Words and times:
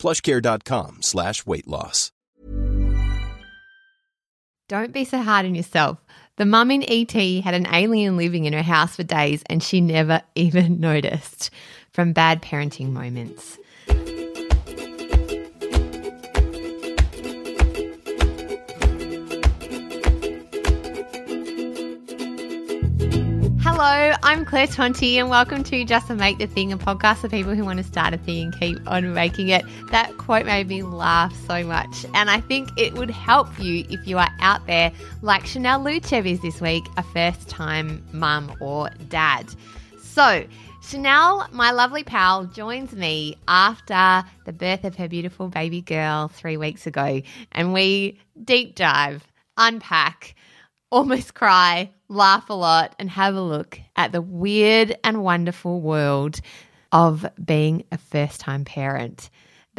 plushcare.com 0.00 1.02
slash 1.02 1.46
weight 1.46 1.68
loss. 1.68 2.10
Don't 4.68 4.92
be 4.92 5.04
so 5.04 5.18
hard 5.20 5.46
on 5.46 5.54
yourself. 5.56 5.98
The 6.36 6.46
mum 6.46 6.70
in 6.70 6.84
ET 6.88 7.12
had 7.12 7.54
an 7.54 7.66
alien 7.72 8.16
living 8.16 8.44
in 8.44 8.52
her 8.52 8.62
house 8.62 8.96
for 8.96 9.02
days 9.02 9.42
and 9.46 9.62
she 9.62 9.80
never 9.80 10.22
even 10.34 10.80
noticed 10.80 11.50
from 11.92 12.12
bad 12.12 12.40
parenting 12.40 12.92
moments. 12.92 13.58
Hello, 23.82 24.14
I'm 24.22 24.44
Claire 24.44 24.66
Tonti, 24.66 25.16
and 25.16 25.30
welcome 25.30 25.64
to 25.64 25.86
Just 25.86 26.08
to 26.08 26.14
Make 26.14 26.36
the 26.36 26.46
Thing, 26.46 26.70
a 26.70 26.76
podcast 26.76 27.22
for 27.22 27.30
people 27.30 27.54
who 27.54 27.64
want 27.64 27.78
to 27.78 27.82
start 27.82 28.12
a 28.12 28.18
thing 28.18 28.52
and 28.52 28.60
keep 28.60 28.78
on 28.86 29.14
making 29.14 29.48
it. 29.48 29.64
That 29.90 30.18
quote 30.18 30.44
made 30.44 30.68
me 30.68 30.82
laugh 30.82 31.34
so 31.46 31.64
much, 31.64 32.04
and 32.12 32.28
I 32.28 32.42
think 32.42 32.68
it 32.76 32.92
would 32.92 33.08
help 33.08 33.58
you 33.58 33.86
if 33.88 34.06
you 34.06 34.18
are 34.18 34.28
out 34.40 34.66
there 34.66 34.92
like 35.22 35.46
Chanel 35.46 35.80
Luchev 35.80 36.26
is 36.26 36.42
this 36.42 36.60
week, 36.60 36.84
a 36.98 37.02
first 37.02 37.48
time 37.48 38.06
mum 38.12 38.54
or 38.60 38.90
dad. 39.08 39.46
So, 40.02 40.44
Chanel, 40.82 41.48
my 41.50 41.70
lovely 41.70 42.04
pal, 42.04 42.44
joins 42.44 42.92
me 42.92 43.38
after 43.48 44.28
the 44.44 44.52
birth 44.52 44.84
of 44.84 44.94
her 44.96 45.08
beautiful 45.08 45.48
baby 45.48 45.80
girl 45.80 46.28
three 46.28 46.58
weeks 46.58 46.86
ago, 46.86 47.22
and 47.52 47.72
we 47.72 48.20
deep 48.44 48.74
dive, 48.74 49.26
unpack, 49.56 50.34
almost 50.90 51.34
cry, 51.34 51.90
laugh 52.08 52.50
a 52.50 52.54
lot, 52.54 52.94
and 52.98 53.10
have 53.10 53.34
a 53.34 53.40
look 53.40 53.80
at 53.96 54.12
the 54.12 54.20
weird 54.20 54.96
and 55.04 55.22
wonderful 55.22 55.80
world 55.80 56.40
of 56.92 57.26
being 57.42 57.84
a 57.92 57.98
first 57.98 58.40
time 58.40 58.64
parent. 58.64 59.30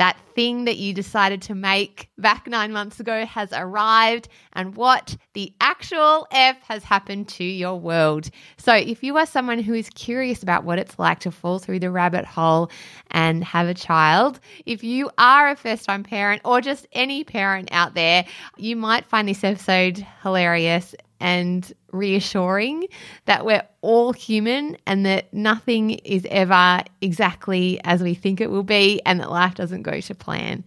That 0.01 0.17
thing 0.33 0.65
that 0.65 0.77
you 0.77 0.95
decided 0.95 1.43
to 1.43 1.53
make 1.53 2.09
back 2.17 2.47
nine 2.47 2.71
months 2.71 2.99
ago 2.99 3.23
has 3.23 3.49
arrived, 3.53 4.29
and 4.53 4.75
what 4.75 5.15
the 5.33 5.53
actual 5.61 6.25
F 6.31 6.59
has 6.63 6.83
happened 6.83 7.27
to 7.27 7.43
your 7.43 7.79
world. 7.79 8.31
So, 8.57 8.73
if 8.73 9.03
you 9.03 9.17
are 9.17 9.27
someone 9.27 9.59
who 9.59 9.75
is 9.75 9.91
curious 9.91 10.41
about 10.41 10.63
what 10.63 10.79
it's 10.79 10.97
like 10.97 11.19
to 11.19 11.29
fall 11.29 11.59
through 11.59 11.81
the 11.81 11.91
rabbit 11.91 12.25
hole 12.25 12.71
and 13.11 13.43
have 13.43 13.67
a 13.67 13.75
child, 13.75 14.39
if 14.65 14.83
you 14.83 15.11
are 15.19 15.51
a 15.51 15.55
first 15.55 15.85
time 15.85 16.01
parent 16.01 16.41
or 16.45 16.61
just 16.61 16.87
any 16.93 17.23
parent 17.23 17.69
out 17.71 17.93
there, 17.93 18.25
you 18.57 18.75
might 18.75 19.05
find 19.05 19.27
this 19.27 19.43
episode 19.43 20.03
hilarious 20.23 20.95
and 21.21 21.71
reassuring 21.91 22.87
that 23.25 23.45
we're 23.45 23.63
all 23.81 24.11
human 24.11 24.75
and 24.85 25.05
that 25.05 25.33
nothing 25.33 25.91
is 25.91 26.27
ever 26.29 26.83
exactly 26.99 27.79
as 27.83 28.01
we 28.01 28.13
think 28.13 28.41
it 28.41 28.49
will 28.49 28.63
be 28.63 29.01
and 29.05 29.19
that 29.19 29.29
life 29.29 29.55
doesn't 29.55 29.83
go 29.83 30.01
to 30.01 30.15
plan. 30.15 30.65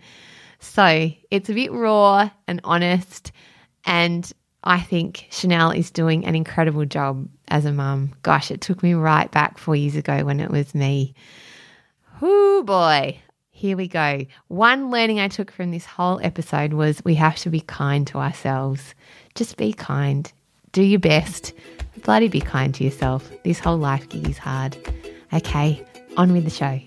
So 0.61 1.11
it's 1.31 1.51
a 1.51 1.55
bit 1.55 1.73
raw 1.73 2.31
and 2.47 2.61
honest. 2.65 3.33
And 3.85 4.31
I 4.63 4.81
think 4.81 5.27
Chanel 5.31 5.73
is 5.73 5.91
doing 5.91 6.25
an 6.25 6.35
incredible 6.35 6.87
job 6.87 7.29
as 7.49 7.65
a 7.65 7.73
mum. 7.73 8.15
Gosh, 8.23 8.51
it 8.51 8.61
took 8.61 8.83
me 8.83 8.95
right 8.95 9.31
back 9.31 9.59
four 9.59 9.77
years 9.77 9.97
ago 9.97 10.25
when 10.25 10.41
it 10.41 10.51
was 10.51 10.75
me. 10.75 11.14
Whoo 12.20 12.63
boy. 12.63 13.19
Here 13.51 13.77
we 13.77 13.89
go. 13.89 14.25
One 14.48 14.91
learning 14.91 15.20
I 15.20 15.29
took 15.29 15.51
from 15.51 15.70
this 15.70 15.85
whole 15.87 16.20
episode 16.23 16.73
was 16.73 17.05
we 17.05 17.14
have 17.17 17.37
to 17.37 17.51
be 17.51 17.61
kind 17.61 18.07
to 18.09 18.19
ourselves. 18.19 18.95
Just 19.35 19.57
be 19.57 19.73
kind 19.73 20.33
do 20.74 20.83
your 20.83 20.98
best. 20.98 21.55
Bloody 22.02 22.29
be 22.29 22.40
kind 22.40 22.74
to 22.74 22.85
yourself. 22.85 23.30
This 23.45 23.61
whole 23.61 23.79
life 23.79 24.08
gig 24.08 24.29
is 24.29 24.36
hard. 24.36 24.77
Okay, 25.33 25.83
on 26.17 26.33
with 26.33 26.45
the 26.45 26.51
show. 26.51 26.80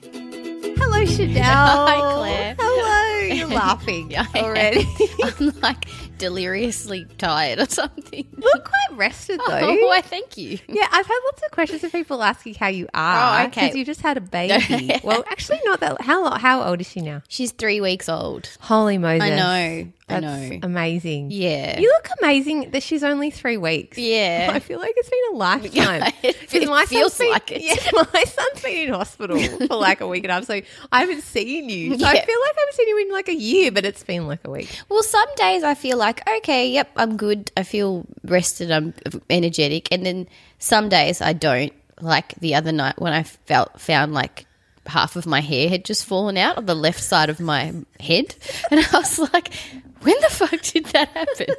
Hello, 0.78 1.06
Chanel. 1.06 1.44
Hi, 1.44 2.14
Claire. 2.14 2.56
Hello. 2.60 3.08
You're 3.34 3.48
laughing 3.48 4.12
Yeah, 4.12 4.26
already. 4.36 4.88
I'm 5.24 5.52
like 5.62 5.88
deliriously 6.18 7.06
tired 7.18 7.60
or 7.60 7.66
something. 7.66 8.28
Look 8.38 8.66
quite 8.66 8.98
rested 8.98 9.40
though. 9.48 9.58
Oh, 9.68 9.88
why, 9.88 10.02
thank 10.02 10.38
you. 10.38 10.60
Yeah, 10.68 10.88
I've 10.92 11.06
had 11.06 11.20
lots 11.26 11.44
of 11.44 11.52
questions 11.52 11.84
of 11.84 11.92
people 11.92 12.22
asking 12.24 12.56
how 12.56 12.68
you 12.68 12.86
oh, 12.94 13.00
are. 13.00 13.44
Oh, 13.44 13.48
okay. 13.48 13.62
Because 13.62 13.76
you 13.76 13.86
just 13.86 14.02
had 14.02 14.18
a 14.18 14.22
baby. 14.22 15.00
well, 15.04 15.24
actually, 15.30 15.60
not 15.64 15.80
that. 15.80 16.02
How 16.02 16.38
how 16.38 16.64
old 16.64 16.82
is 16.82 16.90
she 16.90 17.02
now? 17.02 17.22
She's 17.28 17.52
three 17.52 17.82
weeks 17.82 18.10
old. 18.10 18.50
Holy 18.60 18.98
Moses! 18.98 19.24
I 19.24 19.36
know. 19.36 19.92
I 20.10 20.22
That's 20.22 20.50
know. 20.52 20.60
amazing. 20.64 21.32
Yeah. 21.32 21.80
You 21.80 21.90
look 21.90 22.08
amazing. 22.22 22.72
That 22.72 22.82
she's 22.82 23.04
only 23.04 23.30
three 23.30 23.58
weeks. 23.58 23.98
Yeah. 23.98 24.50
I 24.54 24.60
feel 24.60 24.80
like 24.80 24.94
it's 24.96 25.10
been 25.10 25.20
a 25.34 25.36
lifetime. 25.36 26.14
it 26.24 26.50
son's 26.50 26.90
feels 26.90 27.18
been- 27.18 27.32
like 27.32 27.52
it. 27.52 27.62
Yeah, 27.62 27.76
my 28.14 28.24
son's 28.24 28.62
been 28.64 28.88
in 28.88 28.94
hospital 28.94 29.38
for 29.68 29.76
like 29.76 30.00
a 30.00 30.08
week 30.08 30.24
and 30.24 30.32
a 30.32 30.36
half, 30.36 30.46
so 30.46 30.62
I 30.92 31.00
haven't 31.02 31.24
seen 31.24 31.68
you. 31.70 31.98
So 32.00 32.06
I 32.06 32.14
feel 32.14 32.40
like 32.40 32.56
I 32.56 32.60
haven't 32.60 32.74
seen 32.76 32.88
you 32.88 32.98
in 33.00 33.12
like 33.12 33.28
a 33.28 33.36
year, 33.36 33.72
but 33.72 33.84
it's 33.86 34.04
been 34.04 34.28
like 34.28 34.46
a 34.46 34.50
week. 34.50 34.70
Well, 34.88 35.04
some 35.04 35.28
days 35.36 35.64
I 35.64 35.74
feel 35.76 35.98
like, 35.98 36.22
okay, 36.38 36.70
yep, 36.70 36.90
I'm 36.96 37.18
good. 37.18 37.52
I 37.58 37.64
feel 37.64 38.06
rested. 38.24 38.72
I'm 38.72 38.94
energetic. 39.30 39.92
And 39.92 40.06
then 40.06 40.28
some 40.60 40.88
days 40.90 41.22
I 41.22 41.34
don't. 41.34 41.74
Like 42.00 42.36
the 42.36 42.54
other 42.56 42.72
night 42.72 43.02
when 43.02 43.12
I 43.12 43.24
felt 43.24 43.82
found 43.82 44.14
like 44.14 44.46
half 44.88 45.16
of 45.16 45.26
my 45.26 45.42
hair 45.42 45.70
had 45.70 45.86
just 45.86 46.06
fallen 46.06 46.38
out 46.38 46.58
on 46.58 46.66
the 46.66 46.76
left 46.76 47.04
side 47.04 47.30
of 47.30 47.40
my 47.40 47.74
head. 48.00 48.36
And 48.72 48.80
I 48.80 48.98
was 48.98 49.20
like, 49.34 49.54
when 50.02 50.16
the 50.22 50.30
fuck 50.30 50.62
did 50.62 50.86
that 50.88 51.10
happen? 51.10 51.56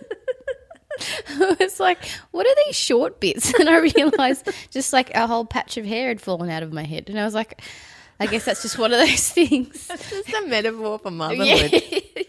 I 1.29 1.57
was 1.61 1.79
like, 1.79 1.99
what 2.33 2.47
are 2.47 2.55
these 2.67 2.77
short 2.77 3.21
bits? 3.21 3.53
And 3.59 3.69
I 3.69 3.79
realized 3.79 4.49
just 4.71 4.93
like 4.93 5.15
a 5.15 5.27
whole 5.27 5.45
patch 5.45 5.77
of 5.77 5.85
hair 5.85 6.09
had 6.09 6.21
fallen 6.21 6.51
out 6.51 6.63
of 6.63 6.73
my 6.73 6.85
head. 6.85 7.09
And 7.09 7.19
I 7.19 7.25
was 7.25 7.35
like, 7.35 7.61
I 8.21 8.27
guess 8.27 8.45
that's 8.45 8.63
just 8.63 8.79
one 8.79 8.93
of 8.93 8.99
those 8.99 9.29
things. 9.33 9.89
It's 9.91 10.11
just 10.11 10.29
a 10.29 10.47
metaphor 10.47 10.99
for 10.99 11.11
motherhood. 11.11 11.73
Yeah. 11.73 12.23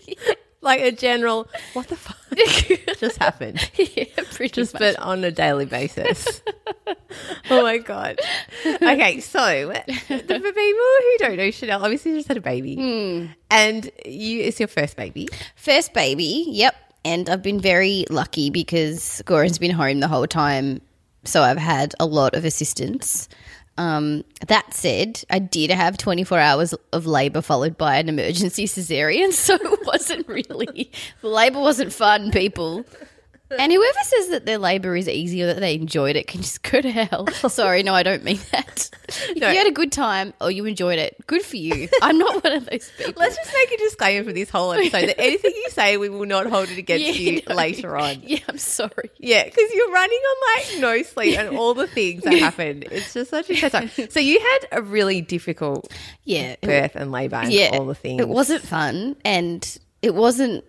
Like 0.61 0.81
a 0.81 0.91
general, 0.91 1.47
what 1.73 1.87
the 1.87 1.95
fuck 1.95 2.17
just 2.99 3.17
happened? 3.17 3.71
yeah, 3.77 4.05
pretty 4.33 4.49
Just 4.55 4.73
much. 4.73 4.81
but 4.81 4.99
on 4.99 5.23
a 5.23 5.31
daily 5.31 5.65
basis. 5.65 6.41
oh 7.49 7.61
my 7.63 7.77
god. 7.77 8.19
Okay, 8.65 9.21
so 9.21 9.71
for 9.71 10.17
people 10.17 10.27
who 10.27 11.17
don't 11.19 11.37
know, 11.37 11.49
Chanel 11.51 11.81
obviously 11.83 12.13
just 12.13 12.27
had 12.27 12.35
a 12.37 12.41
baby, 12.41 12.75
Hmm. 12.75 13.25
and 13.49 13.89
you 14.05 14.41
it's 14.41 14.59
your 14.59 14.67
first 14.67 14.97
baby. 14.97 15.29
First 15.55 15.93
baby, 15.93 16.45
yep. 16.47 16.75
And 17.05 17.29
I've 17.29 17.41
been 17.41 17.61
very 17.61 18.05
lucky 18.09 18.49
because 18.49 19.21
Goran's 19.25 19.57
been 19.59 19.71
home 19.71 20.01
the 20.01 20.09
whole 20.09 20.27
time. 20.27 20.81
So 21.23 21.41
I've 21.41 21.57
had 21.57 21.95
a 21.99 22.05
lot 22.05 22.35
of 22.35 22.43
assistance. 22.43 23.29
Um, 23.79 24.25
that 24.47 24.73
said, 24.73 25.23
I 25.29 25.39
did 25.39 25.71
have 25.71 25.97
24 25.97 26.37
hours 26.37 26.73
of 26.91 27.05
labour 27.05 27.41
followed 27.41 27.77
by 27.77 27.95
an 27.95 28.09
emergency 28.09 28.65
cesarean. 28.65 29.31
So 29.39 29.55
it 29.55 29.85
wasn't 29.85 30.27
really, 30.27 30.91
the 31.21 31.29
labour 31.29 31.61
wasn't 31.61 31.93
fun, 31.93 32.29
people. 32.31 32.85
And 33.57 33.71
whoever 33.71 33.97
says 34.03 34.29
that 34.29 34.45
their 34.45 34.57
labour 34.59 34.95
is 34.95 35.09
easy 35.09 35.41
or 35.41 35.47
that 35.47 35.59
they 35.59 35.73
enjoyed 35.75 36.15
it 36.15 36.27
can 36.27 36.41
just 36.41 36.61
go 36.69 36.81
to 36.81 36.91
hell. 36.91 37.27
Sorry, 37.49 37.81
no, 37.83 37.93
I 37.95 38.03
don't 38.03 38.23
mean 38.23 38.39
that. 38.51 38.89
If 39.07 39.37
No. 39.37 39.49
you 39.49 39.57
had 39.57 39.65
a 39.67 39.71
good 39.71 39.91
time 39.91 40.33
or 40.39 40.51
you 40.51 40.65
enjoyed 40.65 40.99
it, 40.99 41.15
good 41.25 41.41
for 41.41 41.55
you. 41.57 41.89
I'm 42.01 42.17
not 42.19 42.43
one 42.43 42.53
of 42.53 42.65
those 42.69 42.91
people. 42.97 43.13
Let's 43.17 43.35
just 43.35 43.51
make 43.53 43.71
a 43.71 43.77
disclaimer 43.83 44.23
for 44.23 44.33
this 44.33 44.49
whole 44.51 44.71
episode 44.73 45.07
that 45.07 45.19
anything 45.19 45.51
you 45.55 45.69
say, 45.71 45.97
we 45.97 46.09
will 46.09 46.25
not 46.27 46.45
hold 46.45 46.69
it 46.69 46.77
against 46.77 47.05
Yeah, 47.05 47.11
you 47.31 47.41
no. 47.49 47.55
later 47.55 47.97
on. 47.97 48.21
Yeah, 48.23 48.39
I'm 48.47 48.57
sorry. 48.59 49.09
Yeah, 49.17 49.45
because 49.45 49.73
you're 49.73 49.91
running 49.91 50.19
on 50.19 50.37
like 50.57 50.81
no 50.81 51.01
sleep 51.03 51.39
and 51.39 51.57
all 51.57 51.73
the 51.73 51.87
things 51.87 52.23
that 52.23 52.33
happened. 52.33 52.83
It's 52.91 53.13
just 53.13 53.31
such 53.31 53.49
a 53.49 53.69
time. 53.69 53.89
So 54.09 54.19
you 54.19 54.39
had 54.39 54.67
a 54.73 54.81
really 54.83 55.21
difficult 55.21 55.91
Yeah, 56.23 56.55
birth 56.61 56.95
and 56.95 57.11
labour 57.11 57.37
and 57.37 57.51
yeah, 57.51 57.69
all 57.73 57.85
the 57.85 57.95
things. 57.95 58.21
It 58.21 58.29
wasn't 58.29 58.61
fun, 58.61 59.15
and 59.25 59.77
it 60.03 60.13
wasn't 60.13 60.63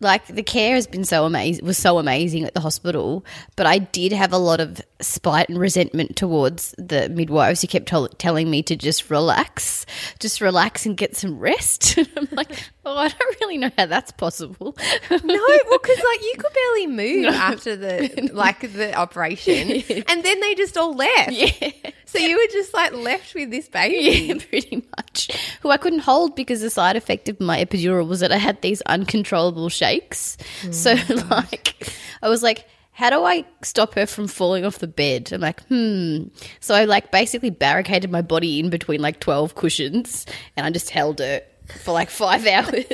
like 0.00 0.26
the 0.26 0.42
care 0.42 0.74
has 0.74 0.86
been 0.86 1.04
so 1.04 1.24
amazing. 1.24 1.64
Was 1.64 1.78
so 1.78 1.98
amazing 1.98 2.44
at 2.44 2.54
the 2.54 2.60
hospital, 2.60 3.24
but 3.56 3.66
I 3.66 3.78
did 3.78 4.12
have 4.12 4.32
a 4.32 4.38
lot 4.38 4.60
of 4.60 4.80
spite 5.00 5.48
and 5.48 5.58
resentment 5.58 6.16
towards 6.16 6.74
the 6.78 7.08
midwives 7.08 7.62
who 7.62 7.68
kept 7.68 7.86
tell- 7.86 8.08
telling 8.08 8.50
me 8.50 8.62
to 8.64 8.76
just 8.76 9.10
relax, 9.10 9.86
just 10.18 10.40
relax 10.40 10.84
and 10.86 10.96
get 10.96 11.16
some 11.16 11.38
rest. 11.38 11.98
I'm 12.16 12.28
like, 12.32 12.62
oh, 12.86 12.96
I 12.96 13.08
don't 13.08 13.40
really 13.40 13.58
know 13.58 13.70
how 13.76 13.86
that's 13.86 14.12
possible. 14.12 14.76
No, 15.10 15.18
well, 15.68 15.78
because 15.82 15.98
like 15.98 16.22
you 16.22 16.34
could 16.38 16.52
barely 16.52 16.86
move 16.86 17.26
after 17.26 17.76
the 17.76 18.30
like 18.32 18.72
the 18.72 18.94
operation, 18.94 19.70
and 20.08 20.22
then 20.22 20.40
they 20.40 20.54
just 20.54 20.76
all 20.76 20.94
left. 20.94 21.32
Yeah. 21.32 21.72
So 22.06 22.18
you 22.18 22.36
were 22.36 22.52
just 22.52 22.72
like 22.72 22.92
left 22.92 23.34
with 23.34 23.50
this 23.50 23.68
baby. 23.68 23.96
Yeah, 24.26 24.34
pretty 24.38 24.76
much. 24.96 25.30
Who 25.60 25.70
I 25.70 25.76
couldn't 25.76 25.98
hold 26.00 26.36
because 26.36 26.60
the 26.60 26.70
side 26.70 26.96
effect 26.96 27.28
of 27.28 27.40
my 27.40 27.62
epidural 27.62 28.06
was 28.06 28.20
that 28.20 28.32
I 28.32 28.38
had 28.38 28.62
these 28.62 28.80
uncontrollable 28.82 29.68
shakes. 29.68 30.38
so, 30.70 30.94
like, 31.30 31.92
I 32.22 32.28
was 32.28 32.42
like, 32.42 32.66
how 32.92 33.10
do 33.10 33.24
I 33.24 33.44
stop 33.62 33.94
her 33.94 34.06
from 34.06 34.28
falling 34.28 34.64
off 34.64 34.78
the 34.78 34.86
bed? 34.86 35.30
I'm 35.32 35.40
like, 35.42 35.62
hmm. 35.64 36.28
So 36.60 36.74
I 36.74 36.84
like 36.84 37.10
basically 37.10 37.50
barricaded 37.50 38.10
my 38.10 38.22
body 38.22 38.58
in 38.60 38.70
between 38.70 39.02
like 39.02 39.20
12 39.20 39.54
cushions 39.54 40.24
and 40.56 40.64
I 40.64 40.70
just 40.70 40.90
held 40.90 41.18
her 41.18 41.42
for 41.84 41.92
like 41.92 42.10
five 42.10 42.46
hours. 42.46 42.84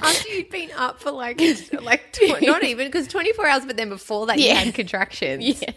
After 0.00 0.28
you'd 0.28 0.50
been 0.50 0.70
up 0.76 1.00
for 1.00 1.10
like 1.10 1.40
like 1.82 2.12
tw- 2.12 2.42
not 2.42 2.64
even 2.64 2.86
because 2.88 3.06
twenty 3.08 3.32
four 3.32 3.46
hours, 3.46 3.64
but 3.66 3.76
then 3.76 3.88
before 3.88 4.26
that 4.26 4.38
you 4.38 4.46
Yeah. 4.46 4.54
had 4.54 4.74
contractions. 4.74 5.44
Yeah. 5.62 5.72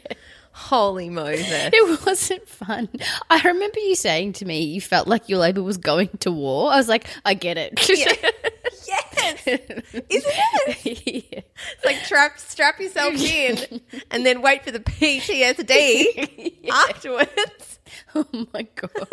Holy 0.51 1.09
Moses! 1.09 1.69
It 1.73 2.05
wasn't 2.05 2.47
fun. 2.47 2.89
I 3.29 3.41
remember 3.41 3.79
you 3.79 3.95
saying 3.95 4.33
to 4.33 4.45
me 4.45 4.63
you 4.63 4.81
felt 4.81 5.07
like 5.07 5.29
your 5.29 5.39
labor 5.39 5.63
was 5.63 5.77
going 5.77 6.09
to 6.19 6.31
war. 6.31 6.71
I 6.71 6.77
was 6.77 6.89
like, 6.89 7.07
I 7.23 7.33
get 7.33 7.57
it. 7.57 7.73
yes, 8.87 9.47
isn't 9.47 9.83
it? 9.85 9.85
Yeah. 11.31 11.41
It's 11.75 11.85
like 11.85 11.97
strap 11.97 12.39
strap 12.39 12.79
yourself 12.79 13.13
in, 13.21 13.81
and 14.11 14.25
then 14.25 14.41
wait 14.41 14.63
for 14.63 14.71
the 14.71 14.79
PTSD 14.79 16.69
afterwards. 16.69 17.79
Oh 18.15 18.25
my 18.53 18.67
god. 18.75 19.07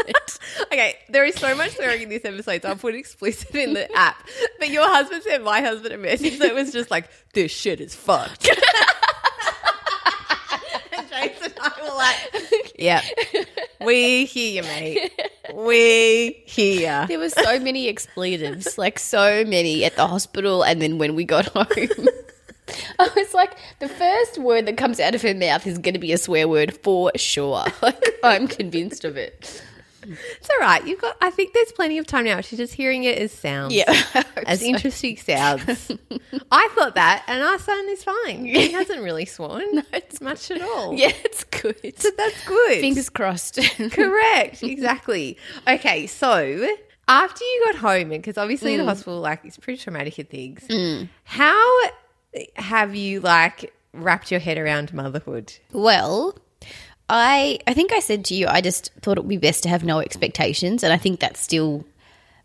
Okay, 0.73 0.97
there 1.09 1.25
is 1.25 1.35
so 1.37 1.55
much 1.55 1.77
swearing 1.77 2.03
in 2.03 2.09
this 2.09 2.25
episode, 2.25 2.63
so 2.63 2.69
I'll 2.69 2.77
put 2.77 2.95
explicit 2.95 3.55
in 3.55 3.73
the 3.75 3.91
app. 3.97 4.17
But 4.59 4.71
your 4.71 4.87
husband 4.89 5.23
sent 5.23 5.45
my 5.45 5.61
husband 5.61 5.95
a 5.95 5.99
message 5.99 6.39
that 6.39 6.55
was 6.55 6.73
just 6.73 6.91
like, 6.91 7.09
"This 7.33 7.51
shit 7.53 7.81
is 7.81 7.95
fucked." 7.95 8.49
and 10.93 11.09
James 11.11 11.41
and 11.43 11.55
I 11.55 11.56
were 11.56 11.56
like, 11.97 12.73
"Yep, 12.79 13.05
we 13.85 14.25
hear 14.27 14.57
you, 14.57 14.63
mate. 14.63 15.13
We 15.55 16.43
hear." 16.47 17.07
There 17.09 17.19
were 17.19 17.31
so 17.31 17.59
many 17.61 17.89
expletives, 17.89 18.79
like 18.79 18.99
so 18.99 19.45
many 19.45 19.85
at 19.85 19.97
the 19.97 20.07
hospital, 20.07 20.63
and 20.63 20.81
then 20.81 20.99
when 20.99 21.15
we 21.15 21.25
got 21.25 21.47
home, 21.55 21.67
I 22.99 23.09
was 23.17 23.35
like, 23.35 23.53
the 23.79 23.89
first 23.89 24.39
word 24.39 24.67
that 24.67 24.77
comes 24.77 25.01
out 25.01 25.15
of 25.15 25.23
her 25.23 25.35
mouth 25.35 25.67
is 25.67 25.79
going 25.79 25.95
to 25.95 26.01
be 26.01 26.13
a 26.13 26.19
swear 26.19 26.49
word 26.49 26.77
for 26.83 27.13
sure. 27.17 27.65
Like 27.83 28.19
I'm 28.23 28.49
convinced 28.49 29.05
of 29.05 29.17
it. 29.17 29.63
It's 30.41 30.49
all 30.51 30.59
right. 30.61 30.87
You've 30.87 31.01
got. 31.01 31.17
I 31.21 31.31
think 31.31 31.53
there's 31.55 31.73
plenty 31.73 31.99
of 31.99 32.07
time 32.07 32.25
now. 32.25 32.41
She's 32.41 32.59
just 32.59 32.75
hearing 32.75 33.05
it 33.05 33.19
as 33.19 33.33
sounds. 33.33 33.75
Yeah, 33.75 34.03
As 34.47 34.63
interesting 34.63 35.17
sounds. 35.17 35.91
I 36.51 36.69
thought 36.75 36.95
that, 36.95 37.25
and 37.27 37.43
our 37.43 37.59
son 37.59 37.89
is 37.89 38.05
fine. 38.05 38.45
He 38.45 38.73
hasn't 38.73 39.03
really 39.03 39.25
sworn 39.25 39.65
No, 39.77 39.83
it's- 39.93 40.21
much 40.21 40.51
at 40.51 40.63
all. 40.63 40.95
yeah, 40.95 41.13
it's 41.25 41.45
good. 41.45 41.99
So 42.01 42.11
that's 42.17 42.45
good. 42.47 42.81
Fingers 42.81 43.09
crossed. 43.11 43.59
Correct. 43.93 44.63
Exactly. 44.63 45.37
Okay, 45.67 46.07
so 46.07 46.69
after 47.09 47.45
you 47.45 47.63
got 47.67 47.77
home, 47.77 48.13
and 48.13 48.23
because 48.23 48.39
obviously 48.39 48.77
the 48.77 48.83
Mm. 48.83 48.87
hospital, 48.87 49.21
like, 49.21 49.41
it's 49.45 49.57
pretty 49.59 49.81
traumatic 49.83 50.19
and 50.19 50.29
things. 50.29 51.09
How 51.25 51.81
have 52.57 52.95
you 52.95 53.21
like 53.21 53.73
wrapped 53.93 54.31
your 54.31 54.41
head 54.41 54.59
around 54.59 54.93
motherhood? 54.93 55.55
Well, 55.73 56.37
I 57.09 57.59
I 57.67 57.75
think 57.75 57.93
I 57.93 58.01
said 58.01 58.25
to 58.27 58.35
you 58.35 58.47
I 58.47 58.61
just 58.61 58.93
thought 59.01 59.19
it 59.19 59.23
would 59.23 59.29
be 59.29 59.37
best 59.37 59.63
to 59.63 59.69
have 59.69 59.85
no 59.85 60.01
expectations 60.01 60.83
and 60.83 60.93
I 60.93 60.97
think 60.97 61.21
that's 61.21 61.41
still 61.41 61.85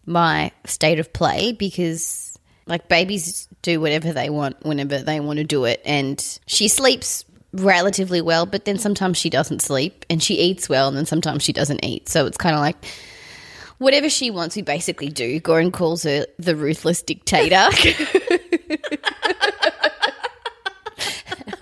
my 0.05 0.51
state 0.65 0.99
of 0.99 1.11
play 1.13 1.51
because 1.51 2.37
like 2.67 2.87
babies 2.87 3.47
do 3.61 3.79
whatever 3.81 4.13
they 4.13 4.29
want 4.29 4.63
whenever 4.65 4.99
they 4.99 5.19
want 5.19 5.37
to 5.37 5.43
do 5.43 5.65
it 5.65 5.81
and 5.85 6.39
she 6.45 6.67
sleeps 6.67 7.25
relatively 7.53 8.21
well 8.21 8.45
but 8.45 8.65
then 8.65 8.77
sometimes 8.77 9.17
she 9.17 9.29
doesn't 9.29 9.61
sleep 9.61 10.05
and 10.09 10.21
she 10.21 10.35
eats 10.35 10.69
well 10.69 10.87
and 10.87 10.95
then 10.97 11.05
sometimes 11.05 11.43
she 11.43 11.53
doesn't 11.53 11.83
eat. 11.83 12.07
So 12.07 12.25
it's 12.25 12.37
kind 12.37 12.55
of 12.55 12.61
like 12.61 12.77
whatever 13.79 14.09
she 14.09 14.29
wants 14.31 14.55
we 14.55 14.61
basically 14.61 15.09
do. 15.09 15.41
Goran 15.41 15.73
calls 15.73 16.03
her 16.03 16.25
the 16.37 16.55
ruthless 16.55 17.01
dictator. 17.01 17.55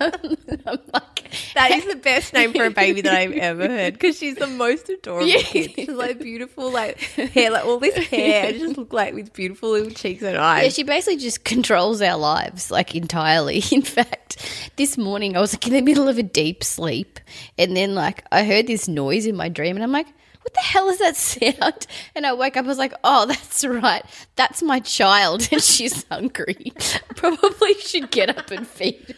I'm 0.00 0.78
like 0.92 1.09
That 1.54 1.70
is 1.72 1.86
the 1.86 1.96
best 1.96 2.32
name 2.32 2.52
for 2.52 2.64
a 2.64 2.70
baby 2.70 3.00
that 3.02 3.14
I've 3.14 3.32
ever 3.32 3.68
heard 3.68 3.94
because 3.94 4.18
she's 4.18 4.36
the 4.36 4.46
most 4.46 4.88
adorable 4.88 5.26
Yeah. 5.28 5.42
kid. 5.42 5.72
She's 5.74 5.88
like 5.88 6.18
beautiful, 6.20 6.70
like 6.70 6.98
hair, 7.00 7.50
like 7.50 7.64
all 7.64 7.78
this 7.78 7.96
hair, 8.08 8.46
and 8.48 8.58
just 8.58 8.76
look 8.78 8.92
like 8.92 9.14
with 9.14 9.32
beautiful 9.32 9.70
little 9.70 9.90
cheeks 9.90 10.22
and 10.22 10.36
eyes. 10.36 10.62
Yeah, 10.64 10.68
she 10.70 10.82
basically 10.84 11.18
just 11.18 11.44
controls 11.44 12.00
our 12.02 12.16
lives, 12.16 12.70
like 12.70 12.94
entirely. 12.94 13.62
In 13.72 13.82
fact, 13.82 14.36
this 14.76 14.96
morning 14.98 15.36
I 15.36 15.40
was 15.40 15.52
like 15.54 15.66
in 15.66 15.72
the 15.72 15.82
middle 15.82 16.08
of 16.08 16.18
a 16.18 16.22
deep 16.22 16.62
sleep, 16.64 17.20
and 17.58 17.76
then 17.76 17.94
like 17.94 18.24
I 18.32 18.44
heard 18.44 18.66
this 18.66 18.88
noise 18.88 19.26
in 19.26 19.36
my 19.36 19.48
dream, 19.48 19.76
and 19.76 19.82
I'm 19.82 19.92
like, 19.92 20.06
"What 20.42 20.54
the 20.54 20.60
hell 20.60 20.88
is 20.88 20.98
that 20.98 21.16
sound?" 21.16 21.86
And 22.14 22.26
I 22.26 22.32
woke 22.32 22.56
up, 22.56 22.64
I 22.64 22.68
was 22.68 22.78
like, 22.78 22.94
"Oh, 23.04 23.26
that's 23.26 23.64
right, 23.64 24.04
that's 24.36 24.62
my 24.62 24.80
child, 24.80 25.48
and 25.52 25.62
she's 25.62 26.04
hungry. 26.10 26.72
Probably 27.16 27.74
should 27.74 28.10
get 28.10 28.36
up 28.36 28.50
and 28.50 28.66
feed 28.66 29.14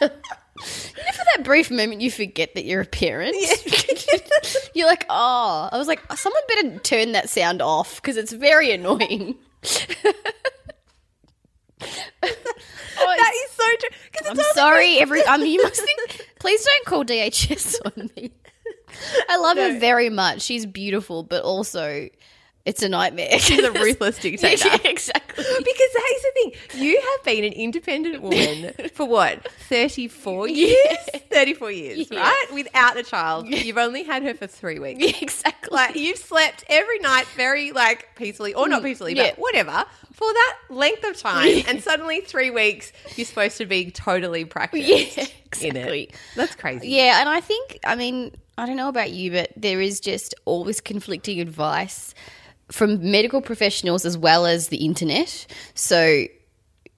her." 0.00 0.10
You 0.96 1.02
know, 1.04 1.10
for 1.12 1.24
that 1.36 1.44
brief 1.44 1.70
moment, 1.70 2.00
you 2.00 2.10
forget 2.10 2.54
that 2.54 2.64
you're 2.64 2.82
a 2.82 2.86
parent. 2.86 3.34
you're 4.74 4.86
like, 4.86 5.06
oh, 5.08 5.68
I 5.70 5.76
was 5.76 5.88
like, 5.88 6.00
someone 6.16 6.42
better 6.48 6.78
turn 6.80 7.12
that 7.12 7.28
sound 7.28 7.62
off 7.62 7.96
because 7.96 8.16
it's 8.16 8.32
very 8.32 8.72
annoying. 8.72 9.36
Oh, 12.96 13.14
that 13.18 13.32
is 13.34 13.50
so 13.50 13.64
true. 13.80 14.30
I'm 14.30 14.54
sorry, 14.54 14.98
every. 14.98 15.22
Um, 15.24 15.44
you 15.44 15.62
must 15.62 15.82
think. 15.82 16.28
Please 16.38 16.64
don't 16.64 16.86
call 16.86 17.04
DHS 17.04 17.76
on 17.84 18.10
me. 18.16 18.32
I 19.28 19.36
love 19.36 19.56
her 19.56 19.78
very 19.78 20.08
much. 20.08 20.42
She's 20.42 20.64
beautiful, 20.64 21.22
but 21.22 21.42
also 21.42 22.08
it's 22.64 22.82
a 22.82 22.88
nightmare. 22.88 23.38
She's 23.38 23.62
a 23.62 23.70
ruthless 23.72 24.18
dictator. 24.18 24.68
Yeah, 24.74 24.78
exactly. 24.90 25.44
Because 25.44 25.66
here's 25.68 26.22
the 26.22 26.30
thing: 26.34 26.52
you 26.82 27.00
have 27.00 27.24
been 27.24 27.44
an 27.44 27.52
independent 27.52 28.22
woman 28.22 28.72
for 28.94 29.06
what 29.06 29.50
thirty-four 29.68 30.48
years, 30.48 30.98
thirty-four 31.30 31.70
years, 31.70 32.08
Yeah. 32.10 32.20
right? 32.20 32.46
Without 32.52 32.96
a 32.96 33.02
child, 33.02 33.48
you've 33.48 33.78
only 33.78 34.02
had 34.04 34.22
her 34.22 34.34
for 34.34 34.46
three 34.46 34.78
weeks. 34.78 35.00
Yeah, 35.04 35.12
exactly. 35.20 35.74
Like 35.74 35.96
you've 35.96 36.18
slept 36.18 36.64
every 36.68 36.98
night 37.00 37.26
very 37.36 37.72
like 37.72 38.08
peacefully, 38.16 38.54
or 38.54 38.68
not 38.68 38.82
mm, 38.82 38.86
peacefully, 38.86 39.14
yeah. 39.14 39.30
but 39.30 39.38
whatever 39.38 39.84
for 40.12 40.32
that 40.32 40.56
length 40.70 41.04
of 41.04 41.18
time, 41.18 41.62
and 41.66 41.82
suddenly 41.82 42.20
three 42.20 42.50
weeks 42.50 42.92
you're 43.16 43.26
supposed 43.26 43.58
to 43.58 43.66
be 43.66 43.90
totally 43.90 44.44
practiced. 44.44 44.88
yeah, 44.88 45.24
in 45.60 45.76
exactly. 45.76 46.02
it. 46.04 46.14
That's 46.36 46.54
crazy. 46.54 46.88
Yeah, 46.88 47.20
and 47.20 47.28
I 47.28 47.40
think, 47.40 47.78
I 47.84 47.96
mean, 47.96 48.32
I 48.56 48.66
don't 48.66 48.76
know 48.76 48.88
about 48.88 49.10
you, 49.10 49.32
but 49.32 49.52
there 49.56 49.80
is 49.80 50.00
just 50.00 50.34
always 50.44 50.80
conflicting 50.80 51.40
advice 51.40 52.14
from 52.70 53.10
medical 53.10 53.40
professionals 53.40 54.04
as 54.04 54.16
well 54.16 54.46
as 54.46 54.68
the 54.68 54.84
internet. 54.84 55.46
So 55.74 56.26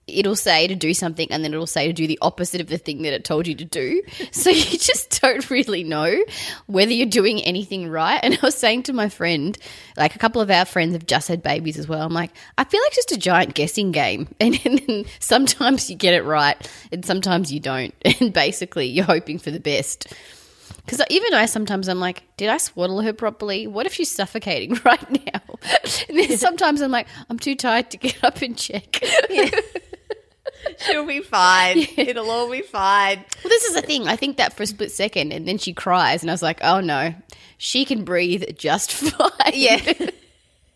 it'll 0.07 0.37
say 0.37 0.69
to 0.69 0.75
do 0.75 0.95
something 0.95 1.27
and 1.33 1.43
then 1.43 1.53
it'll 1.53 1.67
say 1.67 1.89
to 1.89 1.93
do 1.93 2.07
the 2.07 2.19
opposite 2.23 2.61
of 2.61 2.69
the 2.69 2.79
thing 2.79 3.03
that 3.03 3.13
it 3.13 3.25
told 3.25 3.47
you 3.47 3.55
to 3.55 3.65
do. 3.65 4.03
So 4.33 4.51
you 4.51 4.79
just 4.79 5.21
don't 5.23 5.51
really 5.51 5.83
know 5.83 6.23
whether 6.67 6.93
you're 6.93 7.07
doing 7.07 7.41
anything 7.43 7.89
right. 7.89 8.21
And 8.23 8.35
I 8.35 8.39
was 8.43 8.57
saying 8.57 8.85
to 8.85 8.93
my 8.93 9.09
friend, 9.09 9.57
like 9.97 10.15
a 10.15 10.19
couple 10.19 10.41
of 10.41 10.51
our 10.51 10.65
friends 10.65 10.93
have 10.93 11.07
just 11.07 11.29
had 11.29 11.43
babies 11.43 11.79
as 11.79 11.89
well. 11.89 12.03
I'm 12.03 12.13
like, 12.13 12.33
I 12.59 12.65
feel 12.65 12.81
like 12.83 12.93
just 12.93 13.13
a 13.13 13.17
giant 13.17 13.55
guessing 13.55 13.93
game. 13.93 14.29
And, 14.41 14.55
then 14.55 15.05
sometimes 15.21 15.91
you 15.91 15.97
get 15.97 16.15
it 16.15 16.23
right 16.23 16.57
and 16.93 17.05
sometimes 17.05 17.53
you 17.53 17.61
don't. 17.61 17.95
And 18.21 18.33
basically 18.33 18.87
you're 18.87 19.05
hoping 19.05 19.39
for 19.39 19.51
the 19.51 19.61
best. 19.61 20.13
Because 20.87 21.03
even 21.11 21.35
I 21.35 21.47
sometimes 21.47 21.89
I'm 21.89 21.99
like, 21.99 22.23
did 22.37 22.49
I 22.49 22.59
swaddle 22.59 23.01
her 23.01 23.13
properly? 23.13 23.67
What 23.67 23.87
if 23.87 23.93
she's 23.95 24.11
suffocating 24.11 24.79
right 24.85 25.11
now? 25.11 25.41
And 26.09 26.17
then 26.17 26.39
sometimes 26.39 26.81
I'm 26.81 26.93
like, 26.93 27.09
I'm 27.29 27.39
too 27.39 27.57
tired 27.57 27.91
to 27.91 27.97
get 27.97 28.23
up 28.23 28.41
and 28.41 28.57
check. 28.57 29.05
She'll 30.79 31.07
be 31.07 31.21
fine. 31.21 31.87
It'll 31.97 32.31
all 32.31 32.51
be 32.51 32.63
fine. 32.63 33.19
Well, 33.43 33.49
this 33.49 33.65
is 33.65 33.75
the 33.75 33.83
thing. 33.83 34.09
I 34.09 34.17
think 34.17 34.37
that 34.37 34.53
for 34.57 34.63
a 34.63 34.67
split 34.67 34.91
second, 34.91 35.33
and 35.33 35.47
then 35.47 35.59
she 35.59 35.73
cries, 35.73 36.23
and 36.23 36.31
I 36.31 36.35
was 36.35 36.43
like, 36.43 36.59
"Oh 36.63 36.81
no, 36.81 37.15
she 37.57 37.85
can 37.85 38.05
breathe 38.05 38.45
just 38.57 38.93
fine." 38.93 39.31
Yeah. 39.55 39.93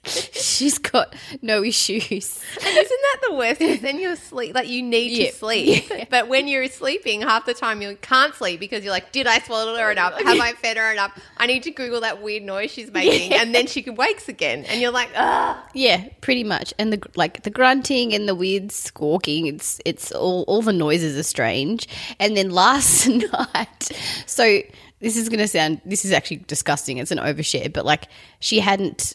she's 0.04 0.78
got 0.78 1.14
no 1.42 1.62
issues. 1.62 2.40
And 2.56 2.76
isn't 2.76 3.00
that 3.02 3.18
the 3.28 3.34
worst? 3.34 3.58
Because 3.58 3.80
then 3.80 3.98
you're 4.00 4.16
sleep, 4.16 4.54
like 4.54 4.68
you 4.68 4.82
need 4.82 5.12
Yeah. 5.12 5.30
to 5.30 5.36
sleep. 5.36 5.92
But 6.10 6.28
when 6.28 6.48
you're 6.48 6.66
sleeping, 6.68 7.20
half 7.22 7.44
the 7.46 7.54
time 7.54 7.82
you 7.82 7.96
can't 8.00 8.34
sleep 8.34 8.58
because 8.60 8.82
you're 8.82 8.92
like, 8.92 9.12
did 9.12 9.26
I 9.26 9.38
swallow 9.40 9.76
her 9.76 9.90
enough? 9.92 10.14
Have 10.20 10.40
I 10.40 10.52
fed 10.52 10.76
her 10.78 10.90
enough? 10.90 11.16
I 11.36 11.46
need 11.46 11.62
to 11.64 11.70
Google 11.70 12.00
that 12.00 12.22
weird 12.22 12.42
noise 12.42 12.70
she's 12.70 12.90
making, 12.90 13.30
Yeah. 13.32 13.42
and 13.42 13.54
then 13.54 13.66
she 13.66 13.88
wakes 13.90 14.28
again, 14.28 14.64
and 14.64 14.80
you're 14.80 14.90
like, 14.90 15.10
ah. 15.16 15.64
Yeah, 15.74 16.08
pretty 16.20 16.44
much. 16.44 16.72
And 16.78 16.92
the 16.92 17.02
like 17.14 17.42
the 17.42 17.50
grunting 17.50 18.14
and 18.14 18.26
the 18.28 18.34
weird 18.34 18.72
squawking. 18.72 19.46
It's 19.46 19.80
it's 19.84 20.10
all 20.12 20.44
all 20.48 20.62
the 20.62 20.72
noises 20.72 21.16
are 21.18 21.22
strange. 21.22 21.86
And 22.18 22.36
then 22.36 22.50
last 22.50 23.06
night, 23.32 23.90
so 24.26 24.60
this 25.00 25.16
is 25.16 25.28
gonna 25.28 25.46
sound 25.48 25.80
this 25.84 26.04
is 26.04 26.12
actually 26.12 26.38
disgusting. 26.38 26.98
It's 26.98 27.10
an 27.10 27.18
overshare, 27.18 27.72
but 27.72 27.84
like 27.84 28.08
she 28.40 28.58
hadn't 28.60 29.14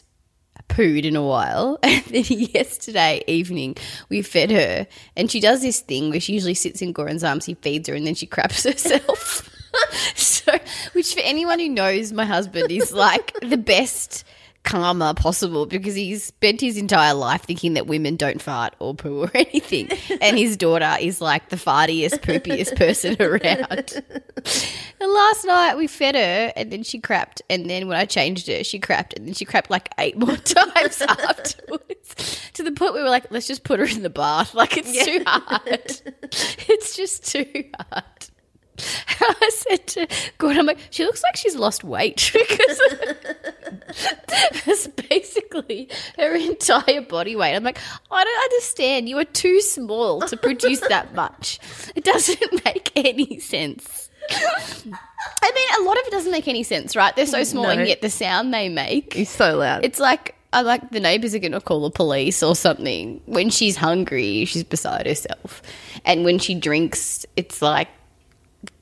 pooed 0.68 1.04
in 1.04 1.16
a 1.16 1.22
while. 1.22 1.78
And 1.86 2.04
then 2.04 2.24
yesterday 2.26 3.22
evening, 3.26 3.76
we 4.08 4.22
fed 4.22 4.50
her, 4.50 4.86
and 5.16 5.30
she 5.30 5.40
does 5.40 5.62
this 5.62 5.80
thing 5.80 6.10
where 6.10 6.20
she 6.20 6.34
usually 6.34 6.54
sits 6.54 6.82
in 6.82 6.92
Goran's 6.92 7.24
arms, 7.24 7.44
he 7.44 7.54
feeds 7.54 7.88
her, 7.88 7.94
and 7.94 8.06
then 8.06 8.14
she 8.14 8.26
craps 8.26 8.62
herself. 8.70 9.48
so 10.14 10.52
Which, 10.92 11.14
for 11.14 11.20
anyone 11.20 11.58
who 11.58 11.68
knows 11.68 12.12
my 12.12 12.24
husband, 12.24 12.70
is 12.70 12.92
like 12.92 13.32
the 13.40 13.56
best 13.56 14.24
karma 14.66 15.14
possible 15.14 15.64
because 15.64 15.94
he's 15.94 16.24
spent 16.24 16.60
his 16.60 16.76
entire 16.76 17.14
life 17.14 17.42
thinking 17.42 17.74
that 17.74 17.86
women 17.86 18.16
don't 18.16 18.42
fart 18.42 18.74
or 18.80 18.94
poo 18.94 19.22
or 19.22 19.30
anything. 19.34 19.88
And 20.20 20.36
his 20.36 20.56
daughter 20.56 20.96
is 21.00 21.20
like 21.20 21.48
the 21.48 21.56
fartiest, 21.56 22.18
poopiest 22.20 22.76
person 22.76 23.16
around. 23.22 24.02
And 25.00 25.12
last 25.12 25.44
night 25.46 25.76
we 25.76 25.86
fed 25.86 26.16
her 26.16 26.52
and 26.54 26.70
then 26.70 26.82
she 26.82 27.00
crapped. 27.00 27.40
And 27.48 27.70
then 27.70 27.88
when 27.88 27.96
I 27.96 28.04
changed 28.04 28.48
her, 28.48 28.62
she 28.64 28.78
crapped. 28.78 29.16
And 29.16 29.26
then 29.26 29.34
she 29.34 29.46
crapped 29.46 29.70
like 29.70 29.88
eight 29.98 30.18
more 30.18 30.36
times 30.36 31.00
afterwards 31.00 32.50
to 32.54 32.62
the 32.62 32.72
point 32.72 32.92
where 32.92 33.02
we 33.02 33.04
were 33.04 33.10
like, 33.10 33.30
let's 33.30 33.46
just 33.46 33.62
put 33.62 33.78
her 33.78 33.86
in 33.86 34.02
the 34.02 34.10
bath. 34.10 34.52
Like, 34.54 34.76
it's 34.76 35.04
too 35.04 35.22
hard. 35.26 36.00
it's 36.68 36.96
just 36.96 37.26
too 37.30 37.70
hard. 37.92 38.04
I 39.20 39.50
said 39.52 39.86
to 39.88 40.06
Goran, 40.38 40.58
I'm 40.58 40.66
like, 40.66 40.78
she 40.90 41.04
looks 41.04 41.22
like 41.22 41.36
she's 41.36 41.56
lost 41.56 41.82
weight 41.84 42.30
because 42.34 42.80
that's 44.28 44.86
basically 44.88 45.88
her 46.18 46.34
entire 46.34 47.00
body 47.02 47.36
weight. 47.36 47.54
I'm 47.54 47.64
like, 47.64 47.78
I 48.10 48.24
don't 48.24 48.42
understand. 48.52 49.08
You 49.08 49.18
are 49.18 49.24
too 49.24 49.60
small 49.60 50.20
to 50.22 50.36
produce 50.36 50.80
that 50.88 51.14
much. 51.16 51.58
It 51.94 52.04
doesn't 52.04 52.64
make 52.64 52.90
any 52.96 53.38
sense. 53.40 54.10
I 54.28 55.52
mean, 55.54 55.84
a 55.84 55.88
lot 55.88 55.98
of 56.00 56.06
it 56.06 56.10
doesn't 56.10 56.32
make 56.32 56.48
any 56.48 56.62
sense, 56.64 56.96
right? 56.96 57.14
They're 57.14 57.26
so 57.26 57.44
small, 57.44 57.64
No. 57.64 57.70
and 57.70 57.86
yet 57.88 58.02
the 58.02 58.10
sound 58.10 58.52
they 58.52 58.68
make 58.68 59.14
is 59.16 59.28
so 59.28 59.56
loud. 59.58 59.84
it's 59.84 60.00
like 60.00 60.34
I 60.52 60.62
like 60.62 60.90
the 60.90 61.00
neighbors 61.00 61.34
are 61.34 61.38
going 61.38 61.52
to 61.52 61.60
call 61.60 61.82
the 61.82 61.90
police 61.90 62.42
or 62.42 62.56
something. 62.56 63.20
When 63.26 63.50
she's 63.50 63.76
hungry, 63.76 64.44
she's 64.46 64.64
beside 64.64 65.06
herself, 65.06 65.62
and 66.04 66.24
when 66.24 66.38
she 66.38 66.54
drinks, 66.54 67.24
it's 67.36 67.62
like 67.62 67.88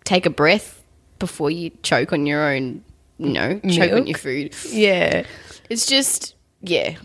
take 0.04 0.26
a 0.26 0.30
breath 0.30 0.82
before 1.18 1.50
you 1.50 1.70
choke 1.82 2.12
on 2.12 2.26
your 2.26 2.42
own. 2.49 2.84
You 3.18 3.28
know, 3.30 3.61
choke 3.70 3.92
on 3.92 4.06
your 4.06 4.18
food. 4.18 4.54
yeah. 4.68 5.25
It's 5.70 5.87
just 5.87 6.34
yeah, 6.62 6.96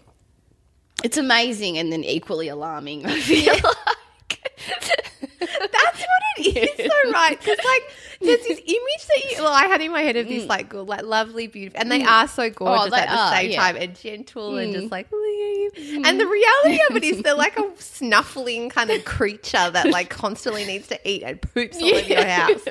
it's 1.04 1.18
amazing 1.18 1.78
and 1.78 1.92
then 1.94 2.04
equally 2.04 2.48
alarming. 2.48 3.06
I 3.06 3.20
feel 3.20 3.54
like 3.64 4.52
That's 5.40 6.00
what 6.00 6.24
it 6.38 6.80
is, 6.80 6.90
though, 6.90 7.12
right? 7.12 7.40
Because 7.40 7.58
like, 7.64 7.94
there's 8.22 8.42
this 8.42 8.60
image 8.60 9.08
that 9.08 9.32
you, 9.32 9.44
well, 9.44 9.54
I 9.54 9.66
had 9.66 9.82
in 9.82 9.92
my 9.92 10.02
head 10.02 10.18
of 10.18 10.28
this 10.28 10.44
mm. 10.44 10.50
like, 10.50 10.70
good, 10.70 10.88
like 10.88 11.04
lovely, 11.04 11.48
beautiful, 11.48 11.80
and 11.80 11.90
they 11.90 12.02
mm. 12.02 12.08
are 12.08 12.28
so 12.28 12.50
gorgeous 12.50 12.88
oh, 12.88 12.90
they 12.90 13.02
at 13.02 13.10
the 13.10 13.16
are, 13.16 13.36
same 13.36 13.52
yeah. 13.52 13.62
time 13.62 13.76
and 13.78 13.96
gentle 13.96 14.58
and 14.58 14.74
just 14.74 14.88
mm. 14.88 14.92
like, 14.92 15.08
and 15.12 16.20
the 16.20 16.28
reality 16.28 16.82
of 16.90 16.98
it 16.98 17.04
is 17.04 17.22
they're 17.22 17.34
like 17.34 17.58
a 17.58 17.72
snuffling 17.78 18.70
kind 18.70 18.90
of 18.90 19.06
creature 19.06 19.70
that 19.70 19.88
like 19.90 20.10
constantly 20.10 20.66
needs 20.66 20.88
to 20.88 21.00
eat 21.10 21.24
and 21.24 21.42
poops 21.42 21.82
all 21.82 21.96
over 21.96 22.08
your 22.08 22.26
house 22.26 22.62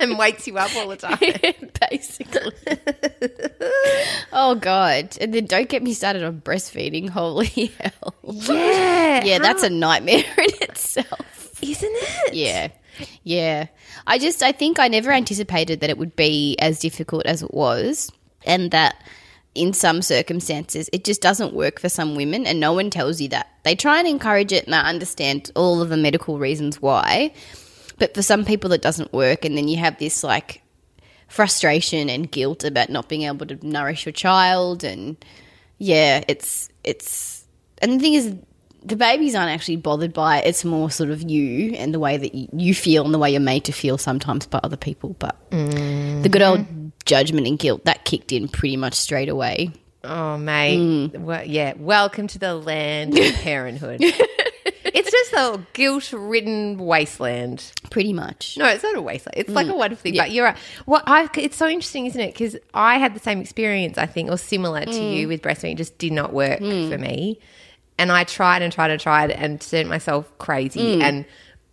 and 0.00 0.18
wakes 0.18 0.46
you 0.46 0.58
up 0.58 0.74
all 0.74 0.88
the 0.88 0.96
time. 0.96 1.18
basically. 1.90 2.52
oh 4.32 4.56
god! 4.56 5.16
And 5.20 5.32
then 5.32 5.46
don't 5.46 5.68
get 5.68 5.82
me 5.82 5.92
started 5.92 6.24
on 6.24 6.40
breastfeeding. 6.40 7.08
Holy 7.08 7.46
hell! 7.46 8.14
Yeah, 8.24 9.24
Yeah, 9.24 9.38
that's 9.38 9.62
a 9.62 9.70
nightmare 9.70 10.24
in 10.38 10.62
itself. 10.62 11.62
isn't 11.62 11.92
it? 11.92 12.34
Yeah. 12.34 12.68
Yeah. 13.22 13.66
I 14.06 14.18
just 14.18 14.42
I 14.42 14.52
think 14.52 14.78
I 14.78 14.88
never 14.88 15.12
anticipated 15.12 15.80
that 15.80 15.90
it 15.90 15.98
would 15.98 16.16
be 16.16 16.56
as 16.58 16.80
difficult 16.80 17.26
as 17.26 17.42
it 17.42 17.52
was 17.52 18.10
and 18.44 18.70
that 18.70 19.02
in 19.54 19.72
some 19.72 20.02
circumstances 20.02 20.88
it 20.92 21.04
just 21.04 21.20
doesn't 21.20 21.52
work 21.54 21.80
for 21.80 21.88
some 21.88 22.14
women 22.14 22.46
and 22.46 22.60
no 22.60 22.72
one 22.72 22.90
tells 22.90 23.20
you 23.20 23.28
that. 23.28 23.48
They 23.64 23.74
try 23.74 23.98
and 23.98 24.08
encourage 24.08 24.52
it 24.52 24.66
and 24.66 24.74
I 24.74 24.88
understand 24.88 25.50
all 25.54 25.82
of 25.82 25.88
the 25.88 25.96
medical 25.96 26.38
reasons 26.38 26.80
why. 26.80 27.32
But 27.98 28.14
for 28.14 28.22
some 28.22 28.44
people 28.44 28.72
it 28.72 28.82
doesn't 28.82 29.12
work 29.12 29.44
and 29.44 29.56
then 29.56 29.68
you 29.68 29.78
have 29.78 29.98
this 29.98 30.22
like 30.22 30.62
frustration 31.28 32.08
and 32.08 32.30
guilt 32.30 32.64
about 32.64 32.88
not 32.88 33.08
being 33.08 33.22
able 33.22 33.46
to 33.46 33.66
nourish 33.66 34.06
your 34.06 34.12
child 34.12 34.84
and 34.84 35.16
yeah, 35.78 36.24
it's 36.28 36.68
it's 36.84 37.44
and 37.80 37.92
the 37.92 37.98
thing 38.00 38.14
is 38.14 38.34
the 38.88 38.96
babies 38.96 39.34
aren't 39.34 39.50
actually 39.50 39.76
bothered 39.76 40.12
by 40.12 40.38
it. 40.38 40.46
It's 40.46 40.64
more 40.64 40.90
sort 40.90 41.10
of 41.10 41.22
you 41.22 41.74
and 41.74 41.92
the 41.92 41.98
way 41.98 42.16
that 42.16 42.34
you, 42.34 42.74
feel 42.74 43.04
and 43.04 43.12
the 43.12 43.18
way 43.18 43.30
you're 43.30 43.40
made 43.40 43.64
to 43.64 43.72
feel 43.72 43.98
sometimes 43.98 44.46
by 44.46 44.60
other 44.62 44.76
people. 44.76 45.14
But 45.18 45.36
mm. 45.50 46.22
the 46.22 46.28
good 46.28 46.42
old 46.42 46.66
judgment 47.04 47.46
and 47.46 47.58
guilt 47.58 47.84
that 47.84 48.04
kicked 48.04 48.32
in 48.32 48.48
pretty 48.48 48.76
much 48.76 48.94
straight 48.94 49.28
away. 49.28 49.72
Oh, 50.04 50.38
mate. 50.38 50.78
Mm. 50.78 51.18
Well, 51.20 51.44
yeah. 51.44 51.74
Welcome 51.76 52.28
to 52.28 52.38
the 52.38 52.54
land 52.54 53.18
of 53.18 53.34
parenthood. 53.42 54.00
it's 54.00 55.10
just 55.10 55.32
a 55.34 55.60
guilt 55.74 56.10
ridden 56.12 56.78
wasteland. 56.78 57.72
Pretty 57.90 58.14
much. 58.14 58.56
No, 58.56 58.66
it's 58.68 58.82
not 58.82 58.96
a 58.96 59.02
wasteland. 59.02 59.34
It's 59.36 59.50
like 59.50 59.66
mm. 59.66 59.72
a 59.72 59.76
wonderful 59.76 60.02
thing. 60.02 60.16
But 60.16 60.30
you're 60.30 60.46
right. 60.46 60.56
Well, 60.86 61.02
I, 61.06 61.28
it's 61.36 61.56
so 61.56 61.68
interesting, 61.68 62.06
isn't 62.06 62.20
it? 62.20 62.32
Because 62.32 62.56
I 62.72 62.96
had 62.96 63.14
the 63.14 63.20
same 63.20 63.40
experience, 63.40 63.98
I 63.98 64.06
think, 64.06 64.30
or 64.30 64.38
similar 64.38 64.86
to 64.86 65.02
you 65.02 65.28
with 65.28 65.42
breastfeeding. 65.42 65.72
It 65.72 65.78
just 65.78 65.98
did 65.98 66.12
not 66.12 66.32
work 66.32 66.60
for 66.60 66.98
me. 66.98 67.38
And 67.98 68.12
I 68.12 68.24
tried 68.24 68.62
and 68.62 68.72
tried 68.72 68.90
and 68.92 69.00
tried 69.00 69.30
and 69.32 69.60
turned 69.60 69.88
myself 69.88 70.30
crazy. 70.38 70.96
Mm. 70.98 71.02
And 71.02 71.24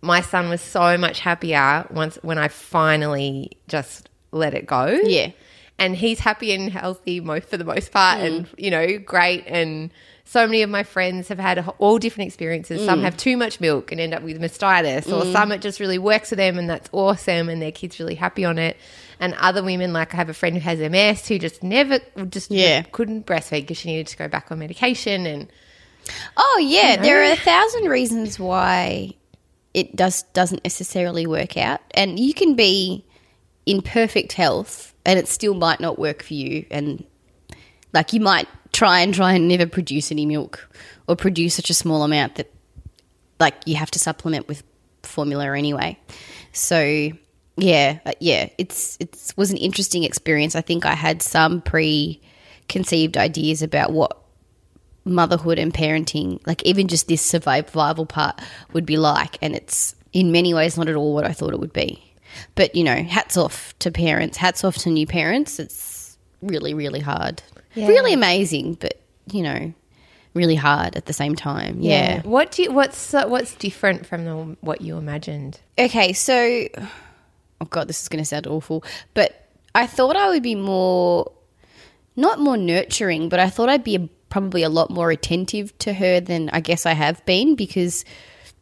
my 0.02 0.20
son 0.20 0.48
was 0.48 0.60
so 0.60 0.98
much 0.98 1.20
happier 1.20 1.86
once 1.90 2.18
when 2.22 2.36
I 2.38 2.48
finally 2.48 3.52
just 3.68 4.08
let 4.32 4.54
it 4.54 4.66
go. 4.66 4.86
Yeah. 5.04 5.30
And 5.78 5.94
he's 5.94 6.18
happy 6.18 6.52
and 6.52 6.72
healthy 6.72 7.20
for 7.20 7.56
the 7.56 7.64
most 7.64 7.92
part, 7.92 8.20
and 8.20 8.46
mm. 8.46 8.54
you 8.56 8.70
know, 8.70 8.98
great. 8.98 9.44
And 9.46 9.90
so 10.24 10.46
many 10.46 10.62
of 10.62 10.70
my 10.70 10.82
friends 10.82 11.28
have 11.28 11.38
had 11.38 11.68
all 11.78 11.98
different 11.98 12.28
experiences. 12.28 12.82
Some 12.84 13.00
mm. 13.00 13.02
have 13.02 13.16
too 13.16 13.36
much 13.36 13.60
milk 13.60 13.92
and 13.92 14.00
end 14.00 14.14
up 14.14 14.22
with 14.22 14.40
mastitis, 14.40 15.12
or 15.12 15.30
some 15.32 15.52
it 15.52 15.60
just 15.60 15.78
really 15.78 15.98
works 15.98 16.30
for 16.30 16.36
them, 16.36 16.58
and 16.58 16.68
that's 16.68 16.88
awesome, 16.92 17.50
and 17.50 17.60
their 17.60 17.72
kids 17.72 18.00
really 18.00 18.14
happy 18.14 18.44
on 18.44 18.58
it. 18.58 18.78
And 19.20 19.34
other 19.34 19.62
women, 19.62 19.92
like 19.92 20.14
I 20.14 20.16
have 20.16 20.30
a 20.30 20.34
friend 20.34 20.56
who 20.56 20.62
has 20.62 20.80
MS, 20.80 21.28
who 21.28 21.38
just 21.38 21.62
never, 21.62 22.00
just 22.28 22.50
Yeah. 22.50 22.82
couldn't 22.82 23.26
breastfeed 23.26 23.62
because 23.62 23.76
she 23.76 23.88
needed 23.88 24.06
to 24.08 24.16
go 24.16 24.28
back 24.28 24.50
on 24.50 24.58
medication, 24.58 25.26
and 25.26 25.48
Oh 26.36 26.58
yeah, 26.62 26.96
there 27.00 27.20
are 27.20 27.32
a 27.32 27.36
thousand 27.36 27.84
reasons 27.84 28.38
why 28.38 29.14
it 29.74 29.94
does 29.96 30.22
doesn't 30.34 30.64
necessarily 30.64 31.26
work 31.26 31.56
out, 31.56 31.80
and 31.92 32.18
you 32.18 32.34
can 32.34 32.54
be 32.54 33.04
in 33.64 33.82
perfect 33.82 34.32
health 34.32 34.94
and 35.04 35.18
it 35.18 35.28
still 35.28 35.54
might 35.54 35.80
not 35.80 35.98
work 35.98 36.22
for 36.22 36.34
you, 36.34 36.66
and 36.70 37.04
like 37.92 38.12
you 38.12 38.20
might 38.20 38.48
try 38.72 39.00
and 39.00 39.14
try 39.14 39.32
and 39.32 39.48
never 39.48 39.66
produce 39.66 40.10
any 40.10 40.26
milk 40.26 40.68
or 41.08 41.16
produce 41.16 41.54
such 41.54 41.70
a 41.70 41.74
small 41.74 42.02
amount 42.02 42.34
that 42.34 42.50
like 43.40 43.54
you 43.64 43.76
have 43.76 43.90
to 43.90 43.98
supplement 43.98 44.48
with 44.48 44.62
formula 45.02 45.56
anyway. 45.56 45.98
So 46.52 47.10
yeah, 47.56 48.00
uh, 48.04 48.12
yeah, 48.20 48.50
it's 48.58 48.96
it 49.00 49.32
was 49.36 49.50
an 49.50 49.56
interesting 49.56 50.04
experience. 50.04 50.54
I 50.54 50.60
think 50.60 50.84
I 50.84 50.94
had 50.94 51.22
some 51.22 51.62
preconceived 51.62 53.16
ideas 53.16 53.62
about 53.62 53.92
what 53.92 54.18
motherhood 55.06 55.58
and 55.58 55.72
parenting, 55.72 56.46
like 56.46 56.62
even 56.64 56.88
just 56.88 57.08
this 57.08 57.22
survival 57.22 58.04
part, 58.04 58.40
would 58.74 58.84
be 58.84 58.98
like. 58.98 59.38
And 59.40 59.54
it's 59.54 59.94
in 60.12 60.32
many 60.32 60.52
ways 60.52 60.76
not 60.76 60.88
at 60.88 60.96
all 60.96 61.14
what 61.14 61.24
I 61.24 61.32
thought 61.32 61.54
it 61.54 61.60
would 61.60 61.72
be. 61.72 62.02
But, 62.54 62.74
you 62.74 62.84
know, 62.84 63.02
hats 63.02 63.38
off 63.38 63.72
to 63.78 63.90
parents, 63.90 64.36
hats 64.36 64.62
off 64.64 64.76
to 64.78 64.90
new 64.90 65.06
parents. 65.06 65.58
It's 65.58 66.18
really, 66.42 66.74
really 66.74 67.00
hard. 67.00 67.42
Really 67.74 68.12
amazing, 68.12 68.74
but, 68.74 69.00
you 69.30 69.42
know, 69.42 69.72
really 70.36 70.54
hard 70.54 70.96
at 70.96 71.06
the 71.06 71.12
same 71.12 71.34
time. 71.34 71.78
Yeah. 71.80 72.22
What 72.22 72.52
do 72.52 72.62
you, 72.62 72.72
what's 72.72 73.14
uh, 73.14 73.26
what's 73.26 73.54
different 73.54 74.06
from 74.06 74.24
the, 74.24 74.56
what 74.60 74.82
you 74.82 74.98
imagined? 74.98 75.60
Okay, 75.78 76.12
so 76.12 76.68
oh 77.60 77.66
god, 77.70 77.88
this 77.88 78.02
is 78.02 78.08
going 78.08 78.22
to 78.22 78.24
sound 78.24 78.46
awful, 78.46 78.84
but 79.14 79.48
I 79.74 79.86
thought 79.86 80.16
I 80.16 80.28
would 80.28 80.42
be 80.42 80.54
more 80.54 81.32
not 82.16 82.38
more 82.38 82.56
nurturing, 82.56 83.28
but 83.28 83.40
I 83.40 83.50
thought 83.50 83.68
I'd 83.68 83.84
be 83.84 83.96
a, 83.96 84.08
probably 84.28 84.62
a 84.62 84.68
lot 84.68 84.90
more 84.90 85.10
attentive 85.10 85.76
to 85.78 85.92
her 85.92 86.20
than 86.20 86.50
I 86.50 86.60
guess 86.60 86.86
I 86.86 86.92
have 86.92 87.24
been 87.26 87.54
because 87.54 88.04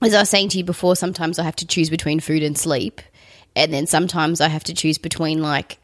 as 0.03 0.15
I 0.15 0.21
was 0.21 0.31
saying 0.31 0.51
to 0.51 0.59
you 0.59 0.65
before, 0.65 0.97
sometimes 0.97 1.39
I 1.39 1.45
have 1.45 1.57
to 1.57 1.67
choose 1.67 1.89
between 1.89 2.21
food 2.21 2.43
and 2.43 2.59
sleep, 2.59 3.01
and 3.57 3.73
then 3.73 3.87
sometimes 3.87 4.41
I 4.41 4.49
have 4.49 4.65
to 4.65 4.75
choose 4.75 4.99
between 4.99 5.41
like 5.41 5.79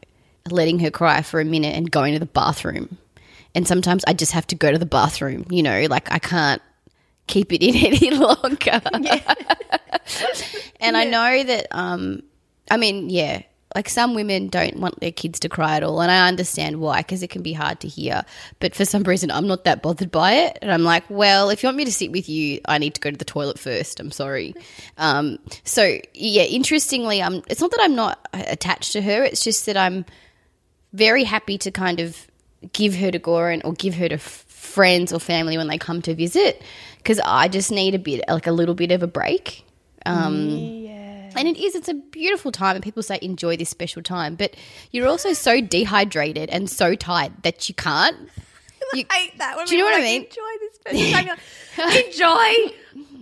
letting 0.49 0.79
her 0.79 0.91
cry 0.91 1.21
for 1.21 1.39
a 1.39 1.45
minute 1.45 1.75
and 1.75 1.89
going 1.89 2.13
to 2.13 2.19
the 2.19 2.25
bathroom. 2.25 2.97
And 3.53 3.67
sometimes 3.67 4.03
I 4.07 4.13
just 4.13 4.31
have 4.31 4.47
to 4.47 4.55
go 4.55 4.71
to 4.71 4.77
the 4.77 4.85
bathroom, 4.85 5.45
you 5.49 5.63
know, 5.63 5.87
like 5.89 6.11
I 6.11 6.19
can't 6.19 6.61
keep 7.27 7.51
it 7.51 7.63
in 7.63 7.75
any 7.93 8.11
longer. 8.11 8.81
Yeah. 8.99 9.35
and 10.79 10.95
I 10.95 11.05
know 11.05 11.43
that, 11.43 11.67
um, 11.71 12.23
I 12.69 12.77
mean, 12.77 13.09
yeah, 13.09 13.41
like 13.75 13.89
some 13.89 14.13
women 14.13 14.47
don't 14.47 14.77
want 14.77 14.99
their 14.99 15.11
kids 15.11 15.39
to 15.41 15.49
cry 15.49 15.77
at 15.77 15.83
all. 15.83 16.01
And 16.01 16.11
I 16.11 16.27
understand 16.27 16.79
why, 16.79 16.97
because 16.99 17.23
it 17.23 17.29
can 17.29 17.41
be 17.41 17.53
hard 17.53 17.79
to 17.81 17.87
hear. 17.87 18.23
But 18.59 18.75
for 18.75 18.85
some 18.85 19.03
reason, 19.03 19.31
I'm 19.31 19.47
not 19.47 19.63
that 19.63 19.81
bothered 19.81 20.11
by 20.11 20.33
it. 20.33 20.57
And 20.61 20.71
I'm 20.71 20.83
like, 20.83 21.03
well, 21.09 21.49
if 21.49 21.63
you 21.63 21.67
want 21.67 21.77
me 21.77 21.85
to 21.85 21.91
sit 21.91 22.11
with 22.11 22.27
you, 22.27 22.59
I 22.65 22.77
need 22.77 22.95
to 22.95 23.01
go 23.01 23.11
to 23.11 23.17
the 23.17 23.25
toilet 23.25 23.59
first. 23.59 23.99
I'm 23.99 24.11
sorry. 24.11 24.55
Um, 24.97 25.39
so, 25.63 25.97
yeah, 26.13 26.43
interestingly, 26.43 27.21
um, 27.23 27.41
it's 27.47 27.59
not 27.59 27.71
that 27.71 27.79
I'm 27.81 27.95
not 27.95 28.27
attached 28.33 28.91
to 28.93 29.01
her, 29.01 29.23
it's 29.23 29.43
just 29.43 29.65
that 29.65 29.75
I'm 29.75 30.05
very 30.93 31.23
happy 31.23 31.57
to 31.59 31.71
kind 31.71 31.99
of 31.99 32.27
give 32.71 32.95
her 32.95 33.09
to 33.09 33.19
Goran 33.19 33.61
or 33.63 33.73
give 33.73 33.95
her 33.95 34.07
to 34.09 34.15
f- 34.15 34.45
friends 34.47 35.11
or 35.11 35.19
family 35.19 35.57
when 35.57 35.67
they 35.67 35.79
come 35.79 36.01
to 36.03 36.13
visit 36.13 36.61
because 36.97 37.19
I 37.25 37.47
just 37.47 37.71
need 37.71 37.95
a 37.95 37.99
bit, 37.99 38.23
like 38.27 38.45
a 38.45 38.51
little 38.51 38.75
bit 38.75 38.91
of 38.91 39.01
a 39.01 39.07
break. 39.07 39.65
Um, 40.05 40.49
And 41.35 41.47
it 41.47 41.57
is, 41.57 41.75
it's 41.75 41.89
a 41.89 41.93
beautiful 41.93 42.51
time. 42.51 42.75
And 42.75 42.83
people 42.83 43.03
say, 43.03 43.19
enjoy 43.21 43.57
this 43.57 43.69
special 43.69 44.01
time. 44.01 44.35
But 44.35 44.55
you're 44.91 45.07
also 45.07 45.33
so 45.33 45.61
dehydrated 45.61 46.49
and 46.49 46.69
so 46.69 46.95
tired 46.95 47.43
that 47.43 47.69
you 47.69 47.75
can't. 47.75 48.17
You, 48.93 49.05
I 49.09 49.13
hate 49.13 49.37
that. 49.37 49.55
When 49.55 49.65
Do 49.67 49.77
you 49.77 49.83
know 49.83 49.89
what 49.89 50.01
I 50.01 50.03
mean? 50.03 50.23
Enjoy 50.23 50.41
this 50.59 50.75
special 50.75 51.37
time. 51.77 52.05
enjoy 52.05 52.75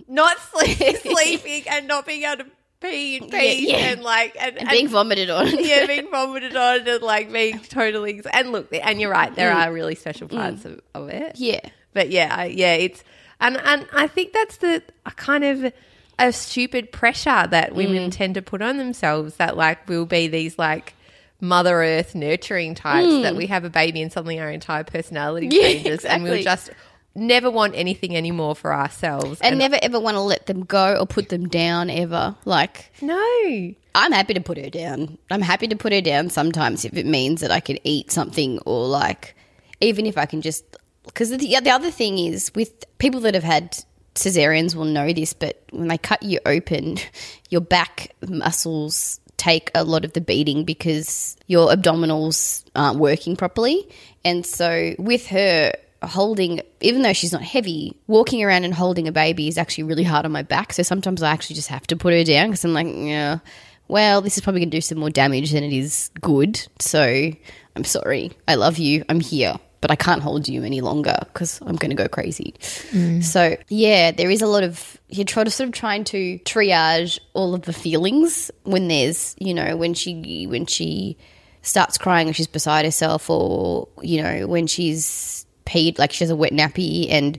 not 0.08 0.36
sleep, 0.40 0.96
sleeping 1.02 1.62
and 1.68 1.86
not 1.86 2.06
being 2.06 2.24
able 2.24 2.44
to 2.44 2.50
pee 2.80 3.18
in 3.18 3.30
peace 3.30 3.68
yeah. 3.68 3.76
and 3.76 4.02
like 4.02 4.36
and, 4.40 4.58
and 4.58 4.68
being 4.68 4.88
vomited 4.88 5.30
on. 5.30 5.46
yeah, 5.62 5.86
being 5.86 6.10
vomited 6.10 6.56
on 6.56 6.88
and 6.88 7.02
like 7.02 7.32
being 7.32 7.60
totally 7.60 8.20
and 8.32 8.50
look 8.50 8.68
and 8.72 9.00
you're 9.00 9.10
right, 9.10 9.32
there 9.36 9.52
mm. 9.54 9.56
are 9.56 9.72
really 9.72 9.94
special 9.94 10.28
mm. 10.28 10.36
parts 10.36 10.64
of, 10.64 10.80
of 10.94 11.08
it. 11.08 11.36
yeah. 11.36 11.60
But 11.92 12.10
yeah, 12.10 12.34
I- 12.36 12.46
yeah, 12.46 12.74
it's 12.74 13.04
and 13.40 13.56
and 13.58 13.86
I 13.92 14.06
think 14.06 14.32
that's 14.32 14.56
the 14.58 14.82
kind 15.16 15.44
of 15.44 15.72
a 16.20 16.32
stupid 16.32 16.92
pressure 16.92 17.46
that 17.48 17.74
women 17.74 18.10
mm. 18.10 18.12
tend 18.12 18.34
to 18.34 18.42
put 18.42 18.62
on 18.62 18.76
themselves 18.76 19.36
that 19.36 19.56
like 19.56 19.88
we'll 19.88 20.06
be 20.06 20.28
these 20.28 20.58
like 20.58 20.94
Mother 21.40 21.82
Earth 21.82 22.14
nurturing 22.14 22.74
types 22.74 23.22
that 23.22 23.34
mm. 23.34 23.38
we 23.38 23.46
have 23.46 23.64
a 23.64 23.70
baby 23.70 24.02
and 24.02 24.12
suddenly 24.12 24.38
our 24.38 24.50
entire 24.50 24.84
personality 24.84 25.48
Yeah, 25.50 25.62
changes 25.62 26.04
and 26.04 26.22
we'll 26.22 26.42
just 26.42 26.70
never 27.14 27.50
want 27.50 27.74
anything 27.74 28.16
anymore 28.16 28.54
for 28.54 28.72
ourselves. 28.72 29.40
And 29.40 29.58
never 29.58 29.78
ever 29.82 29.98
want 29.98 30.16
to 30.16 30.20
let 30.20 30.46
them 30.46 30.64
go 30.64 30.96
or 30.96 31.06
put 31.06 31.28
them 31.28 31.48
down 31.48 31.90
ever. 31.90 32.36
Like, 32.44 32.92
no. 33.00 33.74
I'm 33.94 34.12
happy 34.12 34.34
to 34.34 34.40
put 34.40 34.58
her 34.58 34.70
down. 34.70 35.18
I'm 35.30 35.42
happy 35.42 35.66
to 35.68 35.76
put 35.76 35.92
her 35.92 36.00
down 36.00 36.30
sometimes 36.30 36.84
if 36.84 36.96
it 36.96 37.06
means 37.06 37.40
that 37.40 37.50
I 37.50 37.60
can 37.60 37.78
eat 37.84 38.10
something 38.10 38.58
or 38.60 38.86
like, 38.86 39.34
even 39.80 40.06
if 40.06 40.16
I 40.16 40.26
can 40.26 40.42
just. 40.42 40.64
Because 41.04 41.30
the, 41.30 41.38
the 41.38 41.70
other 41.70 41.90
thing 41.90 42.18
is 42.18 42.52
with 42.54 42.84
people 42.98 43.20
that 43.20 43.34
have 43.34 43.42
had 43.42 43.76
cesareans 44.20 44.74
will 44.74 44.84
know 44.84 45.12
this, 45.12 45.32
but 45.32 45.62
when 45.70 45.88
they 45.88 45.98
cut 45.98 46.22
you 46.22 46.38
open, 46.46 46.98
your 47.50 47.60
back 47.60 48.14
muscles 48.26 49.20
take 49.36 49.70
a 49.74 49.84
lot 49.84 50.04
of 50.04 50.12
the 50.12 50.20
beating 50.20 50.64
because 50.64 51.36
your 51.46 51.68
abdominals 51.70 52.64
aren't 52.76 52.98
working 52.98 53.36
properly. 53.36 53.88
And 54.24 54.44
so 54.44 54.94
with 54.98 55.26
her 55.28 55.72
holding, 56.02 56.60
even 56.80 57.02
though 57.02 57.12
she's 57.12 57.32
not 57.32 57.42
heavy, 57.42 57.96
walking 58.06 58.44
around 58.44 58.64
and 58.64 58.74
holding 58.74 59.08
a 59.08 59.12
baby 59.12 59.48
is 59.48 59.56
actually 59.56 59.84
really 59.84 60.02
hard 60.04 60.26
on 60.26 60.32
my 60.32 60.42
back. 60.42 60.72
So 60.72 60.82
sometimes 60.82 61.22
I 61.22 61.30
actually 61.30 61.56
just 61.56 61.68
have 61.68 61.86
to 61.88 61.96
put 61.96 62.12
her 62.12 62.24
down 62.24 62.48
because 62.48 62.64
I'm 62.64 62.74
like, 62.74 62.86
yeah, 62.90 63.38
well, 63.88 64.20
this 64.20 64.36
is 64.36 64.42
probably 64.42 64.60
going 64.60 64.70
to 64.70 64.76
do 64.76 64.82
some 64.82 64.98
more 64.98 65.10
damage 65.10 65.52
than 65.52 65.64
it 65.64 65.72
is 65.72 66.10
good. 66.20 66.66
So 66.78 67.32
I'm 67.76 67.84
sorry. 67.84 68.32
I 68.46 68.54
love 68.56 68.78
you. 68.78 69.04
I'm 69.08 69.20
here. 69.20 69.56
But 69.80 69.90
I 69.90 69.96
can't 69.96 70.22
hold 70.22 70.46
you 70.46 70.62
any 70.62 70.82
longer 70.82 71.16
because 71.20 71.60
I'm 71.62 71.76
going 71.76 71.90
to 71.90 71.96
go 71.96 72.06
crazy. 72.06 72.54
Mm. 72.90 73.24
So, 73.24 73.56
yeah, 73.68 74.10
there 74.10 74.30
is 74.30 74.42
a 74.42 74.46
lot 74.46 74.62
of, 74.62 74.98
you're 75.08 75.24
trying 75.24 75.46
to 75.46 75.50
sort 75.50 75.68
of 75.68 75.74
trying 75.74 76.04
to 76.04 76.38
triage 76.40 77.18
all 77.32 77.54
of 77.54 77.62
the 77.62 77.72
feelings 77.72 78.50
when 78.64 78.88
there's, 78.88 79.34
you 79.38 79.54
know, 79.54 79.76
when 79.76 79.94
she, 79.94 80.46
when 80.46 80.66
she 80.66 81.16
starts 81.62 81.96
crying 81.96 82.26
and 82.26 82.36
she's 82.36 82.46
beside 82.46 82.84
herself 82.84 83.30
or, 83.30 83.88
you 84.02 84.22
know, 84.22 84.46
when 84.46 84.66
she's 84.66 85.46
peed, 85.64 85.98
like 85.98 86.12
she 86.12 86.24
has 86.24 86.30
a 86.30 86.36
wet 86.36 86.52
nappy 86.52 87.10
and 87.10 87.38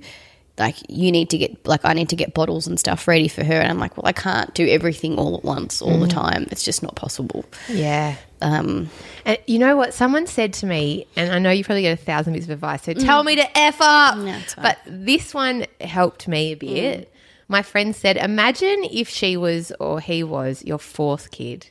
like 0.62 0.75
you 0.88 1.12
need 1.12 1.30
to 1.32 1.38
get 1.38 1.68
like 1.68 1.84
I 1.84 1.94
need 1.94 2.10
to 2.10 2.15
get 2.15 2.34
bottles 2.34 2.68
and 2.68 2.80
stuff 2.80 3.08
ready 3.08 3.27
for 3.27 3.44
her 3.44 3.56
and 3.56 3.70
I'm 3.70 3.80
like 3.80 3.98
well 3.98 4.08
I 4.08 4.13
can't 4.13 4.53
do 4.53 4.65
everything 4.68 5.18
all 5.18 5.36
at 5.36 5.44
once 5.44 5.82
all 5.82 6.00
the 6.00 6.06
mm. 6.06 6.12
time 6.24 6.48
it's 6.51 6.63
just 6.63 6.82
not 6.84 6.96
possible 6.96 7.44
Yeah. 7.68 8.15
um 8.41 8.89
And 9.25 9.38
you 9.48 9.60
know 9.60 9.75
what? 9.75 9.94
Someone 9.94 10.25
said 10.27 10.53
to 10.53 10.65
me, 10.65 11.06
and 11.15 11.32
I 11.32 11.39
know 11.39 11.51
you 11.51 11.63
probably 11.63 11.82
get 11.84 12.00
a 12.00 12.03
thousand 12.03 12.34
bits 12.34 12.46
of 12.46 12.51
advice, 12.51 12.84
so 12.84 12.94
tell 12.94 13.22
mm. 13.24 13.27
me 13.27 13.36
to 13.36 13.58
F 13.58 13.77
up. 13.82 14.18
No, 14.18 14.39
but 14.56 14.77
this 14.86 15.34
one 15.34 15.65
helped 15.80 16.27
me 16.27 16.53
a 16.53 16.56
bit. 16.56 17.01
Mm. 17.01 17.08
My 17.48 17.62
friend 17.62 17.96
said, 17.96 18.15
Imagine 18.18 18.86
if 18.91 19.10
she 19.10 19.36
was 19.38 19.74
or 19.80 20.00
he 20.00 20.24
was 20.24 20.63
your 20.63 20.80
fourth 20.80 21.32
kid. 21.32 21.70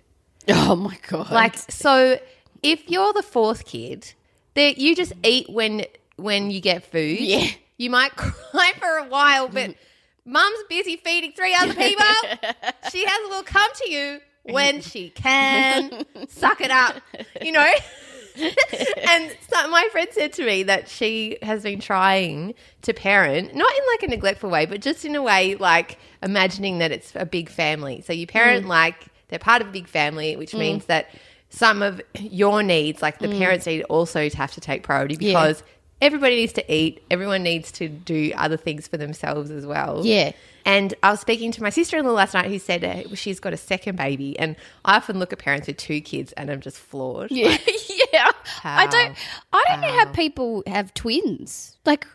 oh 0.48 0.76
my 0.76 0.96
god 1.08 1.30
Like, 1.30 1.56
so 1.56 2.18
if 2.62 2.88
you're 2.90 3.12
the 3.14 3.22
fourth 3.22 3.64
kid, 3.64 4.12
that 4.54 4.78
you 4.78 4.94
just 4.94 5.12
eat 5.24 5.48
when 5.48 5.86
when 6.16 6.50
you 6.50 6.60
get 6.60 6.84
food. 6.84 7.20
Yeah. 7.20 7.48
You 7.80 7.88
might 7.88 8.14
cry 8.16 8.72
for 8.78 8.98
a 8.98 9.08
while, 9.08 9.48
but 9.48 9.74
mum's 10.26 10.58
busy 10.68 10.96
feeding 10.96 11.32
three 11.32 11.54
other 11.54 11.72
people. 11.72 12.04
she 12.92 13.06
has 13.06 13.30
will 13.30 13.42
come 13.42 13.70
to 13.74 13.90
you 13.90 14.20
when 14.42 14.82
she 14.82 15.08
can. 15.08 16.04
Suck 16.28 16.60
it 16.60 16.70
up. 16.70 16.96
You 17.40 17.52
know? 17.52 17.72
and 18.36 19.34
so 19.48 19.68
my 19.70 19.88
friend 19.92 20.08
said 20.12 20.34
to 20.34 20.44
me 20.44 20.62
that 20.64 20.90
she 20.90 21.38
has 21.40 21.62
been 21.62 21.80
trying 21.80 22.54
to 22.82 22.92
parent, 22.92 23.54
not 23.54 23.72
in 23.72 23.82
like 23.94 24.02
a 24.02 24.08
neglectful 24.08 24.50
way, 24.50 24.66
but 24.66 24.82
just 24.82 25.06
in 25.06 25.16
a 25.16 25.22
way 25.22 25.54
like 25.54 25.98
imagining 26.22 26.80
that 26.80 26.92
it's 26.92 27.12
a 27.14 27.24
big 27.24 27.48
family. 27.48 28.02
So 28.02 28.12
you 28.12 28.26
parent 28.26 28.66
mm. 28.66 28.68
like 28.68 29.06
they're 29.28 29.38
part 29.38 29.62
of 29.62 29.68
a 29.68 29.72
big 29.72 29.88
family, 29.88 30.36
which 30.36 30.52
mm. 30.52 30.58
means 30.58 30.84
that 30.84 31.08
some 31.48 31.80
of 31.80 32.00
your 32.18 32.62
needs, 32.62 33.00
like 33.00 33.20
the 33.20 33.26
mm. 33.26 33.38
parents 33.38 33.64
need 33.64 33.84
also 33.84 34.28
to 34.28 34.36
have 34.36 34.52
to 34.52 34.60
take 34.60 34.82
priority 34.82 35.16
because 35.16 35.62
everybody 36.00 36.36
needs 36.36 36.52
to 36.54 36.72
eat, 36.74 37.02
everyone 37.10 37.42
needs 37.42 37.70
to 37.72 37.88
do 37.88 38.32
other 38.36 38.56
things 38.56 38.88
for 38.88 38.96
themselves 38.96 39.50
as 39.50 39.66
well. 39.66 40.04
Yeah. 40.04 40.32
And 40.64 40.92
I 41.02 41.10
was 41.10 41.20
speaking 41.20 41.52
to 41.52 41.62
my 41.62 41.70
sister 41.70 41.96
in 41.96 42.04
law 42.04 42.12
last 42.12 42.34
night 42.34 42.50
who 42.50 42.58
said 42.58 42.84
uh, 42.84 43.14
she's 43.14 43.40
got 43.40 43.52
a 43.54 43.56
second 43.56 43.96
baby. 43.96 44.38
And 44.38 44.56
I 44.84 44.96
often 44.96 45.18
look 45.18 45.32
at 45.32 45.38
parents 45.38 45.66
with 45.66 45.78
two 45.78 46.00
kids 46.00 46.32
and 46.32 46.50
I'm 46.50 46.60
just 46.60 46.76
floored. 46.78 47.30
yeah 47.30 47.56
yeah 48.12 48.30
I 48.64 48.86
don't 48.86 49.16
I 49.52 49.64
don't 49.68 49.80
know 49.80 49.88
how 49.88 50.06
How? 50.06 50.12
people 50.12 50.62
have 50.66 50.92
twins 50.94 51.76
like 51.86 52.06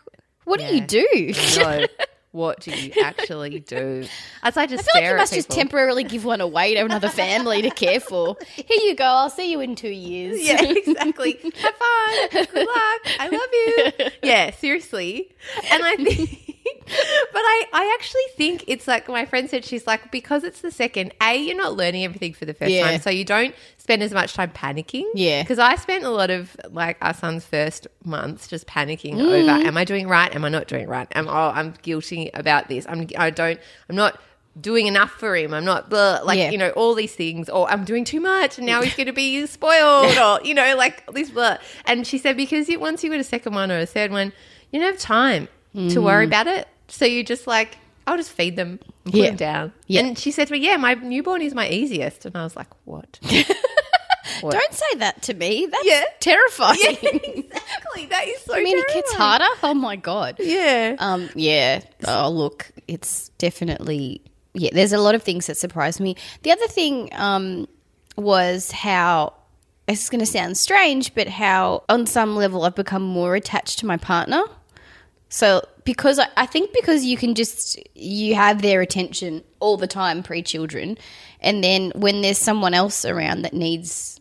what 0.44 0.60
do 0.60 0.66
you 0.66 0.80
do 0.80 1.32
No, 1.56 1.86
what 2.36 2.60
do 2.60 2.70
you 2.70 2.92
actually 3.02 3.60
do? 3.66 4.06
As 4.42 4.56
I 4.56 4.66
just 4.66 4.88
I 4.90 4.92
feel 4.92 5.02
like 5.02 5.10
you 5.10 5.16
must 5.16 5.32
just 5.34 5.50
temporarily 5.50 6.04
give 6.04 6.24
one 6.24 6.40
away 6.40 6.74
to 6.74 6.84
another 6.84 7.08
family 7.08 7.62
to 7.62 7.70
care 7.70 7.98
for. 7.98 8.36
Here 8.54 8.64
you 8.84 8.94
go. 8.94 9.04
I'll 9.04 9.30
see 9.30 9.50
you 9.50 9.60
in 9.60 9.74
two 9.74 9.88
years. 9.88 10.40
Yeah, 10.46 10.62
exactly. 10.62 11.40
Have 11.42 11.74
fun. 11.74 12.28
Good 12.30 12.54
luck. 12.54 13.00
I 13.18 13.28
love 13.32 13.50
you. 13.52 14.10
Yeah, 14.22 14.50
seriously. 14.50 15.30
And 15.70 15.82
I 15.84 15.96
think, 15.96 16.55
but 16.86 17.40
I, 17.40 17.64
I 17.72 17.96
actually 17.98 18.22
think 18.36 18.64
it's 18.66 18.86
like 18.88 19.08
my 19.08 19.24
friend 19.26 19.48
said, 19.48 19.64
she's 19.64 19.86
like, 19.86 20.10
because 20.10 20.44
it's 20.44 20.60
the 20.60 20.70
second, 20.70 21.12
A, 21.22 21.36
you're 21.36 21.56
not 21.56 21.74
learning 21.76 22.04
everything 22.04 22.32
for 22.32 22.44
the 22.44 22.54
first 22.54 22.70
Yeah. 22.72 22.90
time. 22.90 23.00
So 23.00 23.10
you 23.10 23.24
don't 23.24 23.54
spend 23.78 24.02
as 24.02 24.12
much 24.12 24.34
time 24.34 24.50
panicking. 24.50 25.04
Yeah. 25.14 25.42
Because 25.42 25.58
I 25.58 25.76
spent 25.76 26.04
a 26.04 26.10
lot 26.10 26.30
of 26.30 26.56
like 26.70 26.96
our 27.00 27.14
son's 27.14 27.44
first 27.44 27.86
months 28.04 28.48
just 28.48 28.66
panicking 28.66 29.14
Mm. 29.14 29.42
over, 29.42 29.50
am 29.66 29.76
I 29.76 29.84
doing 29.84 30.08
right? 30.08 30.34
Am 30.34 30.44
I 30.44 30.48
not 30.48 30.66
doing 30.68 30.88
right? 30.88 31.06
Am, 31.12 31.28
oh, 31.28 31.52
I'm 31.54 31.74
guilty 31.82 32.30
about 32.34 32.68
this. 32.68 32.86
I'm, 32.88 33.06
I 33.16 33.30
don't, 33.30 33.60
I'm 33.88 33.96
not 33.96 34.20
doing 34.60 34.86
enough 34.86 35.10
for 35.10 35.36
him. 35.36 35.52
I'm 35.52 35.66
not 35.66 35.90
blah, 35.90 36.20
like, 36.24 36.38
Yeah. 36.38 36.50
you 36.50 36.56
know, 36.58 36.70
all 36.70 36.94
these 36.94 37.14
things, 37.14 37.48
or 37.50 37.70
I'm 37.70 37.84
doing 37.84 38.04
too 38.04 38.20
much 38.20 38.56
and 38.56 38.66
now 38.66 38.80
he's 38.80 38.94
going 38.94 39.06
to 39.06 39.12
be 39.12 39.44
spoiled, 39.46 40.16
or, 40.18 40.40
you 40.46 40.54
know, 40.54 40.74
like 40.76 41.04
this 41.12 41.30
blah. 41.30 41.58
And 41.84 42.06
she 42.06 42.16
said, 42.18 42.36
because 42.38 42.68
you, 42.68 42.80
once 42.80 43.04
you 43.04 43.10
get 43.10 43.20
a 43.20 43.24
second 43.24 43.54
one 43.54 43.70
or 43.70 43.78
a 43.78 43.86
third 43.86 44.10
one, 44.10 44.32
you 44.72 44.80
don't 44.80 44.92
have 44.92 45.00
time 45.00 45.48
to 45.90 46.00
worry 46.00 46.24
Mm. 46.24 46.28
about 46.28 46.46
it. 46.46 46.66
So 46.88 47.04
you 47.04 47.22
just 47.22 47.46
like, 47.46 47.76
I'll 48.06 48.16
just 48.16 48.30
feed 48.32 48.56
them 48.56 48.78
and 49.04 49.12
put 49.12 49.14
Yeah. 49.14 49.26
them 49.26 49.36
down. 49.36 49.72
Yeah. 49.86 50.00
And 50.02 50.18
she 50.18 50.30
said 50.30 50.46
to 50.48 50.52
me, 50.52 50.58
yeah, 50.60 50.76
my 50.76 50.94
newborn 50.94 51.42
is 51.42 51.54
my 51.54 51.68
easiest. 51.68 52.24
And 52.24 52.36
I 52.36 52.42
was 52.44 52.56
like, 52.56 52.68
what? 52.84 53.18
What? 54.40 54.52
Don't 54.52 54.72
say 54.74 54.98
that 54.98 55.22
to 55.22 55.34
me. 55.34 55.66
That's 55.70 55.84
Yeah. 55.86 56.02
terrifying. 56.20 56.78
Yeah, 56.82 56.90
exactly. 57.00 58.06
That 58.06 58.26
is 58.28 58.42
so 58.42 58.54
I 58.54 58.62
mean, 58.62 58.76
it 58.76 58.84
gets 58.92 59.12
harder. 59.14 59.46
Oh 59.62 59.72
my 59.72 59.96
god. 59.96 60.36
Yeah. 60.40 60.96
Um. 60.98 61.30
Yeah. 61.34 61.80
Oh, 62.06 62.28
look, 62.28 62.70
it's 62.88 63.30
definitely 63.38 64.20
yeah. 64.52 64.70
There's 64.72 64.92
a 64.92 64.98
lot 64.98 65.14
of 65.14 65.22
things 65.22 65.46
that 65.46 65.56
surprised 65.56 66.00
me. 66.00 66.16
The 66.42 66.50
other 66.50 66.66
thing 66.66 67.08
um 67.12 67.66
was 68.16 68.72
how 68.72 69.32
this 69.86 70.02
is 70.02 70.10
going 70.10 70.20
to 70.20 70.26
sound 70.26 70.58
strange, 70.58 71.14
but 71.14 71.28
how 71.28 71.84
on 71.88 72.04
some 72.06 72.36
level 72.36 72.64
I've 72.64 72.74
become 72.74 73.02
more 73.04 73.36
attached 73.36 73.78
to 73.78 73.86
my 73.86 73.96
partner. 73.96 74.42
So 75.28 75.66
because 75.84 76.18
I, 76.18 76.28
I 76.36 76.46
think 76.46 76.72
because 76.72 77.04
you 77.04 77.16
can 77.16 77.34
just 77.34 77.78
you 77.94 78.34
have 78.34 78.62
their 78.62 78.80
attention 78.80 79.42
all 79.60 79.76
the 79.76 79.86
time 79.86 80.22
pre 80.22 80.42
children, 80.42 80.98
and 81.40 81.62
then 81.62 81.92
when 81.94 82.22
there's 82.22 82.38
someone 82.38 82.74
else 82.74 83.04
around 83.04 83.42
that 83.42 83.54
needs 83.54 84.20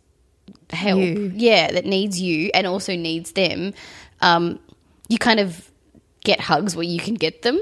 help, 0.69 0.99
You. 0.99 1.31
yeah, 1.35 1.71
that 1.71 1.85
needs 1.85 2.19
you 2.19 2.49
and 2.53 2.65
also 2.65 2.95
needs 2.95 3.33
them, 3.33 3.73
um, 4.21 4.59
you 5.07 5.17
kind 5.17 5.39
of 5.39 5.69
get 6.23 6.39
hugs 6.39 6.75
where 6.75 6.85
you 6.85 6.99
can 6.99 7.13
get 7.13 7.43
them. 7.43 7.59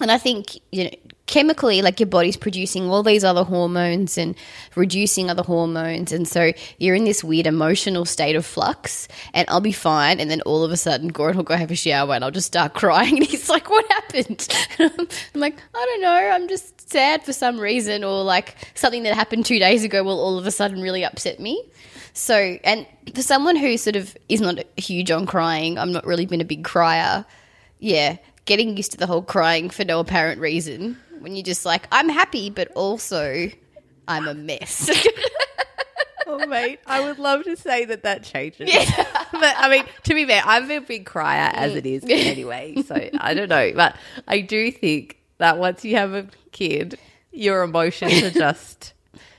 And 0.00 0.10
I 0.10 0.18
think 0.18 0.58
you 0.72 0.84
know 0.84 0.90
chemically, 1.26 1.82
like 1.82 2.00
your 2.00 2.08
body's 2.08 2.36
producing 2.36 2.90
all 2.90 3.02
these 3.02 3.24
other 3.24 3.44
hormones 3.44 4.18
and 4.18 4.34
reducing 4.74 5.30
other 5.30 5.42
hormones, 5.42 6.12
and 6.12 6.26
so 6.26 6.52
you're 6.78 6.94
in 6.94 7.04
this 7.04 7.22
weird 7.22 7.46
emotional 7.46 8.04
state 8.04 8.36
of 8.36 8.44
flux. 8.44 9.08
And 9.32 9.48
I'll 9.48 9.60
be 9.60 9.72
fine, 9.72 10.20
and 10.20 10.30
then 10.30 10.40
all 10.42 10.64
of 10.64 10.70
a 10.70 10.76
sudden, 10.76 11.12
Goran 11.12 11.36
will 11.36 11.42
go 11.42 11.56
have 11.56 11.70
a 11.70 11.76
shower, 11.76 12.14
and 12.14 12.24
I'll 12.24 12.30
just 12.30 12.46
start 12.46 12.74
crying, 12.82 13.16
and 13.18 13.26
he's 13.26 13.48
like, 13.48 13.70
"What 13.70 13.90
happened?" 13.90 14.48
I'm 14.78 15.40
like, 15.40 15.56
"I 15.74 15.84
don't 15.84 16.02
know. 16.02 16.30
I'm 16.32 16.48
just 16.48 16.90
sad 16.90 17.24
for 17.24 17.32
some 17.32 17.58
reason, 17.58 18.04
or 18.04 18.22
like 18.24 18.54
something 18.74 19.04
that 19.04 19.14
happened 19.14 19.46
two 19.46 19.58
days 19.58 19.84
ago 19.84 20.02
will 20.02 20.20
all 20.20 20.38
of 20.38 20.46
a 20.46 20.50
sudden 20.50 20.82
really 20.82 21.04
upset 21.04 21.40
me." 21.40 21.62
So, 22.14 22.58
and 22.62 22.86
for 23.14 23.22
someone 23.22 23.56
who 23.56 23.78
sort 23.78 23.96
of 23.96 24.14
is 24.28 24.42
not 24.42 24.58
huge 24.76 25.10
on 25.10 25.24
crying, 25.24 25.78
I'm 25.78 25.92
not 25.92 26.06
really 26.06 26.26
been 26.26 26.42
a 26.42 26.44
big 26.44 26.62
crier. 26.62 27.24
Yeah, 27.78 28.18
getting 28.44 28.76
used 28.76 28.92
to 28.92 28.98
the 28.98 29.06
whole 29.06 29.22
crying 29.22 29.70
for 29.70 29.84
no 29.84 29.98
apparent 29.98 30.40
reason 30.40 30.98
when 31.22 31.36
you're 31.36 31.44
just 31.44 31.64
like, 31.64 31.86
I'm 31.92 32.08
happy, 32.08 32.50
but 32.50 32.70
also 32.72 33.48
I'm 34.08 34.28
a 34.28 34.34
mess. 34.34 34.90
Oh, 36.24 36.46
mate, 36.46 36.80
I 36.86 37.00
would 37.00 37.18
love 37.18 37.44
to 37.44 37.56
say 37.56 37.84
that 37.84 38.04
that 38.04 38.22
changes. 38.22 38.70
but 39.32 39.54
I 39.58 39.68
mean, 39.68 39.84
to 40.04 40.14
be 40.14 40.24
fair, 40.24 40.42
I'm 40.44 40.70
a 40.70 40.80
big 40.80 41.04
crier 41.04 41.50
as 41.52 41.74
it 41.74 41.84
is 41.84 42.04
mm. 42.04 42.10
anyway. 42.10 42.80
So 42.86 43.10
I 43.18 43.34
don't 43.34 43.48
know. 43.48 43.72
But 43.74 43.96
I 44.28 44.40
do 44.40 44.70
think 44.70 45.18
that 45.38 45.58
once 45.58 45.84
you 45.84 45.96
have 45.96 46.14
a 46.14 46.26
kid, 46.52 46.98
your 47.32 47.62
emotions 47.62 48.22
are 48.22 48.30
just, 48.30 48.94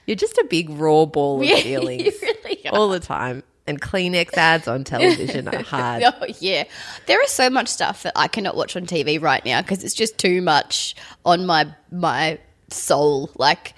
you're 0.06 0.16
just 0.16 0.38
a 0.38 0.46
big 0.50 0.70
raw 0.70 1.06
ball 1.06 1.42
of 1.42 1.48
Yeah, 1.48 1.62
feelings 1.62 2.14
really 2.22 2.68
all 2.70 2.90
the 2.90 3.00
time. 3.00 3.44
And 3.66 3.80
Kleenex 3.82 4.34
ads 4.34 4.68
on 4.68 4.84
television 4.84 5.48
are 5.48 5.64
hard. 5.64 6.04
Oh 6.04 6.26
yeah, 6.40 6.66
there 7.06 7.24
is 7.24 7.32
so 7.32 7.50
much 7.50 7.70
stuff 7.70 8.04
that 8.04 8.12
I 8.16 8.28
cannot 8.28 8.58
watch 8.58 8.76
on 8.76 8.86
TV 8.86 9.22
right 9.22 9.44
now 9.46 9.62
because 9.62 9.84
it's 9.86 9.94
just 9.94 10.18
too 10.18 10.42
much 10.42 10.96
on 11.26 11.46
my 11.46 11.74
my 11.90 12.40
soul. 12.70 13.30
Like 13.38 13.74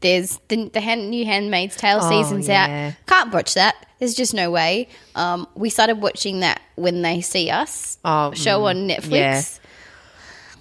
there's 0.00 0.38
the, 0.48 0.68
the 0.68 0.80
hand, 0.80 1.10
new 1.10 1.24
Handmaid's 1.24 1.74
Tale 1.76 1.98
Oh, 2.00 2.08
seasons 2.08 2.46
yeah. 2.46 2.92
out. 3.00 3.06
Can't 3.08 3.32
watch 3.34 3.54
that. 3.54 3.74
There's 3.98 4.14
just 4.14 4.34
no 4.34 4.50
way. 4.52 4.88
Um, 5.16 5.48
we 5.54 5.68
started 5.70 6.00
watching 6.00 6.40
that 6.40 6.60
when 6.76 7.02
they 7.02 7.20
see 7.20 7.50
us 7.50 7.98
Oh, 8.04 8.32
show 8.34 8.66
on 8.66 8.86
Netflix. 8.88 9.58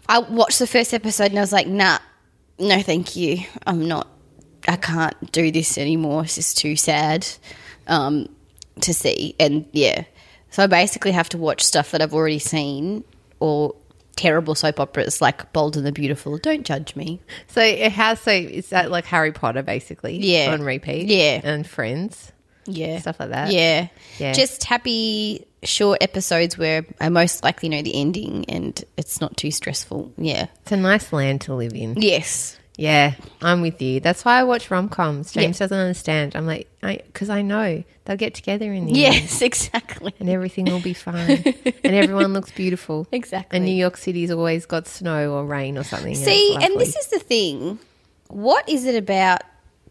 I 0.09 0.19
watched 0.19 0.59
the 0.59 0.67
first 0.67 0.93
episode 0.93 1.27
and 1.31 1.37
I 1.37 1.41
was 1.41 1.51
like, 1.53 1.67
nah, 1.67 1.99
no, 2.57 2.81
thank 2.81 3.15
you. 3.15 3.39
I'm 3.67 3.87
not. 3.87 4.07
I 4.67 4.77
can't 4.77 5.31
do 5.31 5.51
this 5.51 5.77
anymore. 5.77 6.23
It's 6.23 6.35
just 6.35 6.57
too 6.57 6.75
sad 6.75 7.27
um, 7.87 8.29
to 8.81 8.93
see. 8.93 9.35
And 9.39 9.65
yeah, 9.71 10.03
so 10.49 10.63
I 10.63 10.67
basically 10.67 11.11
have 11.11 11.29
to 11.29 11.37
watch 11.37 11.63
stuff 11.63 11.91
that 11.91 12.01
I've 12.01 12.13
already 12.13 12.39
seen 12.39 13.03
or 13.39 13.75
terrible 14.15 14.55
soap 14.55 14.79
operas 14.79 15.21
like 15.21 15.51
Bold 15.53 15.75
and 15.75 15.85
the 15.85 15.91
Beautiful. 15.91 16.37
Don't 16.37 16.65
judge 16.65 16.95
me. 16.95 17.19
So 17.47 17.61
it 17.61 17.91
has, 17.91 18.19
so 18.19 18.31
is 18.31 18.69
that 18.69 18.91
like 18.91 19.05
Harry 19.05 19.31
Potter 19.31 19.63
basically? 19.63 20.17
Yeah. 20.17 20.53
On 20.53 20.61
repeat? 20.61 21.07
Yeah. 21.07 21.41
And 21.43 21.65
Friends? 21.67 22.31
Yeah. 22.65 22.99
Stuff 22.99 23.19
like 23.19 23.29
that? 23.29 23.51
Yeah. 23.51 23.87
Yeah. 24.19 24.33
Just 24.33 24.63
happy 24.63 25.45
short 25.63 26.01
episodes 26.01 26.57
where 26.57 26.85
I 26.99 27.09
most 27.09 27.43
likely 27.43 27.69
know 27.69 27.81
the 27.81 27.99
ending 27.99 28.45
and 28.47 28.81
it's 28.97 29.19
not 29.19 29.35
too 29.35 29.51
stressful. 29.51 30.13
Yeah. 30.17 30.47
It's 30.61 30.71
a 30.71 30.77
nice 30.77 31.11
land 31.11 31.41
to 31.41 31.55
live 31.55 31.73
in. 31.73 32.01
Yes. 32.01 32.57
Yeah, 32.75 33.13
I'm 33.41 33.61
with 33.61 33.79
you. 33.83 33.99
That's 33.99 34.25
why 34.25 34.39
I 34.39 34.43
watch 34.43 34.71
rom 34.71 34.89
coms. 34.89 35.31
James 35.31 35.59
Yeah. 35.59 35.65
doesn't 35.65 35.77
understand. 35.77 36.35
I'm 36.35 36.47
like, 36.47 36.67
because 36.81 37.29
I, 37.29 37.43
know 37.43 37.83
they'll 38.05 38.17
get 38.17 38.33
together 38.33 38.73
in 38.73 38.85
the 38.85 39.05
end 39.05 39.15
Yes, 39.15 39.41
exactly. 39.49 40.13
and 40.19 40.27
everything 40.27 40.65
will 40.65 40.79
be 40.81 40.93
fine 40.95 41.43
and 41.83 41.93
everyone 41.95 42.33
looks 42.33 42.51
beautiful. 42.51 43.07
Exactly. 43.11 43.57
And 43.57 43.65
New 43.65 43.75
York 43.75 43.95
City's 43.97 44.31
always 44.31 44.65
got 44.65 44.87
snow 44.87 45.33
or 45.33 45.45
rain 45.45 45.77
or 45.77 45.83
something. 45.83 46.15
See, 46.15 46.55
it's 46.55 46.65
and 46.65 46.79
this 46.79 46.95
is 46.95 47.07
the 47.07 47.19
thing. 47.19 47.77
What 48.29 48.67
is 48.67 48.85
it 48.85 48.95
about 48.95 49.41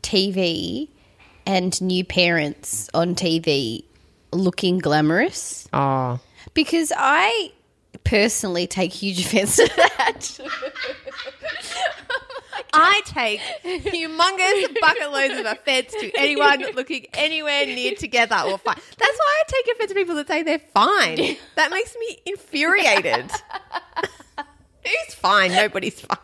TV 0.03 0.88
and 1.47 1.81
new 1.81 2.05
parents 2.05 2.90
on 2.92 3.14
TV 3.14 3.85
looking 4.33 4.79
glamorous? 4.81 5.68
Oh, 5.73 6.18
Because 6.53 6.92
I 6.97 7.53
personally 8.03 8.66
take 8.66 8.92
huge 8.92 9.21
offense 9.25 9.55
to 9.57 9.71
that. 9.77 10.40
I 12.72 13.01
take 13.05 13.40
humongous 13.64 14.81
bucket 14.81 15.11
loads 15.12 15.38
of 15.38 15.46
offense 15.46 15.92
to 15.92 16.11
anyone 16.16 16.61
looking 16.75 17.07
anywhere 17.14 17.66
near 17.66 17.94
together 17.98 18.37
or 18.46 18.59
fine. 18.59 18.77
That's 18.98 19.18
why 19.18 19.42
I 19.42 19.42
take 19.46 19.75
offense 19.75 19.88
to 19.90 19.94
people 19.94 20.14
that 20.16 20.29
say 20.29 20.42
they're 20.42 20.59
fine. 20.59 21.37
That 21.57 21.70
makes 21.70 21.94
me 21.98 22.18
infuriated. 22.27 23.31
Who's 24.85 25.14
fine? 25.14 25.53
Nobody's 25.53 26.01
fine. 26.01 26.18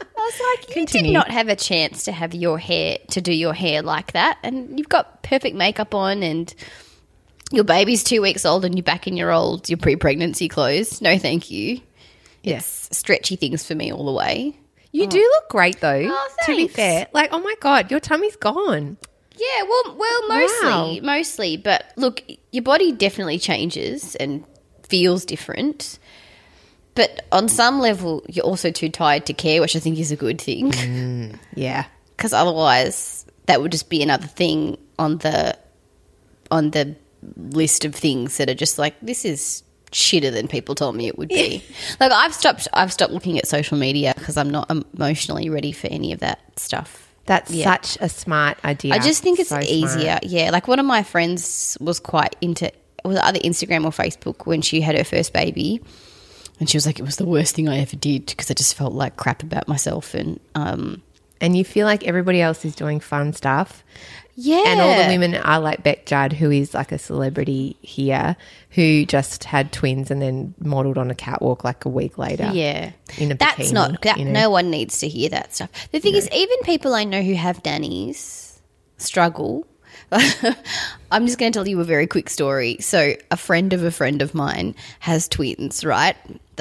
I 0.00 0.20
was 0.20 0.40
like, 0.58 0.68
you 0.68 0.74
Continue. 0.74 1.08
did 1.10 1.14
not 1.14 1.30
have 1.30 1.48
a 1.48 1.56
chance 1.56 2.04
to 2.04 2.12
have 2.12 2.34
your 2.34 2.58
hair 2.58 2.98
to 3.10 3.20
do 3.20 3.32
your 3.32 3.54
hair 3.54 3.82
like 3.82 4.12
that, 4.12 4.38
and 4.42 4.78
you've 4.78 4.88
got 4.88 5.22
perfect 5.22 5.54
makeup 5.56 5.94
on, 5.94 6.22
and 6.22 6.52
your 7.52 7.64
baby's 7.64 8.02
two 8.04 8.20
weeks 8.20 8.44
old, 8.44 8.64
and 8.64 8.74
you're 8.74 8.82
back 8.82 9.06
in 9.06 9.16
your 9.16 9.30
old 9.30 9.68
your 9.68 9.78
pre-pregnancy 9.78 10.48
clothes. 10.48 11.00
No, 11.00 11.18
thank 11.18 11.50
you. 11.50 11.80
Yes. 12.42 12.88
Stretchy 12.92 13.36
things 13.36 13.64
for 13.66 13.74
me 13.74 13.92
all 13.92 14.04
the 14.06 14.12
way. 14.12 14.56
You 14.92 15.06
do 15.06 15.18
look 15.18 15.48
great 15.48 15.80
though. 15.80 16.06
Oh, 16.10 16.28
to 16.46 16.56
be 16.56 16.66
fair, 16.68 17.06
like, 17.12 17.30
oh 17.32 17.38
my 17.38 17.54
god, 17.60 17.90
your 17.90 18.00
tummy's 18.00 18.36
gone. 18.36 18.96
Yeah, 19.36 19.62
well, 19.62 19.96
well, 19.96 20.28
mostly, 20.28 21.00
Wow. 21.00 21.14
mostly. 21.16 21.56
But 21.56 21.92
look, 21.96 22.22
your 22.52 22.62
body 22.62 22.92
definitely 22.92 23.38
changes 23.38 24.14
and 24.16 24.44
feels 24.82 25.24
different. 25.24 25.98
But 26.94 27.24
on 27.32 27.48
some 27.48 27.78
level, 27.80 28.22
you're 28.28 28.44
also 28.44 28.70
too 28.70 28.88
tired 28.90 29.24
to 29.26 29.32
care, 29.32 29.60
which 29.60 29.76
I 29.76 29.78
think 29.78 29.98
is 29.98 30.10
a 30.12 30.16
good 30.16 30.40
thing. 30.40 30.72
Mm. 30.72 31.38
Yeah, 31.54 31.86
Because 32.16 32.32
otherwise, 32.32 33.24
that 33.46 33.62
would 33.62 33.72
just 33.72 33.88
be 33.88 34.02
another 34.02 34.26
thing 34.26 34.76
on 34.98 35.18
the 35.18 35.56
on 36.50 36.70
the 36.72 36.96
list 37.36 37.84
of 37.84 37.94
things 37.94 38.36
that 38.38 38.50
are 38.50 38.54
just 38.54 38.78
like 38.78 38.94
this 39.00 39.24
is 39.24 39.62
shitter 39.92 40.32
than 40.32 40.46
people 40.48 40.74
told 40.74 40.94
me 40.96 41.06
it 41.08 41.18
would 41.18 41.28
be. 41.28 41.62
like 41.98 42.12
I've 42.12 42.34
stopped. 42.34 42.68
I've 42.72 42.92
stopped 42.92 43.12
looking 43.12 43.38
at 43.38 43.46
social 43.46 43.76
media 43.78 44.14
because 44.16 44.36
I'm 44.36 44.50
not 44.50 44.70
emotionally 44.70 45.50
ready 45.50 45.72
for 45.72 45.86
any 45.88 46.12
of 46.12 46.20
that 46.20 46.40
stuff. 46.58 47.08
that's 47.26 47.50
Yeah. 47.50 47.64
such 47.76 47.96
a 48.00 48.08
smart 48.08 48.58
idea. 48.64 48.92
I 48.94 48.98
just 48.98 49.22
think 49.22 49.38
it's 49.38 49.50
So 49.50 49.60
easier. 49.60 50.18
smart. 50.18 50.24
Yeah, 50.24 50.50
like 50.50 50.66
one 50.68 50.78
of 50.80 50.86
my 50.86 51.02
friends 51.02 51.76
was 51.80 52.00
quite 52.00 52.34
into 52.40 52.72
was 53.04 53.16
it 53.16 53.22
either 53.24 53.38
Instagram 53.40 53.84
or 53.84 53.90
Facebook 53.90 54.46
when 54.46 54.60
she 54.62 54.80
had 54.80 54.96
her 54.96 55.04
first 55.04 55.32
baby, 55.32 55.80
and 56.58 56.68
she 56.68 56.76
was 56.76 56.86
like, 56.86 56.98
"It 56.98 57.04
was 57.04 57.16
the 57.16 57.24
worst 57.24 57.54
thing 57.54 57.68
I 57.68 57.78
ever 57.78 57.96
did 57.96 58.26
because 58.26 58.50
I 58.50 58.54
just 58.54 58.74
felt 58.74 58.92
like 58.94 59.16
crap 59.16 59.42
about 59.42 59.68
myself." 59.68 60.14
And 60.14 60.38
um, 60.54 61.02
And 61.40 61.56
you 61.56 61.64
feel 61.64 61.86
like 61.86 62.04
everybody 62.06 62.40
else 62.42 62.64
is 62.66 62.74
doing 62.74 63.00
fun 63.00 63.32
stuff. 63.32 63.82
Yeah, 64.42 64.64
And 64.66 64.80
all 64.80 64.96
the 65.02 65.08
women 65.08 65.34
are 65.34 65.60
like 65.60 65.82
Bec 65.82 66.06
Judd, 66.06 66.32
who 66.32 66.50
is 66.50 66.72
like 66.72 66.92
a 66.92 66.98
celebrity 66.98 67.76
here, 67.82 68.36
who 68.70 69.04
just 69.04 69.44
had 69.44 69.70
twins 69.72 70.10
and 70.10 70.22
then 70.22 70.54
modelled 70.58 70.96
on 70.96 71.10
a 71.10 71.14
catwalk 71.14 71.62
like 71.62 71.84
a 71.84 71.88
week 71.90 72.16
later. 72.16 72.50
yeah, 72.52 72.92
in 73.18 73.32
a 73.32 73.34
that's 73.34 73.58
bikini, 73.58 73.72
not 73.72 74.02
that. 74.02 74.18
you 74.18 74.24
know? 74.24 74.32
No 74.32 74.50
one 74.50 74.70
needs 74.70 74.98
to 75.00 75.08
hear 75.08 75.28
that 75.28 75.54
stuff. 75.54 75.70
The 75.92 76.00
thing 76.00 76.14
is, 76.14 76.28
even 76.32 76.56
people 76.62 76.94
I 76.94 77.04
know 77.04 77.22
who 77.22 77.34
have 77.34 77.64
nannies 77.64 78.60
struggle. 78.96 79.66
I'm 80.12 81.26
just 81.26 81.38
going 81.38 81.52
to 81.52 81.56
tell 81.56 81.68
you 81.68 81.80
a 81.80 81.84
very 81.84 82.06
quick 82.06 82.28
story. 82.30 82.78
So, 82.80 83.14
a 83.30 83.36
friend 83.36 83.72
of 83.72 83.84
a 83.84 83.90
friend 83.90 84.22
of 84.22 84.34
mine 84.34 84.74
has 85.00 85.28
twins, 85.28 85.84
right? 85.84 86.16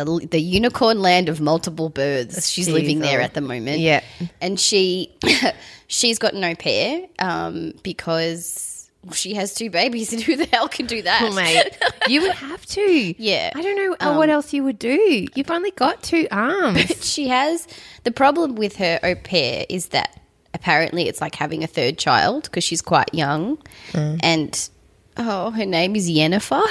The, 0.06 0.28
the 0.28 0.42
unicorn 0.42 1.02
land 1.02 1.30
of 1.30 1.42
multiple 1.42 1.90
births. 1.90 2.50
She's 2.50 2.70
living 2.70 3.00
there 3.00 3.22
oh. 3.22 3.24
at 3.24 3.34
the 3.34 3.42
moment. 3.42 3.80
Yeah. 3.80 4.02
and 4.42 4.60
she 4.60 5.14
she's 5.88 6.20
got 6.20 6.34
no 6.34 6.56
pair 6.56 7.08
um, 7.20 7.74
because 7.84 8.80
she 9.14 9.34
has 9.34 9.54
two 9.54 9.70
babies, 9.70 10.14
and 10.14 10.22
who 10.24 10.36
the 10.36 10.46
hell 10.46 10.68
can 10.68 10.86
do 10.86 11.02
that? 11.02 11.22
Oh, 11.24 11.34
mate, 11.34 11.78
you 12.08 12.22
would 12.22 12.34
have 12.34 12.66
to. 12.68 13.16
Yeah. 13.22 13.52
I 13.56 13.62
don't 13.62 13.76
know 13.76 13.96
uh, 14.00 14.16
what 14.16 14.30
else 14.30 14.54
you 14.54 14.64
would 14.64 14.80
do. 14.80 15.26
You've 15.36 15.52
only 15.52 15.72
got 15.72 16.04
two 16.04 16.28
arms. 16.32 16.86
she 17.06 17.28
has 17.28 17.68
the 18.04 18.12
problem 18.12 18.56
with 18.56 18.78
her 18.78 19.00
au 19.04 19.16
pair 19.16 19.66
is 19.70 19.88
that 19.90 20.20
apparently 20.54 21.08
it's 21.08 21.22
like 21.22 21.36
having 21.36 21.64
a 21.64 21.68
third 21.68 21.98
child 21.98 22.44
because 22.44 22.64
she's 22.64 22.82
quite 22.82 23.14
young 23.14 23.58
and 23.94 24.70
oh 25.16 25.52
her 25.52 25.66
name 25.66 25.96
is 25.96 26.10
Yennefer 26.10 26.66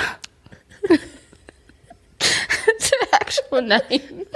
it's 2.21 2.91
her 2.91 3.18
actual 3.29 3.61
name 3.63 4.27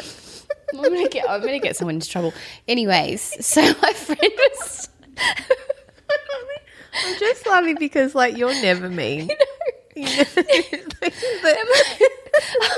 I'm 0.75 0.83
gonna 0.83 1.09
get 1.09 1.29
I'm 1.29 1.41
gonna 1.41 1.59
get 1.59 1.77
someone 1.77 1.97
into 1.97 2.09
trouble 2.09 2.33
anyways 2.69 3.45
so 3.45 3.61
my 3.83 3.93
friend 3.93 4.33
was 4.37 4.89
I'm 6.95 7.19
just 7.19 7.47
laughing 7.47 7.77
because, 7.79 8.15
like, 8.15 8.37
you're 8.37 8.53
never 8.61 8.89
mean. 8.91 9.31
You 9.95 10.07
know? 10.07 10.13
it 10.25 10.85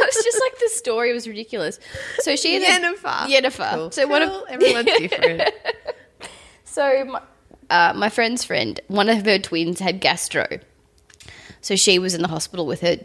was 0.00 0.24
just 0.24 0.40
like 0.40 0.58
the 0.58 0.68
story 0.72 1.12
was 1.12 1.28
ridiculous 1.28 1.78
so 2.18 2.34
she 2.34 2.60
had 2.60 2.82
a- 2.82 2.86
Yennefer. 2.86 3.26
Yennefer 3.28 3.70
Cool. 3.70 3.90
so 3.92 4.06
one 4.08 4.22
of 4.22 4.42
everyone's 4.48 4.86
different. 4.98 5.42
So 6.64 7.04
my, 7.04 7.22
uh, 7.70 7.92
my 7.94 8.08
friend's 8.08 8.42
friend, 8.42 8.80
one 8.88 9.08
of 9.08 9.24
her 9.24 9.38
twins 9.38 9.78
had 9.78 10.00
gastro. 10.00 10.58
So 11.60 11.76
she 11.76 12.00
was 12.00 12.14
in 12.14 12.22
the 12.22 12.26
hospital 12.28 12.66
with 12.66 12.80
her 12.80 12.96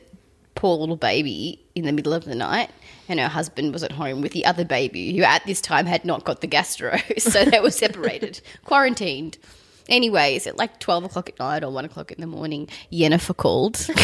poor 0.55 0.75
little 0.75 0.95
baby 0.97 1.63
in 1.75 1.85
the 1.85 1.91
middle 1.91 2.13
of 2.13 2.25
the 2.25 2.33
night, 2.33 2.71
and 3.09 3.19
her 3.19 3.27
husband 3.27 3.73
was 3.73 3.83
at 3.83 3.91
home 3.91 4.21
with 4.21 4.31
the 4.31 4.45
other 4.45 4.63
baby, 4.63 5.17
who 5.17 5.23
at 5.23 5.45
this 5.45 5.59
time 5.59 5.87
had 5.87 6.05
not 6.05 6.23
got 6.23 6.41
the 6.41 6.47
gastro. 6.47 6.97
So 7.17 7.43
they 7.43 7.59
were 7.59 7.71
separated, 7.71 8.39
quarantined. 8.65 9.37
Anyways, 9.89 10.47
at 10.47 10.57
like 10.57 10.79
12 10.79 11.05
o'clock 11.05 11.29
at 11.29 11.39
night 11.39 11.63
or 11.63 11.71
1 11.71 11.85
o'clock 11.85 12.11
in 12.11 12.21
the 12.21 12.27
morning, 12.27 12.69
Yennefer 12.91 13.35
called. 13.35 13.85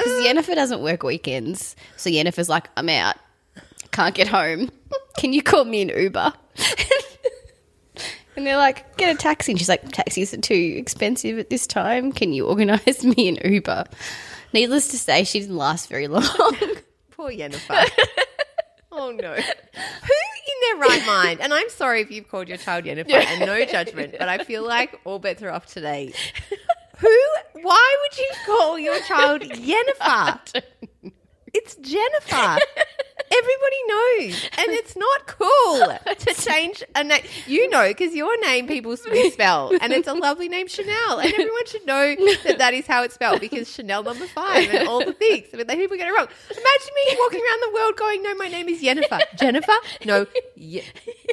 Because 0.00 0.24
Yennefer 0.24 0.54
doesn't 0.54 0.80
work 0.80 1.02
weekends. 1.02 1.76
So 1.98 2.08
Yennefer's 2.08 2.48
like, 2.48 2.68
I'm 2.74 2.88
out. 2.88 3.16
Can't 3.90 4.14
get 4.14 4.28
home. 4.28 4.70
Can 5.18 5.34
you 5.34 5.42
call 5.42 5.66
me 5.66 5.82
an 5.82 5.90
Uber? 5.90 6.32
And 8.36 8.46
they're 8.46 8.56
like, 8.56 8.96
get 8.96 9.14
a 9.14 9.18
taxi. 9.18 9.52
And 9.52 9.58
she's 9.58 9.68
like, 9.68 9.92
taxis 9.92 10.32
are 10.32 10.40
too 10.40 10.54
expensive 10.78 11.38
at 11.38 11.50
this 11.50 11.66
time. 11.66 12.12
Can 12.12 12.32
you 12.32 12.46
organise 12.46 13.04
me 13.04 13.28
an 13.28 13.38
Uber? 13.44 13.84
Needless 14.54 14.88
to 14.88 14.98
say, 14.98 15.24
she 15.24 15.40
didn't 15.40 15.58
last 15.58 15.90
very 15.90 16.08
long. 16.08 16.24
Poor 17.20 17.30
Yennefer. 17.30 17.86
oh 18.92 19.10
no. 19.10 19.34
Who 19.34 19.40
in 19.42 20.78
their 20.78 20.88
right 20.88 21.06
mind. 21.06 21.40
And 21.42 21.52
I'm 21.52 21.68
sorry 21.68 22.00
if 22.00 22.10
you've 22.10 22.28
called 22.28 22.48
your 22.48 22.56
child 22.56 22.86
Jennifer 22.86 23.12
and 23.12 23.40
no 23.44 23.62
judgment, 23.66 24.14
but 24.18 24.30
I 24.30 24.42
feel 24.42 24.66
like 24.66 24.98
all 25.04 25.18
bets 25.18 25.42
are 25.42 25.50
off 25.50 25.66
today. 25.66 26.14
Who? 26.96 27.18
Why 27.60 27.96
would 28.00 28.18
you 28.18 28.30
call 28.46 28.78
your 28.78 28.98
child 29.00 29.42
Jennifer? 29.42 30.40
It's 31.52 31.74
Jennifer. 31.76 32.56
Everybody 33.32 33.76
knows, 33.86 34.44
and 34.58 34.66
it's 34.70 34.96
not 34.96 35.26
cool 35.28 36.14
to 36.18 36.34
change 36.42 36.82
a 36.96 37.04
name. 37.04 37.22
You 37.46 37.68
know, 37.70 37.86
because 37.88 38.12
your 38.14 38.38
name 38.40 38.66
people 38.66 38.96
misspell, 39.08 39.72
and 39.80 39.92
it's 39.92 40.08
a 40.08 40.14
lovely 40.14 40.48
name, 40.48 40.66
Chanel, 40.66 41.20
and 41.20 41.32
everyone 41.32 41.66
should 41.66 41.86
know 41.86 42.16
that 42.44 42.58
that 42.58 42.74
is 42.74 42.86
how 42.88 43.04
it's 43.04 43.14
spelled 43.14 43.40
because 43.40 43.72
Chanel 43.72 44.02
number 44.02 44.26
five 44.26 44.68
and 44.74 44.88
all 44.88 45.04
the 45.04 45.12
things. 45.12 45.46
But 45.52 45.68
then 45.68 45.76
people 45.78 45.96
get 45.96 46.08
it 46.08 46.12
wrong. 46.12 46.26
Imagine 46.50 46.94
me 46.96 47.16
walking 47.20 47.40
around 47.40 47.60
the 47.62 47.70
world 47.74 47.96
going, 47.96 48.22
"No, 48.24 48.34
my 48.34 48.48
name 48.48 48.68
is 48.68 48.80
Jennifer." 48.82 49.20
Jennifer? 49.36 49.72
No, 50.04 50.26
Ye- 50.56 50.82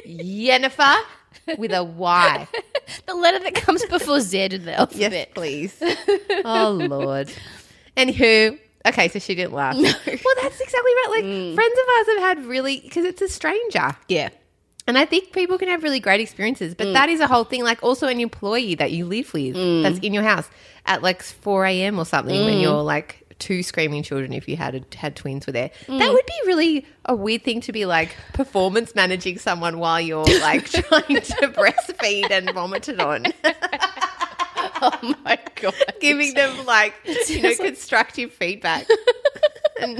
Jennifer 0.06 0.94
with 1.58 1.72
a 1.72 1.82
Y. 1.82 2.48
The 3.06 3.14
letter 3.14 3.40
that 3.40 3.54
comes 3.56 3.84
before 3.86 4.20
Z 4.20 4.38
in 4.40 4.64
the 4.66 4.74
alphabet. 4.78 5.12
Yes, 5.12 5.28
please. 5.34 5.82
oh 6.44 6.70
Lord. 6.80 7.30
And 7.96 8.10
who? 8.14 8.56
Okay, 8.86 9.08
so 9.08 9.18
she 9.18 9.34
didn't 9.34 9.52
laugh. 9.52 9.76
Well, 9.76 10.34
that's 10.42 10.60
exactly 10.60 10.92
right. 10.92 11.06
Like 11.10 11.24
mm. 11.24 11.54
friends 11.54 11.78
of 11.78 11.84
ours 11.96 12.06
have 12.06 12.18
had 12.18 12.46
really 12.46 12.80
because 12.80 13.04
it's 13.04 13.22
a 13.22 13.28
stranger. 13.28 13.96
Yeah. 14.08 14.30
And 14.86 14.96
I 14.96 15.04
think 15.04 15.32
people 15.32 15.58
can 15.58 15.68
have 15.68 15.82
really 15.82 16.00
great 16.00 16.20
experiences, 16.20 16.74
but 16.74 16.86
mm. 16.86 16.92
that 16.94 17.10
is 17.10 17.20
a 17.20 17.26
whole 17.26 17.44
thing. 17.44 17.62
Like 17.62 17.82
also 17.82 18.06
an 18.06 18.20
employee 18.20 18.74
that 18.76 18.90
you 18.90 19.04
live 19.04 19.32
with 19.34 19.54
mm. 19.54 19.82
that's 19.82 19.98
in 19.98 20.14
your 20.14 20.22
house 20.22 20.48
at 20.86 21.02
like 21.02 21.22
four 21.22 21.66
a.m. 21.66 21.98
or 21.98 22.06
something 22.06 22.44
when 22.44 22.58
you're 22.58 22.82
like 22.82 23.28
two 23.38 23.62
screaming 23.62 24.02
children. 24.02 24.32
If 24.32 24.48
you 24.48 24.56
had 24.56 24.84
had 24.94 25.16
twins 25.16 25.46
were 25.46 25.52
there, 25.52 25.70
that 25.86 26.12
would 26.12 26.26
be 26.26 26.46
really 26.46 26.86
a 27.04 27.14
weird 27.14 27.44
thing 27.44 27.60
to 27.62 27.72
be 27.72 27.86
like 27.86 28.16
performance 28.32 28.94
managing 28.94 29.38
someone 29.38 29.78
while 29.78 30.00
you're 30.00 30.24
like 30.40 30.64
trying 30.70 31.20
to 31.20 31.48
breastfeed 31.48 32.30
and 32.30 32.50
vomit 32.52 32.88
it 32.88 33.00
on, 33.00 33.26
Oh 34.82 35.14
my 35.24 35.38
god. 35.56 35.74
giving 36.00 36.34
them 36.34 36.64
like 36.66 36.94
you 37.28 37.42
know 37.42 37.54
constructive 37.56 38.32
feedback. 38.32 38.86
and 39.80 39.98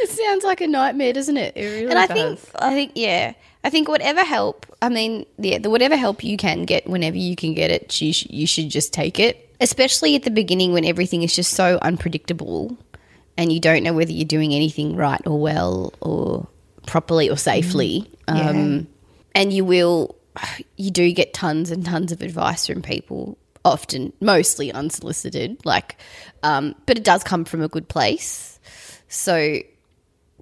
It 0.00 0.08
sounds 0.10 0.44
like 0.44 0.60
a 0.60 0.66
nightmare, 0.66 1.12
doesn't 1.12 1.36
it? 1.36 1.56
It 1.56 1.64
really 1.66 1.86
and 1.90 1.98
I 1.98 2.06
does. 2.06 2.40
think 2.40 2.62
I 2.62 2.74
think 2.74 2.92
yeah. 2.94 3.34
I 3.64 3.70
think 3.70 3.88
whatever 3.88 4.20
help, 4.22 4.64
I 4.80 4.88
mean, 4.88 5.26
yeah, 5.38 5.58
the 5.58 5.70
whatever 5.70 5.96
help 5.96 6.22
you 6.22 6.36
can 6.36 6.64
get 6.66 6.86
whenever 6.88 7.16
you 7.16 7.34
can 7.34 7.52
get 7.52 7.70
it, 7.72 8.00
you, 8.00 8.12
sh- 8.12 8.26
you 8.30 8.46
should 8.46 8.68
just 8.70 8.92
take 8.92 9.18
it. 9.18 9.50
Especially 9.60 10.14
at 10.14 10.22
the 10.22 10.30
beginning 10.30 10.72
when 10.72 10.84
everything 10.84 11.22
is 11.24 11.34
just 11.34 11.52
so 11.54 11.78
unpredictable 11.82 12.76
and 13.36 13.52
you 13.52 13.58
don't 13.58 13.82
know 13.82 13.92
whether 13.92 14.12
you're 14.12 14.24
doing 14.24 14.54
anything 14.54 14.94
right 14.96 15.20
or 15.26 15.40
well 15.40 15.92
or 16.00 16.46
properly 16.86 17.28
or 17.28 17.36
safely. 17.36 18.08
Um, 18.28 18.86
and 19.34 19.52
you 19.52 19.64
will, 19.64 20.14
you 20.76 20.90
do 20.92 21.10
get 21.12 21.34
tons 21.34 21.70
and 21.72 21.84
tons 21.84 22.12
of 22.12 22.22
advice 22.22 22.66
from 22.68 22.82
people, 22.82 23.36
often, 23.66 24.12
mostly 24.20 24.72
unsolicited, 24.72 25.66
like, 25.66 25.96
um, 26.44 26.74
but 26.86 26.96
it 26.96 27.04
does 27.04 27.24
come 27.24 27.44
from 27.44 27.62
a 27.62 27.68
good 27.68 27.88
place. 27.88 28.60
So 29.08 29.58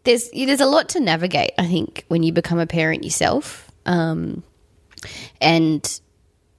there's 0.05 0.31
there's 0.31 0.61
a 0.61 0.67
lot 0.67 0.91
to 0.91 1.01
navigate. 1.01 1.53
I 1.59 1.67
think 1.67 2.05
when 2.09 2.23
you 2.23 2.33
become 2.33 2.59
a 2.59 2.67
parent 2.67 3.03
yourself, 3.03 3.71
um, 3.87 4.43
and 5.41 6.01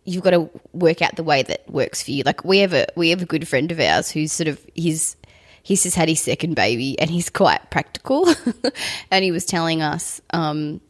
you've 0.06 0.24
got 0.24 0.32
to 0.32 0.50
work 0.74 1.02
out 1.02 1.16
the 1.16 1.24
way 1.24 1.44
that 1.44 1.70
works 1.70 2.02
for 2.02 2.12
you. 2.12 2.24
Like 2.26 2.44
we 2.44 2.60
have 2.60 2.74
a 2.74 2.88
we 2.96 3.12
have 3.12 3.22
a 3.22 3.28
good 3.28 3.48
friend 3.48 3.72
of 3.72 3.80
ours 3.80 4.10
who's 4.10 4.32
sort 4.32 4.48
of 4.48 4.60
he's 4.74 5.16
he's 5.62 5.84
just 5.84 5.96
had 5.96 6.10
his 6.10 6.20
second 6.20 6.56
baby 6.56 7.00
and 7.00 7.12
he's 7.12 7.30
quite 7.30 7.70
practical, 7.70 8.28
and 9.12 9.24
he 9.24 9.32
was 9.32 9.46
telling 9.46 9.84
us 9.84 10.20
um, 10.32 10.82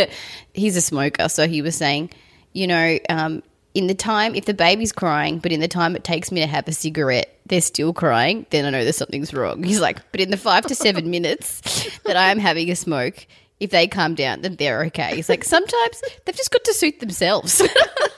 he's 0.54 0.76
a 0.76 0.82
smoker, 0.82 1.28
so 1.28 1.46
he 1.46 1.62
was 1.62 1.76
saying, 1.76 2.10
you 2.52 2.66
know. 2.66 2.98
Um, 3.08 3.44
in 3.74 3.86
the 3.86 3.94
time, 3.94 4.34
if 4.34 4.46
the 4.46 4.54
baby's 4.54 4.92
crying, 4.92 5.38
but 5.38 5.52
in 5.52 5.60
the 5.60 5.68
time 5.68 5.94
it 5.94 6.04
takes 6.04 6.32
me 6.32 6.40
to 6.40 6.46
have 6.46 6.66
a 6.66 6.72
cigarette, 6.72 7.38
they're 7.46 7.60
still 7.60 7.92
crying, 7.92 8.46
then 8.50 8.64
I 8.64 8.70
know 8.70 8.82
there's 8.82 8.96
something's 8.96 9.32
wrong. 9.32 9.62
He's 9.62 9.80
like, 9.80 9.98
but 10.12 10.20
in 10.20 10.30
the 10.30 10.36
five 10.36 10.66
to 10.66 10.74
seven 10.74 11.10
minutes 11.16 11.60
that 12.04 12.16
I 12.16 12.30
am 12.30 12.38
having 12.38 12.70
a 12.70 12.76
smoke, 12.76 13.26
if 13.60 13.70
they 13.70 13.86
calm 13.86 14.14
down, 14.14 14.40
then 14.40 14.56
they're 14.56 14.84
okay. 14.86 15.14
He's 15.14 15.28
like, 15.28 15.44
sometimes 15.44 16.02
they've 16.24 16.36
just 16.36 16.50
got 16.50 16.64
to 16.64 16.74
suit 16.74 16.98
themselves. 17.00 17.60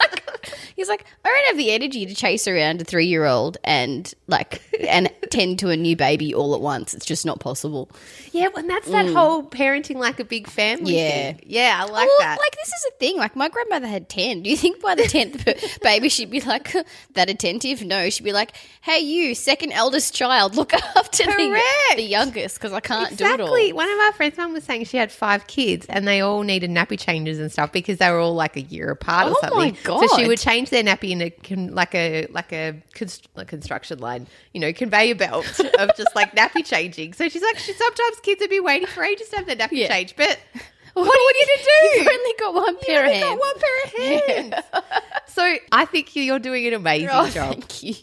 He's 0.77 0.89
like, 0.89 1.05
I 1.25 1.29
don't 1.29 1.47
have 1.49 1.57
the 1.57 1.71
energy 1.73 2.07
to 2.07 2.15
chase 2.15 2.47
around 2.49 2.81
a 2.81 2.85
three 2.85 3.07
year 3.07 3.25
old 3.25 3.59
and 3.65 4.13
like 4.27 4.63
and 4.89 5.11
tend 5.31 5.59
to 5.61 5.71
a 5.71 5.77
new 5.77 5.97
baby 5.97 6.35
all 6.35 6.55
at 6.55 6.61
once. 6.61 6.95
It's 6.95 7.07
just 7.07 7.25
not 7.27 7.41
possible. 7.41 7.91
yeah, 8.33 8.49
and 8.57 8.69
that's 8.69 8.89
that 8.91 9.07
mm. 9.07 9.15
whole 9.15 9.43
parenting 9.43 9.97
like 9.97 10.21
a 10.21 10.25
big 10.25 10.49
family. 10.49 10.97
Yeah. 10.97 11.33
thing. 11.33 11.41
yeah, 11.47 11.81
I 11.81 11.85
like 11.85 12.07
well, 12.07 12.17
that. 12.21 12.39
like 12.39 12.57
this 12.57 12.69
is 12.69 12.87
a 12.91 12.95
thing. 12.99 13.17
Like 13.17 13.37
my 13.37 13.49
grandmother 13.49 13.87
had 13.87 14.09
ten. 14.09 14.43
Do 14.43 14.51
you 14.51 14.57
think 14.57 14.81
by 14.83 14.95
the 14.95 15.05
tenth 15.05 15.81
baby 15.83 16.09
she'd 16.09 16.31
be 16.31 16.41
like 16.41 16.75
that 17.15 17.31
attentive? 17.31 17.83
No, 17.83 18.11
she'd 18.11 18.25
be 18.25 18.33
like, 18.33 18.57
"Hey, 18.81 19.01
you, 19.01 19.35
second 19.35 19.73
eldest 19.73 20.15
child, 20.15 20.57
look 20.57 20.73
after 20.75 21.25
the, 21.25 21.63
the 21.97 22.03
youngest 22.03 22.59
because 22.59 22.73
I 22.73 22.81
can't 22.81 23.17
do 23.17 23.25
it 23.25 23.29
all. 23.29 23.35
Exactly. 23.35 23.71
all." 23.73 23.77
One 23.77 23.91
of 23.91 23.99
our 24.01 24.13
friends' 24.13 24.37
mum 24.37 24.53
was 24.53 24.65
saying 24.65 24.85
she 24.85 24.97
had 24.97 25.13
five 25.13 25.47
kids 25.47 25.87
and 25.89 26.07
they 26.07 26.21
all 26.21 26.43
needed 26.43 26.71
nappy 26.71 26.99
changes 26.99 27.39
and 27.39 27.51
stuff 27.51 27.73
because 27.73 27.99
they 27.99 28.11
were 28.11 28.19
all 28.19 28.35
like 28.35 28.57
a 28.57 28.63
year 28.63 28.91
apart 28.91 29.29
or 29.29 29.37
Oh 29.37 29.41
something. 29.41 29.77
my 29.85 30.07
So 30.07 30.17
she 30.17 30.27
would 30.27 30.39
change 30.39 30.71
their 30.73 30.83
nappy 30.83 31.11
in 31.11 31.23
a 31.23 31.31
con- 31.31 31.75
like 31.75 31.95
a 31.95 32.27
like 32.31 32.53
a, 32.53 32.83
const- 32.95 33.29
a 33.37 33.45
construction 33.45 33.99
line, 34.01 34.27
you 34.53 34.61
know, 34.61 34.73
conveyor 34.73 35.15
belt 35.15 35.47
of 35.79 35.91
just 35.97 36.15
like 36.17 36.35
nappy 36.35 36.65
changing. 36.65 37.13
So 37.13 37.29
she's 37.29 37.43
like, 37.43 37.59
she, 37.59 37.73
sometimes 37.73 38.19
kids 38.23 38.41
would 38.41 38.51
be 38.51 38.61
waiting 38.61 38.89
for 38.89 39.05
ages 39.05 39.29
to 39.31 39.37
have 39.37 39.47
their 39.47 39.57
nappy 39.57 39.69
Yeah. 39.73 39.89
changed, 39.89 40.15
but 40.17 40.39
what 40.95 41.07
are 41.07 41.07
you 41.07 41.47
going 41.47 41.59
to 41.59 41.65
do? 41.65 41.99
You've 41.99 42.09
only 42.09 42.35
got 42.39 42.55
one 42.55 42.75
You 42.75 42.81
pair 42.87 43.05
of 43.05 43.11
only 43.11 43.21
got 43.21 43.29
hands. 43.29 43.41
one 43.41 43.55
pair 43.61 44.45
of 44.49 44.53
hands. 44.53 44.65
so 45.29 45.57
I 45.73 45.85
think 45.85 46.15
you're 46.17 46.39
doing 46.39 46.67
an 46.67 46.75
amazing 46.75 47.09
Oh, 47.13 47.29
job. 47.31 47.53
thank 47.55 47.83
you. 47.83 47.95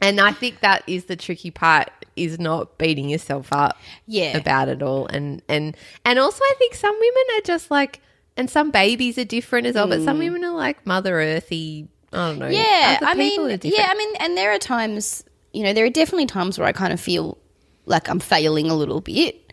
And 0.00 0.20
I 0.20 0.32
think 0.32 0.60
that 0.60 0.82
is 0.86 1.06
the 1.06 1.16
tricky 1.16 1.50
part 1.50 1.90
is 2.16 2.38
not 2.38 2.78
beating 2.78 3.08
yourself 3.08 3.52
up 3.52 3.76
Yeah. 4.06 4.36
about 4.36 4.68
it 4.68 4.82
all. 4.82 5.06
And 5.06 5.42
and 5.48 5.76
and 6.04 6.18
also 6.18 6.42
I 6.42 6.54
think 6.58 6.74
some 6.74 6.94
women 6.94 7.24
are 7.38 7.42
just 7.42 7.70
like 7.70 8.00
and 8.36 8.48
some 8.48 8.70
babies 8.70 9.18
are 9.18 9.24
different 9.24 9.66
as 9.66 9.74
well, 9.74 9.88
but 9.88 10.02
some 10.02 10.16
mm. 10.18 10.20
women 10.20 10.44
are 10.44 10.54
like 10.54 10.86
mother 10.86 11.20
earthy. 11.20 11.88
I 12.12 12.28
don't 12.28 12.38
know. 12.38 12.48
Yeah, 12.48 12.98
I 13.02 13.14
mean, 13.14 13.58
yeah, 13.62 13.88
I 13.90 13.94
mean, 13.94 14.16
and 14.20 14.36
there 14.36 14.52
are 14.52 14.58
times, 14.58 15.24
you 15.52 15.62
know, 15.62 15.72
there 15.72 15.84
are 15.84 15.90
definitely 15.90 16.26
times 16.26 16.58
where 16.58 16.66
I 16.66 16.72
kind 16.72 16.92
of 16.92 17.00
feel 17.00 17.38
like 17.86 18.08
I'm 18.08 18.20
failing 18.20 18.70
a 18.70 18.74
little 18.74 19.00
bit. 19.00 19.44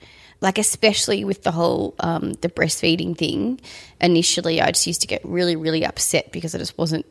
Like 0.42 0.58
especially 0.58 1.24
with 1.24 1.44
the 1.44 1.52
whole 1.52 1.96
um, 2.00 2.34
the 2.34 2.50
breastfeeding 2.50 3.18
thing. 3.18 3.60
Initially, 4.02 4.62
I 4.62 4.72
just 4.72 4.86
used 4.86 5.02
to 5.02 5.08
get 5.08 5.24
really, 5.24 5.56
really 5.56 5.86
upset 5.86 6.32
because 6.32 6.54
I 6.54 6.58
just 6.58 6.78
wasn't 6.78 7.06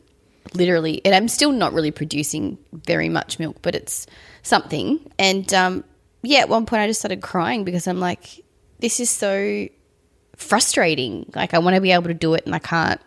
literally, 0.52 1.00
and 1.04 1.14
I'm 1.14 1.28
still 1.28 1.50
not 1.50 1.72
really 1.72 1.90
producing 1.90 2.58
very 2.72 3.08
much 3.08 3.38
milk, 3.38 3.56
but 3.62 3.74
it's 3.74 4.06
something. 4.42 5.10
And 5.18 5.52
um, 5.54 5.84
yeah, 6.22 6.40
at 6.40 6.48
one 6.48 6.66
point, 6.66 6.82
I 6.82 6.86
just 6.86 7.00
started 7.00 7.22
crying 7.22 7.64
because 7.64 7.88
I'm 7.88 7.98
like, 7.98 8.44
this 8.78 9.00
is 9.00 9.08
so 9.08 9.68
frustrating. 10.36 11.30
Like 11.34 11.54
I 11.54 11.58
want 11.58 11.74
to 11.76 11.80
be 11.80 11.92
able 11.92 12.08
to 12.08 12.14
do 12.14 12.34
it, 12.34 12.44
and 12.44 12.54
I 12.54 12.58
can't 12.58 13.00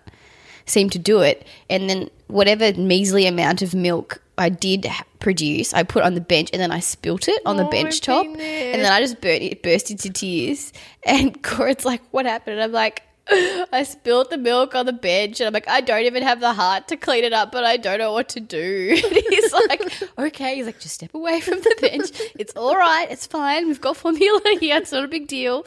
seem 0.66 0.90
to 0.90 1.00
do 1.00 1.22
it. 1.22 1.46
And 1.70 1.90
then 1.90 2.10
whatever 2.28 2.74
measly 2.74 3.26
amount 3.26 3.62
of 3.62 3.74
milk 3.74 4.22
I 4.38 4.50
did 4.50 4.88
produce, 5.20 5.74
I 5.74 5.84
put 5.84 6.04
on 6.04 6.14
the 6.14 6.22
bench, 6.22 6.50
and 6.54 6.62
then 6.62 6.72
I 6.72 6.80
spilt 6.80 7.28
it 7.28 7.42
on 7.46 7.58
the 7.58 7.66
Oh, 7.66 7.70
bench 7.72 8.02
top, 8.02 8.26
there. 8.38 8.74
and 8.74 8.82
then 8.84 8.92
I 8.92 9.00
just 9.02 9.20
burnt 9.20 9.42
it, 9.42 9.64
burst 9.64 9.90
into 9.90 10.10
tears. 10.12 10.74
And 11.06 11.42
Goran's 11.42 11.86
like, 11.86 12.02
"What 12.12 12.26
happened?" 12.26 12.56
And 12.56 12.64
I'm 12.64 12.72
like. 12.72 13.02
I 13.74 13.84
spilled 13.84 14.30
the 14.30 14.38
milk 14.38 14.76
on 14.76 14.86
the 14.86 14.94
bench 14.94 15.40
and 15.40 15.48
I'm 15.48 15.54
like, 15.54 15.68
I 15.68 15.82
don't 15.82 16.06
even 16.06 16.24
have 16.24 16.40
the 16.40 16.54
heart 16.54 16.88
to 16.90 16.98
clean 16.98 17.24
it 17.24 17.34
up, 17.34 17.52
but 17.52 17.64
I 17.64 17.78
don't 17.78 18.00
know 18.00 18.14
what 18.14 18.30
to 18.30 18.40
do. 18.40 18.98
And 19.08 19.16
he's 19.30 19.54
like, 19.54 19.82
okay. 20.18 20.56
He's 20.56 20.66
like, 20.66 20.80
just 20.80 20.96
step 20.96 21.14
away 21.14 21.40
from 21.40 21.60
the 21.60 21.76
bench. 21.82 22.12
It's 22.38 22.54
all 22.56 22.76
right. 22.76 23.08
It's 23.10 23.26
fine. 23.26 23.68
We've 23.68 23.82
got 23.82 23.98
formula 23.98 24.42
here. 24.60 24.78
It's 24.78 24.92
not 24.92 25.04
a 25.04 25.08
big 25.08 25.28
deal. 25.28 25.66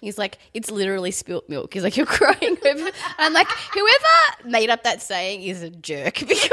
He's 0.00 0.18
like, 0.18 0.38
it's 0.54 0.70
literally 0.70 1.10
spilt 1.10 1.48
milk. 1.48 1.74
He's 1.74 1.82
like, 1.82 1.96
you're 1.96 2.06
crying 2.06 2.56
over. 2.64 2.90
I'm 3.18 3.32
like, 3.32 3.48
whoever 3.48 4.48
made 4.50 4.70
up 4.70 4.84
that 4.84 5.02
saying 5.02 5.42
is 5.42 5.62
a 5.62 5.70
jerk 5.70 6.18
because. 6.20 6.50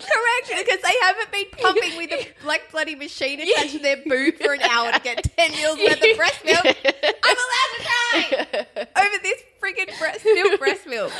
Correct, 0.00 0.66
because 0.66 0.80
they 0.82 0.94
haven't 1.02 1.32
been 1.32 1.46
pumping 1.62 1.96
with 1.96 2.12
a 2.12 2.46
like 2.46 2.70
bloody 2.70 2.94
machine 2.94 3.40
attached 3.40 3.72
to 3.72 3.78
their 3.78 3.98
boob 4.04 4.36
for 4.36 4.52
an 4.52 4.62
hour 4.62 4.92
to 4.92 5.00
get 5.00 5.22
ten 5.36 5.50
mils 5.52 5.78
worth 5.78 6.02
of 6.02 6.16
breast 6.16 6.44
milk. 6.44 6.64
I'm 6.64 7.36
allowed 7.36 7.70
to 7.76 7.84
cry 7.84 8.66
over 9.04 9.22
this 9.22 9.42
freaking 9.62 9.98
breast 9.98 10.24
milk. 10.24 10.58
Breast 10.58 10.86
milk. 10.86 11.12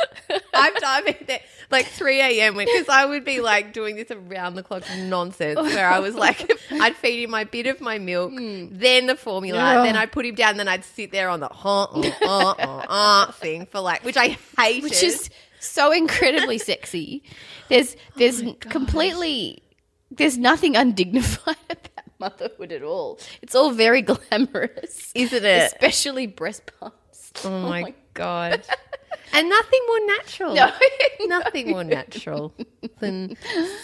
I'm 0.52 0.74
dived 0.74 1.08
in 1.08 1.26
there 1.26 1.40
like 1.70 1.86
three 1.86 2.20
a.m. 2.20 2.56
because 2.56 2.88
I 2.88 3.04
would 3.04 3.24
be 3.24 3.40
like 3.40 3.72
doing 3.72 3.96
this 3.96 4.10
around 4.10 4.54
the 4.54 4.62
clock 4.62 4.84
nonsense 4.96 5.58
where 5.60 5.88
I 5.88 5.98
was 5.98 6.14
like, 6.14 6.50
I'd 6.70 6.96
feed 6.96 7.24
him 7.24 7.30
my 7.30 7.44
bit 7.44 7.66
of 7.66 7.80
my 7.80 7.98
milk, 7.98 8.32
then 8.36 9.06
the 9.06 9.16
formula, 9.16 9.82
then 9.84 9.96
I'd 9.96 10.12
put 10.12 10.26
him 10.26 10.34
down, 10.34 10.56
then 10.56 10.68
I'd 10.68 10.84
sit 10.84 11.10
there 11.10 11.28
on 11.28 11.40
the 11.40 11.50
uh, 11.50 11.84
uh, 11.84 12.10
uh, 12.22 12.54
uh, 12.58 12.86
uh, 12.88 13.32
thing 13.32 13.66
for 13.66 13.80
like, 13.80 14.04
which 14.04 14.16
I 14.16 14.36
hated. 14.58 14.84
which 14.84 15.02
is 15.02 15.30
so 15.66 15.92
incredibly 15.92 16.58
sexy. 16.58 17.22
There's 17.68 17.96
there's 18.16 18.42
oh 18.42 18.54
completely 18.60 19.62
there's 20.10 20.38
nothing 20.38 20.76
undignified 20.76 21.56
about 21.70 22.04
motherhood 22.18 22.72
at 22.72 22.82
all. 22.82 23.18
It's 23.42 23.54
all 23.54 23.70
very 23.72 24.02
glamorous, 24.02 25.12
Isn't 25.14 25.44
it? 25.44 25.72
Especially 25.72 26.26
breast 26.26 26.62
pumps. 26.78 27.32
Oh 27.44 27.50
my, 27.62 27.82
oh 27.88 27.94
god. 28.14 28.64
And 29.32 29.48
nothing 29.48 29.80
more 29.88 30.06
natural. 30.06 30.54
No. 30.54 30.72
nothing 31.26 31.70
more 31.70 31.82
natural 31.82 32.54
than 33.00 33.36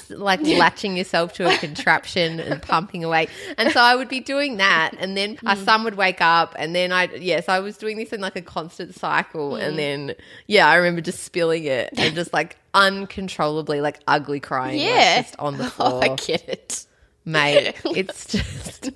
like 0.08 0.40
latching 0.42 0.96
yourself 0.96 1.32
to 1.34 1.52
a 1.52 1.56
contraption 1.58 2.38
and 2.38 2.62
pumping 2.62 3.02
away. 3.02 3.26
And 3.58 3.72
so 3.72 3.80
I 3.80 3.96
would 3.96 4.08
be 4.08 4.20
doing 4.20 4.58
that, 4.58 4.92
and 4.98 5.16
then 5.16 5.32
uh, 5.32 5.40
hmm. 5.40 5.48
our 5.48 5.56
son 5.56 5.84
would 5.84 5.96
wake 5.96 6.20
up, 6.20 6.54
and 6.56 6.72
then 6.74 6.92
I 6.92 7.12
yes, 7.14 7.48
I 7.48 7.58
was 7.58 7.76
doing 7.76 7.96
this 7.96 8.12
in 8.12 8.20
like 8.20 8.36
a 8.36 8.42
constant 8.42 8.94
cycle, 8.94 9.56
and 9.56 9.72
hmm. 9.72 9.76
then 9.76 10.14
yeah, 10.46 10.68
I 10.68 10.76
remember 10.76 11.00
just 11.00 11.24
spilling 11.24 11.64
it 11.64 11.90
and 11.96 12.14
just 12.14 12.32
like 12.32 12.56
uncontrollably 12.72 13.80
like 13.80 13.98
ugly 14.06 14.38
crying, 14.38 14.78
like, 14.78 14.86
Yeah. 14.86 15.22
just 15.22 15.36
on 15.40 15.58
the 15.58 15.64
Oh, 15.80 16.00
floor, 16.00 16.04
I 16.04 16.08
get 16.14 16.48
it. 16.48 16.86
mate. 17.24 17.74
It's 17.84 18.26
just 18.26 18.90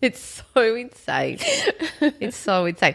it's 0.00 0.42
so 0.54 0.74
insane. 0.76 1.38
It's 2.00 2.36
so 2.36 2.66
insane. 2.66 2.94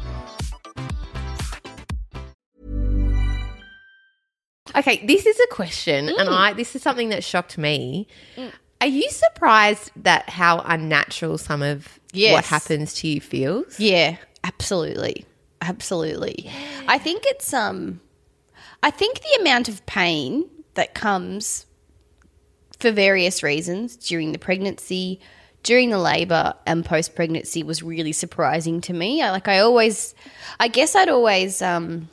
Okay, 4.75 5.05
this 5.05 5.25
is 5.25 5.39
a 5.39 5.47
question, 5.53 6.09
and 6.09 6.29
I 6.29 6.53
this 6.53 6.75
is 6.75 6.81
something 6.81 7.09
that 7.09 7.23
shocked 7.23 7.57
me. 7.57 8.07
Are 8.79 8.87
you 8.87 9.09
surprised 9.09 9.91
that 9.97 10.29
how 10.29 10.59
unnatural 10.65 11.37
some 11.37 11.61
of 11.61 11.99
what 12.33 12.45
happens 12.45 12.93
to 12.95 13.07
you 13.07 13.21
feels? 13.21 13.79
Yeah, 13.79 14.17
absolutely. 14.43 15.25
Absolutely. 15.61 16.49
I 16.87 16.97
think 16.97 17.23
it's 17.25 17.53
um 17.53 18.01
I 18.81 18.89
think 18.89 19.21
the 19.21 19.41
amount 19.41 19.69
of 19.69 19.85
pain 19.85 20.49
that 20.73 20.95
comes 20.95 21.67
for 22.79 22.91
various 22.91 23.43
reasons 23.43 23.95
during 23.95 24.31
the 24.31 24.39
pregnancy, 24.39 25.19
during 25.61 25.91
the 25.91 25.99
labor 25.99 26.55
and 26.65 26.83
post 26.83 27.15
pregnancy 27.15 27.61
was 27.61 27.83
really 27.83 28.11
surprising 28.11 28.81
to 28.81 28.93
me. 28.93 29.21
I 29.21 29.29
like 29.29 29.47
I 29.47 29.59
always 29.59 30.15
I 30.59 30.67
guess 30.67 30.95
I'd 30.95 31.09
always 31.09 31.61
um 31.61 32.09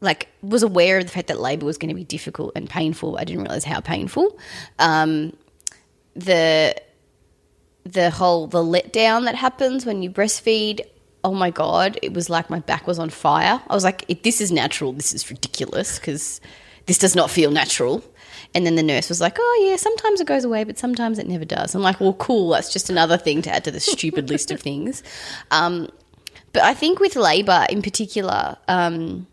like 0.00 0.28
was 0.42 0.62
aware 0.62 0.98
of 0.98 1.04
the 1.04 1.10
fact 1.10 1.28
that 1.28 1.40
labor 1.40 1.66
was 1.66 1.78
going 1.78 1.88
to 1.90 1.94
be 1.94 2.04
difficult 2.04 2.52
and 2.56 2.68
painful. 2.68 3.18
I 3.18 3.24
didn't 3.24 3.42
realize 3.42 3.64
how 3.64 3.80
painful. 3.80 4.38
Um 4.78 5.36
the 6.14 6.74
the 7.84 8.10
whole 8.10 8.46
the 8.46 8.62
letdown 8.62 9.24
that 9.24 9.34
happens 9.34 9.86
when 9.86 10.02
you 10.02 10.10
breastfeed 10.10 10.80
oh 11.24 11.32
my 11.32 11.50
god 11.50 11.98
it 12.02 12.12
was 12.12 12.28
like 12.28 12.50
my 12.50 12.60
back 12.60 12.86
was 12.86 12.98
on 12.98 13.10
fire. 13.10 13.62
I 13.68 13.74
was 13.74 13.84
like 13.84 14.22
this 14.22 14.40
is 14.40 14.50
natural. 14.50 14.92
This 14.92 15.12
is 15.12 15.30
ridiculous 15.30 15.98
because 15.98 16.40
this 16.86 16.98
does 16.98 17.14
not 17.14 17.30
feel 17.30 17.50
natural. 17.50 18.02
And 18.52 18.66
then 18.66 18.74
the 18.74 18.82
nurse 18.82 19.08
was 19.08 19.20
like 19.20 19.36
oh 19.38 19.66
yeah 19.68 19.76
sometimes 19.76 20.20
it 20.20 20.26
goes 20.26 20.44
away 20.44 20.64
but 20.64 20.78
sometimes 20.78 21.18
it 21.18 21.28
never 21.28 21.44
does. 21.44 21.74
I'm 21.74 21.82
like 21.82 22.00
well 22.00 22.14
cool. 22.14 22.50
That's 22.50 22.72
just 22.72 22.90
another 22.90 23.18
thing 23.18 23.42
to 23.42 23.50
add 23.50 23.64
to 23.64 23.70
the 23.70 23.80
stupid 23.80 24.30
list 24.30 24.50
of 24.50 24.60
things. 24.60 25.02
Um, 25.50 25.88
but 26.52 26.62
i 26.62 26.74
think 26.74 27.00
with 27.00 27.16
labor 27.16 27.66
in 27.70 27.82
particular 27.82 28.56
um, 28.68 29.26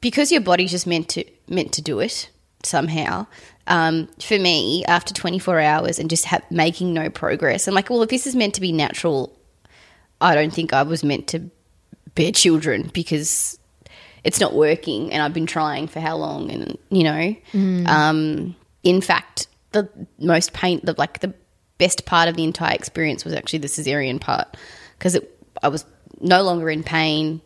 because 0.00 0.32
your 0.32 0.40
body's 0.40 0.70
just 0.70 0.86
meant 0.86 1.08
to 1.10 1.24
meant 1.48 1.72
to 1.72 1.82
do 1.82 2.00
it 2.00 2.30
somehow. 2.62 3.26
Um, 3.66 4.08
for 4.20 4.38
me, 4.38 4.84
after 4.86 5.14
24 5.14 5.60
hours 5.60 5.98
and 5.98 6.10
just 6.10 6.24
ha- 6.24 6.40
making 6.50 6.92
no 6.92 7.08
progress, 7.08 7.68
I'm 7.68 7.74
like, 7.74 7.88
well, 7.88 8.02
if 8.02 8.08
this 8.08 8.26
is 8.26 8.34
meant 8.34 8.54
to 8.54 8.60
be 8.60 8.72
natural, 8.72 9.38
I 10.20 10.34
don't 10.34 10.52
think 10.52 10.72
I 10.72 10.82
was 10.82 11.04
meant 11.04 11.28
to 11.28 11.50
bear 12.14 12.32
children 12.32 12.90
because 12.92 13.58
it's 14.24 14.40
not 14.40 14.54
working, 14.54 15.12
and 15.12 15.22
I've 15.22 15.32
been 15.32 15.46
trying 15.46 15.86
for 15.86 16.00
how 16.00 16.16
long, 16.16 16.50
and 16.50 16.78
you 16.90 17.04
know, 17.04 17.36
um, 17.86 18.56
in 18.82 19.00
fact, 19.00 19.46
the 19.72 19.88
most 20.18 20.52
pain, 20.52 20.80
the 20.82 20.94
like 20.98 21.20
the 21.20 21.32
best 21.78 22.04
part 22.04 22.28
of 22.28 22.36
the 22.36 22.44
entire 22.44 22.74
experience 22.74 23.24
was 23.24 23.32
actually 23.32 23.60
the 23.60 23.68
cesarean 23.68 24.20
part 24.20 24.56
because 24.98 25.14
it 25.14 25.38
I 25.62 25.68
was 25.68 25.84
no 26.20 26.42
longer 26.42 26.68
in 26.68 26.82
pain 26.82 27.40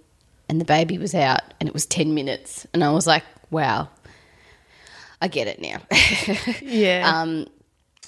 and 0.49 0.61
the 0.61 0.65
baby 0.65 0.99
was 0.99 1.15
out 1.15 1.41
and 1.61 1.69
it 1.69 1.73
was 1.73 1.87
10 1.87 2.15
minutes 2.15 2.67
and 2.73 2.85
I 2.85 2.91
was 2.91 3.07
like, 3.07 3.25
wow, 3.51 3.89
I 5.21 5.29
get 5.29 5.47
it 5.47 5.61
now. 5.61 5.81
Yeah. 6.63 7.21
um, 7.21 7.47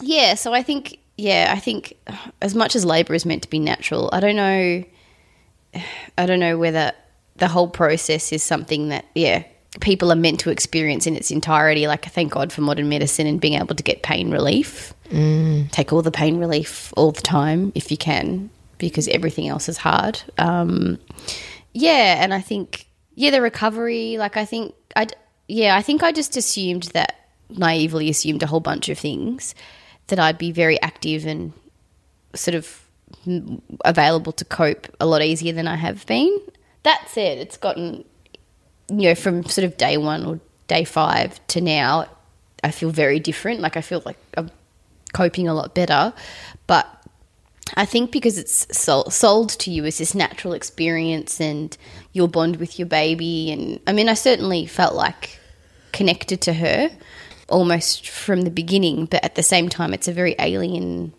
yeah, 0.00 0.34
so 0.34 0.52
I 0.52 0.62
think, 0.62 0.98
yeah, 1.16 1.52
I 1.54 1.58
think 1.58 1.94
as 2.42 2.54
much 2.54 2.76
as 2.76 2.84
labor 2.84 3.14
is 3.14 3.24
meant 3.24 3.42
to 3.42 3.50
be 3.50 3.58
natural, 3.58 4.10
I 4.12 4.20
don't 4.20 4.36
know, 4.36 4.84
I 6.18 6.26
don't 6.26 6.40
know 6.40 6.58
whether 6.58 6.92
the 7.36 7.48
whole 7.48 7.68
process 7.68 8.32
is 8.32 8.42
something 8.42 8.88
that, 8.90 9.06
yeah, 9.14 9.44
people 9.80 10.10
are 10.12 10.16
meant 10.16 10.40
to 10.40 10.50
experience 10.50 11.06
in 11.06 11.16
its 11.16 11.30
entirety. 11.30 11.86
Like, 11.86 12.04
thank 12.06 12.32
God 12.32 12.52
for 12.52 12.60
modern 12.62 12.88
medicine 12.88 13.26
and 13.26 13.40
being 13.40 13.54
able 13.54 13.74
to 13.74 13.82
get 13.82 14.02
pain 14.02 14.30
relief. 14.30 14.94
Take 15.70 15.92
all 15.92 16.02
the 16.02 16.10
pain 16.10 16.38
relief 16.38 16.92
all 16.96 17.12
the 17.12 17.22
time 17.22 17.72
if 17.74 17.90
you 17.90 17.96
can, 17.96 18.50
because 18.78 19.08
everything 19.08 19.48
else 19.48 19.68
is 19.68 19.76
hard. 19.78 20.20
Um, 20.38 20.98
yeah, 21.76 22.22
and 22.22 22.32
I 22.32 22.40
think 22.40 22.86
yeah, 23.14 23.30
the 23.30 23.42
recovery. 23.42 24.16
Like 24.16 24.36
I 24.36 24.46
think 24.46 24.74
I 24.96 25.06
yeah, 25.46 25.76
I 25.76 25.82
think 25.82 26.02
I 26.02 26.10
just 26.10 26.36
assumed 26.36 26.84
that 26.94 27.28
naively 27.50 28.08
assumed 28.08 28.42
a 28.42 28.46
whole 28.46 28.60
bunch 28.60 28.88
of 28.88 28.98
things 28.98 29.54
that 30.06 30.18
I'd 30.18 30.38
be 30.38 30.52
very 30.52 30.80
active 30.80 31.26
and 31.26 31.52
sort 32.34 32.54
of 32.54 32.82
available 33.84 34.32
to 34.32 34.44
cope 34.44 34.88
a 35.00 35.06
lot 35.06 35.22
easier 35.22 35.52
than 35.52 35.68
I 35.68 35.76
have 35.76 36.06
been. 36.06 36.40
That 36.84 37.06
said, 37.08 37.38
it's 37.38 37.58
gotten 37.58 38.04
you 38.88 39.08
know 39.08 39.14
from 39.14 39.44
sort 39.44 39.66
of 39.66 39.76
day 39.76 39.98
one 39.98 40.24
or 40.24 40.40
day 40.68 40.84
five 40.84 41.46
to 41.48 41.60
now, 41.60 42.06
I 42.64 42.70
feel 42.70 42.90
very 42.90 43.20
different. 43.20 43.60
Like 43.60 43.76
I 43.76 43.82
feel 43.82 44.02
like 44.06 44.18
I'm 44.34 44.50
coping 45.12 45.46
a 45.46 45.52
lot 45.52 45.74
better, 45.74 46.14
but 46.66 46.86
I 47.74 47.84
think 47.84 48.12
because 48.12 48.38
it's 48.38 48.66
sold 48.72 49.50
to 49.50 49.70
you 49.70 49.84
as 49.84 49.98
this 49.98 50.14
natural 50.14 50.54
experience 50.54 51.40
and 51.40 51.76
your 52.12 52.28
bond 52.28 52.56
with 52.56 52.78
your 52.78 52.86
baby, 52.86 53.50
and 53.50 53.80
I 53.86 53.92
mean, 53.92 54.08
I 54.08 54.14
certainly 54.14 54.66
felt 54.66 54.94
like 54.94 55.38
connected 55.92 56.40
to 56.42 56.52
her 56.52 56.90
almost 57.48 58.08
from 58.08 58.42
the 58.42 58.50
beginning, 58.50 59.06
but 59.06 59.24
at 59.24 59.34
the 59.34 59.42
same 59.42 59.68
time, 59.68 59.94
it's 59.94 60.08
a 60.08 60.12
very 60.12 60.34
alien 60.38 61.12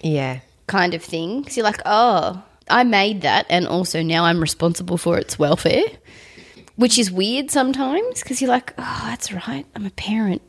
yeah. 0.00 0.40
kind 0.66 0.94
of 0.94 1.02
thing. 1.02 1.40
Because 1.40 1.56
you're 1.56 1.64
like, 1.64 1.80
oh, 1.84 2.42
I 2.68 2.84
made 2.84 3.22
that, 3.22 3.46
and 3.48 3.66
also 3.66 4.02
now 4.02 4.24
I'm 4.24 4.40
responsible 4.40 4.96
for 4.96 5.18
its 5.18 5.38
welfare, 5.38 5.84
which 6.76 6.98
is 6.98 7.10
weird 7.10 7.50
sometimes 7.50 8.22
because 8.22 8.40
you're 8.40 8.50
like, 8.50 8.72
oh, 8.78 9.02
that's 9.04 9.32
right, 9.32 9.66
I'm 9.74 9.86
a 9.86 9.90
parent. 9.90 10.42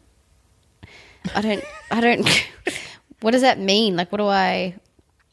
I 1.33 1.41
don't, 1.41 1.63
I 1.91 2.01
don't. 2.01 2.27
what 3.21 3.31
does 3.31 3.41
that 3.41 3.59
mean? 3.59 3.95
Like, 3.95 4.11
what 4.11 4.19
do 4.19 4.27
I, 4.27 4.75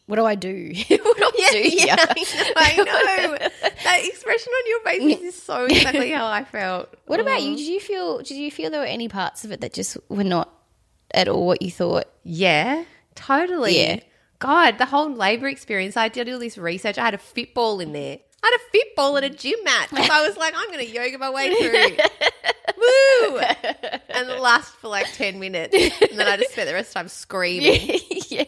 what 0.06 0.16
do 0.16 0.24
I 0.24 0.34
do? 0.34 0.72
what 0.88 1.16
do 1.16 1.24
I 1.24 1.48
do 1.52 1.58
Yeah. 1.62 1.96
I 1.98 2.76
know. 2.76 2.84
I 2.86 3.26
know. 3.26 3.38
that 3.84 4.00
expression 4.04 4.52
on 4.52 4.68
your 4.68 4.80
face 4.80 5.20
is 5.22 5.42
so 5.42 5.64
exactly 5.70 6.10
how 6.10 6.26
I 6.26 6.44
felt. 6.44 6.94
What 7.06 7.20
about 7.20 7.42
you? 7.42 7.56
Did 7.56 7.66
you 7.66 7.80
feel? 7.80 8.18
Did 8.18 8.36
you 8.36 8.50
feel 8.50 8.70
there 8.70 8.80
were 8.80 8.86
any 8.86 9.08
parts 9.08 9.44
of 9.44 9.52
it 9.52 9.60
that 9.60 9.72
just 9.72 9.96
were 10.08 10.24
not 10.24 10.52
at 11.12 11.28
all 11.28 11.46
what 11.46 11.62
you 11.62 11.70
thought? 11.70 12.04
Yeah, 12.24 12.84
totally. 13.14 13.78
Yeah. 13.80 14.00
God, 14.38 14.78
the 14.78 14.86
whole 14.86 15.12
labour 15.14 15.46
experience, 15.46 15.96
I 15.96 16.08
did 16.08 16.28
all 16.28 16.40
this 16.40 16.58
research. 16.58 16.98
I 16.98 17.04
had 17.04 17.14
a 17.14 17.18
fitball 17.18 17.80
in 17.80 17.92
there. 17.92 18.18
I 18.42 18.46
had 18.50 18.54
a 18.60 18.70
fitball 18.72 19.16
at 19.18 19.22
a 19.22 19.30
gym 19.30 19.54
mat. 19.62 19.88
So 19.90 19.96
I 19.98 20.26
was 20.26 20.36
like, 20.36 20.52
I'm 20.56 20.66
going 20.72 20.84
to 20.84 20.90
yoga 20.90 21.16
my 21.16 21.30
way 21.30 21.54
through. 21.54 21.96
Woo! 22.76 23.38
And 24.08 24.28
it 24.28 24.40
lasted 24.40 24.74
for 24.80 24.88
like 24.88 25.06
10 25.12 25.38
minutes. 25.38 25.72
And 26.10 26.18
then 26.18 26.26
I 26.26 26.36
just 26.38 26.50
spent 26.50 26.66
the 26.68 26.74
rest 26.74 26.88
of 26.88 26.94
the 26.94 26.98
time 26.98 27.08
screaming. 27.08 28.00
yeah. 28.28 28.44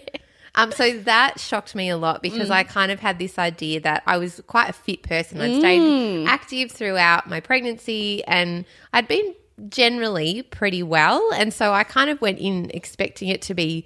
Um, 0.57 0.71
so 0.71 0.99
that 1.01 1.41
shocked 1.41 1.75
me 1.75 1.89
a 1.89 1.97
lot 1.97 2.23
because 2.23 2.49
I 2.51 2.63
kind 2.63 2.93
of 2.93 3.01
had 3.01 3.19
this 3.19 3.39
idea 3.39 3.81
that 3.81 4.05
I 4.07 4.19
was 4.19 4.41
quite 4.47 4.69
a 4.69 4.73
fit 4.73 5.03
person. 5.03 5.41
I'd 5.41 5.59
stayed 5.59 6.27
active 6.29 6.71
throughout 6.71 7.29
my 7.29 7.41
pregnancy 7.41 8.25
and 8.25 8.65
I'd 8.93 9.09
been 9.09 9.35
generally 9.69 10.43
pretty 10.43 10.83
well. 10.83 11.29
And 11.35 11.53
so 11.53 11.73
I 11.73 11.83
kind 11.83 12.09
of 12.09 12.21
went 12.21 12.39
in 12.39 12.71
expecting 12.73 13.29
it 13.29 13.43
to 13.43 13.55
be 13.55 13.85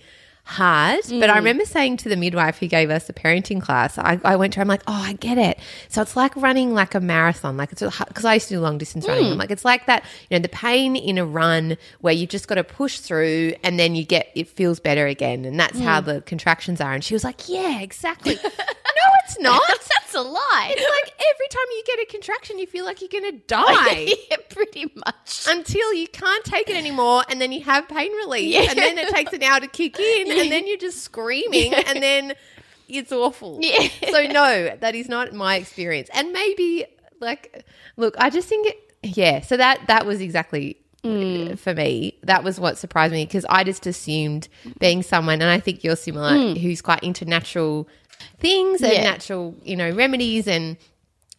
hard. 0.49 1.01
But 1.09 1.29
I 1.29 1.35
mm. 1.35 1.37
remember 1.37 1.67
saying 1.67 1.99
to 1.99 2.09
the 2.09 2.17
midwife 2.17 2.59
who 2.59 2.69
gave 2.69 2.89
us 2.89 3.07
the 3.07 3.13
parenting 3.13 3.61
class, 3.61 3.99
I, 3.99 4.19
I 4.25 4.37
went 4.37 4.55
to 4.55 4.59
her, 4.59 4.63
I'm 4.63 4.69
like, 4.69 4.83
oh, 4.87 4.93
I 4.93 5.13
get 5.13 5.37
it. 5.37 5.59
So 5.89 6.01
it's 6.01 6.17
like 6.17 6.35
running 6.37 6.73
like 6.73 6.95
a 6.95 7.01
marathon, 7.01 7.59
like 7.59 7.71
it's 7.71 7.83
because 7.83 8.25
I 8.25 8.35
used 8.35 8.49
to 8.49 8.55
do 8.55 8.61
long 8.61 8.79
distance 8.79 9.07
running. 9.07 9.27
Mm. 9.27 9.33
I'm 9.33 9.39
like, 9.39 9.51
it's 9.51 9.65
like 9.65 9.85
that, 9.87 10.05
you 10.31 10.39
know, 10.39 10.43
the 10.43 10.49
pain 10.49 10.97
in 10.97 11.19
a 11.19 11.27
run 11.27 11.77
where 12.01 12.15
you've 12.15 12.31
just 12.31 12.49
got 12.49 12.55
to 12.55 12.65
push 12.65 12.99
through 12.99 13.55
and 13.63 13.79
then 13.79 13.95
you 13.95 14.05
get, 14.05 14.33
it 14.35 14.49
feels 14.49 14.81
better 14.81 15.07
again. 15.07 15.45
And 15.45 15.61
that's 15.61 15.79
how 15.79 16.01
mm. 16.01 16.07
the 16.07 16.21
contractions 16.23 16.81
are. 16.81 16.95
And 16.95 17.05
she 17.05 17.15
was 17.15 17.25
like, 17.25 17.47
yeah, 17.49 17.81
exactly. 17.83 18.39
no, 18.99 19.09
it's 19.25 19.39
not. 19.39 19.63
That's 19.69 20.15
a 20.15 20.23
lie. 20.23 20.73
It's 20.75 20.81
like 20.81 21.15
every 21.35 21.49
time 21.49 21.67
you 21.71 21.83
get 21.87 21.99
a 22.01 22.07
contraction, 22.11 22.59
you 22.59 22.67
feel 22.67 22.85
like 22.85 23.01
you're 23.03 23.11
going 23.11 23.31
to 23.31 23.39
die 23.47 24.15
yeah, 24.31 24.37
pretty 24.49 24.91
much. 24.95 25.45
until 25.47 25.93
you 25.93 26.09
can't 26.09 26.45
take 26.45 26.71
it 26.71 26.77
anymore 26.77 27.23
and 27.29 27.41
then 27.41 27.53
you 27.53 27.63
have 27.63 27.87
pain 27.89 28.11
relief 28.13 28.71
and 28.71 28.79
then 28.79 28.97
it 28.97 29.09
takes 29.11 29.33
an 29.33 29.43
hour 29.43 29.61
to 29.61 29.67
kick 29.67 29.99
in 29.99 30.31
and 30.39 30.51
then 30.53 30.67
you're 30.67 30.79
just 30.79 31.03
screaming 31.03 31.75
and 31.75 32.03
then 32.03 32.35
it's 32.89 33.13
awful. 33.13 33.59
Yeah. 33.61 33.89
So 34.11 34.25
no, 34.27 34.77
that 34.81 34.95
is 34.95 35.09
not 35.09 35.33
my 35.33 35.57
experience. 35.57 36.09
And 36.15 36.33
maybe 36.33 36.87
like 37.21 37.65
look, 37.97 38.15
I 38.19 38.31
just 38.31 38.49
think 38.49 38.69
it, 38.69 38.77
yeah, 39.03 39.41
so 39.41 39.57
that 39.57 39.87
that 39.89 40.07
was 40.07 40.21
exactly 40.21 40.77
uh, 41.05 41.55
for 41.57 41.75
me. 41.75 42.19
That 42.25 42.43
was 42.45 42.59
what 42.59 42.77
surprised 42.79 43.13
me 43.13 43.25
because 43.25 43.45
I 43.49 43.65
just 43.65 43.87
assumed 43.87 44.49
being 44.79 45.03
someone 45.03 45.41
and 45.43 45.51
I 45.51 45.61
think 45.61 45.85
you're 45.85 45.97
similar 45.97 46.55
who's 46.55 46.83
quite 46.83 47.03
into 47.03 47.25
natural 47.25 47.89
things 48.41 48.83
and 48.83 48.93
Yeah. 48.93 49.03
natural, 49.05 49.55
you 49.63 49.77
know, 49.77 49.91
remedies 49.91 50.49
and 50.49 50.77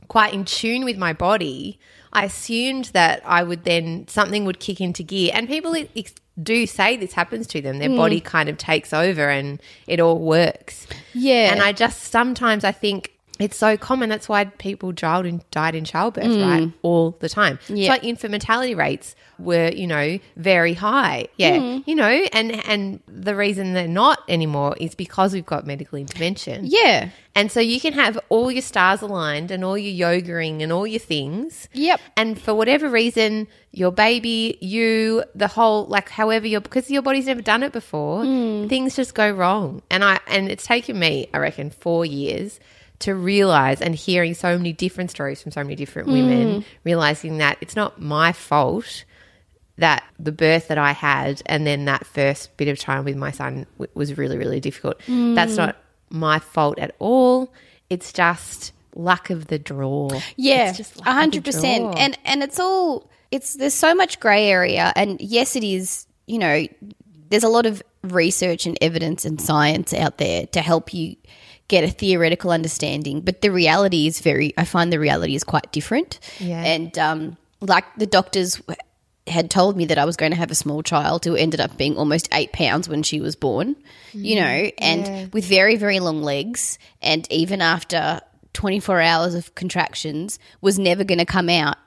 quite 0.07 0.33
in 0.33 0.45
tune 0.45 0.85
with 0.85 0.97
my 0.97 1.13
body, 1.13 1.77
I 2.13 2.25
assumed 2.25 2.85
that 2.85 3.21
I 3.25 3.43
would 3.43 3.63
then 3.63 4.07
something 4.07 4.45
would 4.45 4.59
kick 4.59 4.81
into 4.81 5.03
gear. 5.03 5.31
And 5.33 5.47
people 5.47 5.75
ex- 5.95 6.15
do 6.41 6.65
say 6.65 6.97
this 6.97 7.13
happens 7.13 7.47
to 7.47 7.61
them; 7.61 7.79
their 7.79 7.89
mm. 7.89 7.97
body 7.97 8.19
kind 8.19 8.49
of 8.49 8.57
takes 8.57 8.93
over 8.93 9.29
and 9.29 9.61
it 9.87 9.99
all 9.99 10.19
works. 10.19 10.87
Yeah. 11.13 11.51
And 11.51 11.61
I 11.61 11.71
just 11.71 12.03
sometimes 12.03 12.63
I 12.63 12.71
think 12.71 13.11
it's 13.39 13.57
so 13.57 13.77
common. 13.77 14.09
That's 14.09 14.27
why 14.27 14.45
people 14.45 14.91
died 14.91 15.25
in, 15.25 15.41
died 15.49 15.73
in 15.73 15.85
childbirth, 15.85 16.25
mm. 16.25 16.45
right? 16.45 16.71
All 16.81 17.11
the 17.19 17.29
time. 17.29 17.57
Yeah. 17.69 17.87
So 17.87 17.93
like 17.93 18.03
infant 18.03 18.31
mortality 18.31 18.75
rates 18.75 19.15
were, 19.39 19.69
you 19.69 19.87
know, 19.87 20.19
very 20.35 20.73
high. 20.73 21.29
Yeah. 21.37 21.57
Mm. 21.57 21.83
You 21.87 21.95
know, 21.95 22.27
and 22.33 22.51
and 22.67 22.99
the 23.07 23.35
reason 23.35 23.73
they're 23.73 23.87
not 23.87 24.21
anymore 24.27 24.75
is 24.77 24.93
because 24.93 25.33
we've 25.33 25.45
got 25.45 25.65
medical 25.65 25.97
intervention. 25.97 26.65
Yeah. 26.65 27.09
And 27.33 27.49
so 27.49 27.61
you 27.61 27.79
can 27.79 27.93
have 27.93 28.19
all 28.27 28.51
your 28.51 28.61
stars 28.61 29.01
aligned 29.01 29.51
and 29.51 29.63
all 29.63 29.77
your 29.77 30.09
yogaing 30.09 30.61
and 30.61 30.73
all 30.73 30.85
your 30.85 30.99
things. 30.99 31.69
Yep. 31.71 32.01
And 32.17 32.41
for 32.41 32.53
whatever 32.53 32.89
reason, 32.89 33.47
your 33.71 33.91
baby, 33.91 34.57
you, 34.59 35.23
the 35.33 35.47
whole, 35.47 35.85
like, 35.85 36.09
however 36.09 36.47
your, 36.47 36.59
because 36.59 36.91
your 36.91 37.03
body's 37.03 37.27
never 37.27 37.41
done 37.41 37.63
it 37.63 37.71
before, 37.71 38.23
mm. 38.23 38.67
things 38.67 38.95
just 38.95 39.13
go 39.13 39.29
wrong. 39.31 39.81
And 39.89 40.03
I, 40.03 40.19
and 40.27 40.49
it's 40.49 40.65
taken 40.65 40.99
me, 40.99 41.29
I 41.33 41.37
reckon, 41.37 41.69
four 41.69 42.03
years 42.03 42.59
to 42.99 43.15
realize 43.15 43.81
and 43.81 43.95
hearing 43.95 44.33
so 44.33 44.57
many 44.57 44.73
different 44.73 45.09
stories 45.11 45.41
from 45.41 45.51
so 45.51 45.63
many 45.63 45.75
different 45.75 46.07
hmm. 46.07 46.13
women, 46.13 46.65
realizing 46.83 47.37
that 47.37 47.57
it's 47.61 47.75
not 47.75 48.01
my 48.01 48.31
fault 48.31 49.05
that 49.77 50.03
the 50.19 50.33
birth 50.33 50.67
that 50.67 50.77
I 50.77 50.91
had 50.91 51.41
and 51.45 51.65
then 51.65 51.85
that 51.85 52.05
first 52.05 52.55
bit 52.57 52.67
of 52.67 52.77
time 52.77 53.05
with 53.05 53.15
my 53.15 53.31
son 53.31 53.65
w- 53.77 53.89
was 53.93 54.17
really, 54.17 54.37
really 54.37 54.59
difficult. 54.59 55.01
Hmm. 55.03 55.35
That's 55.35 55.55
not 55.55 55.77
my 56.09 56.39
fault 56.39 56.77
at 56.79 56.95
all. 56.99 57.53
It's 57.89 58.11
just 58.11 58.73
luck 58.95 59.29
of 59.29 59.47
the 59.47 59.57
draw. 59.57 60.09
Yeah, 60.35 60.69
It's 60.69 60.77
just 60.77 60.99
a 61.01 61.13
hundred 61.13 61.45
percent. 61.45 61.97
And 61.97 62.17
and 62.25 62.43
it's 62.43 62.59
all 62.59 63.09
it's 63.31 63.55
there's 63.55 63.73
so 63.73 63.95
much 63.95 64.19
grey 64.19 64.49
area, 64.49 64.91
and 64.95 65.19
yes, 65.21 65.55
it 65.55 65.63
is. 65.63 66.05
You 66.27 66.39
know, 66.39 66.67
there's 67.29 67.43
a 67.43 67.49
lot 67.49 67.65
of 67.65 67.81
research 68.03 68.65
and 68.65 68.77
evidence 68.81 69.25
and 69.25 69.41
science 69.41 69.93
out 69.93 70.17
there 70.17 70.45
to 70.47 70.61
help 70.61 70.93
you 70.93 71.15
get 71.69 71.85
a 71.85 71.89
theoretical 71.89 72.51
understanding, 72.51 73.21
but 73.21 73.41
the 73.41 73.51
reality 73.51 74.07
is 74.07 74.19
very. 74.19 74.53
I 74.57 74.65
find 74.65 74.91
the 74.91 74.99
reality 74.99 75.35
is 75.35 75.45
quite 75.45 75.71
different. 75.71 76.19
Yeah. 76.39 76.61
and 76.61 76.97
um, 76.99 77.37
like 77.61 77.85
the 77.95 78.05
doctors 78.05 78.61
had 79.27 79.49
told 79.49 79.77
me 79.77 79.85
that 79.85 79.97
I 79.97 80.05
was 80.05 80.17
going 80.17 80.31
to 80.31 80.37
have 80.37 80.51
a 80.51 80.55
small 80.55 80.81
child 80.81 81.23
who 81.23 81.35
ended 81.35 81.61
up 81.61 81.77
being 81.77 81.97
almost 81.97 82.27
eight 82.33 82.51
pounds 82.51 82.89
when 82.89 83.03
she 83.03 83.21
was 83.21 83.35
born, 83.35 83.75
you 84.11 84.35
know, 84.35 84.71
and 84.79 85.31
with 85.33 85.45
very, 85.45 85.75
very 85.75 85.99
long 85.99 86.21
legs. 86.21 86.79
And 87.01 87.31
even 87.31 87.61
after 87.61 88.21
24 88.53 88.99
hours 88.99 89.35
of 89.35 89.53
contractions, 89.55 90.39
was 90.61 90.79
never 90.79 91.03
going 91.03 91.19
to 91.19 91.25
come 91.25 91.49
out 91.49 91.77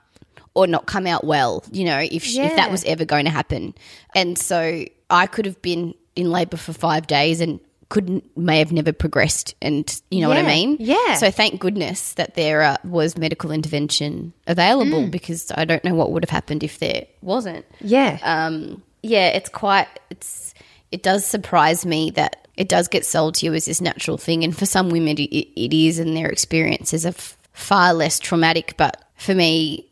or 0.53 0.67
not 0.67 0.85
come 0.85 1.07
out 1.07 1.23
well, 1.23 1.63
you 1.71 1.83
know, 1.83 1.99
if, 1.99 2.23
she, 2.23 2.39
if 2.39 2.55
that 2.55 2.71
was 2.71 2.83
ever 2.85 3.05
going 3.05 3.25
to 3.25 3.31
happen. 3.31 3.73
And 4.15 4.37
so 4.37 4.85
I 5.09 5.27
could 5.27 5.45
have 5.45 5.61
been 5.61 5.95
in 6.15 6.29
labor 6.29 6.57
for 6.57 6.73
five 6.73 7.07
days 7.07 7.41
and 7.41 7.59
couldn't 7.93 8.23
may 8.35 8.57
have 8.57 8.71
never 8.71 8.91
progressed 8.91 9.53
and 9.61 10.01
you 10.09 10.19
know 10.21 10.27
what 10.27 10.37
i 10.37 10.41
mean 10.55 10.69
yeah. 10.79 11.13
so 11.21 11.29
thank 11.29 11.59
goodness 11.59 12.13
that 12.15 12.33
there 12.33 12.59
uh, 12.63 12.77
was 12.83 13.15
medical 13.25 13.51
intervention 13.51 14.33
available 14.47 15.03
Mm. 15.03 15.11
because 15.11 15.51
I 15.55 15.63
don't 15.65 15.83
know 15.83 15.93
what 15.99 16.11
would 16.11 16.23
have 16.25 16.29
happened 16.39 16.63
if 16.63 16.79
there 16.79 17.05
wasn't. 17.21 17.65
yeah. 17.81 18.17
Um, 18.23 18.81
yeah, 19.03 19.27
it's 19.37 19.49
quite 19.49 19.87
it's 20.09 20.53
it 20.95 21.03
does 21.03 21.21
surprise 21.25 21.85
me 21.85 22.11
that 22.11 22.47
it 22.55 22.67
does 22.69 22.87
get 22.87 23.05
sold 23.05 23.35
to 23.35 23.45
you 23.45 23.53
as 23.53 23.65
this 23.65 23.81
natural 23.81 24.17
thing, 24.17 24.43
and 24.43 24.55
for 24.57 24.65
some 24.65 24.89
women 24.89 25.17
it, 25.17 25.31
it 25.65 25.73
is, 25.87 25.99
and 25.99 26.15
their 26.17 26.29
experiences 26.29 27.05
are 27.05 27.09
f- 27.17 27.37
far 27.53 27.93
less 27.93 28.17
traumatic. 28.19 28.73
But 28.77 28.95
for 29.17 29.35
me, 29.35 29.87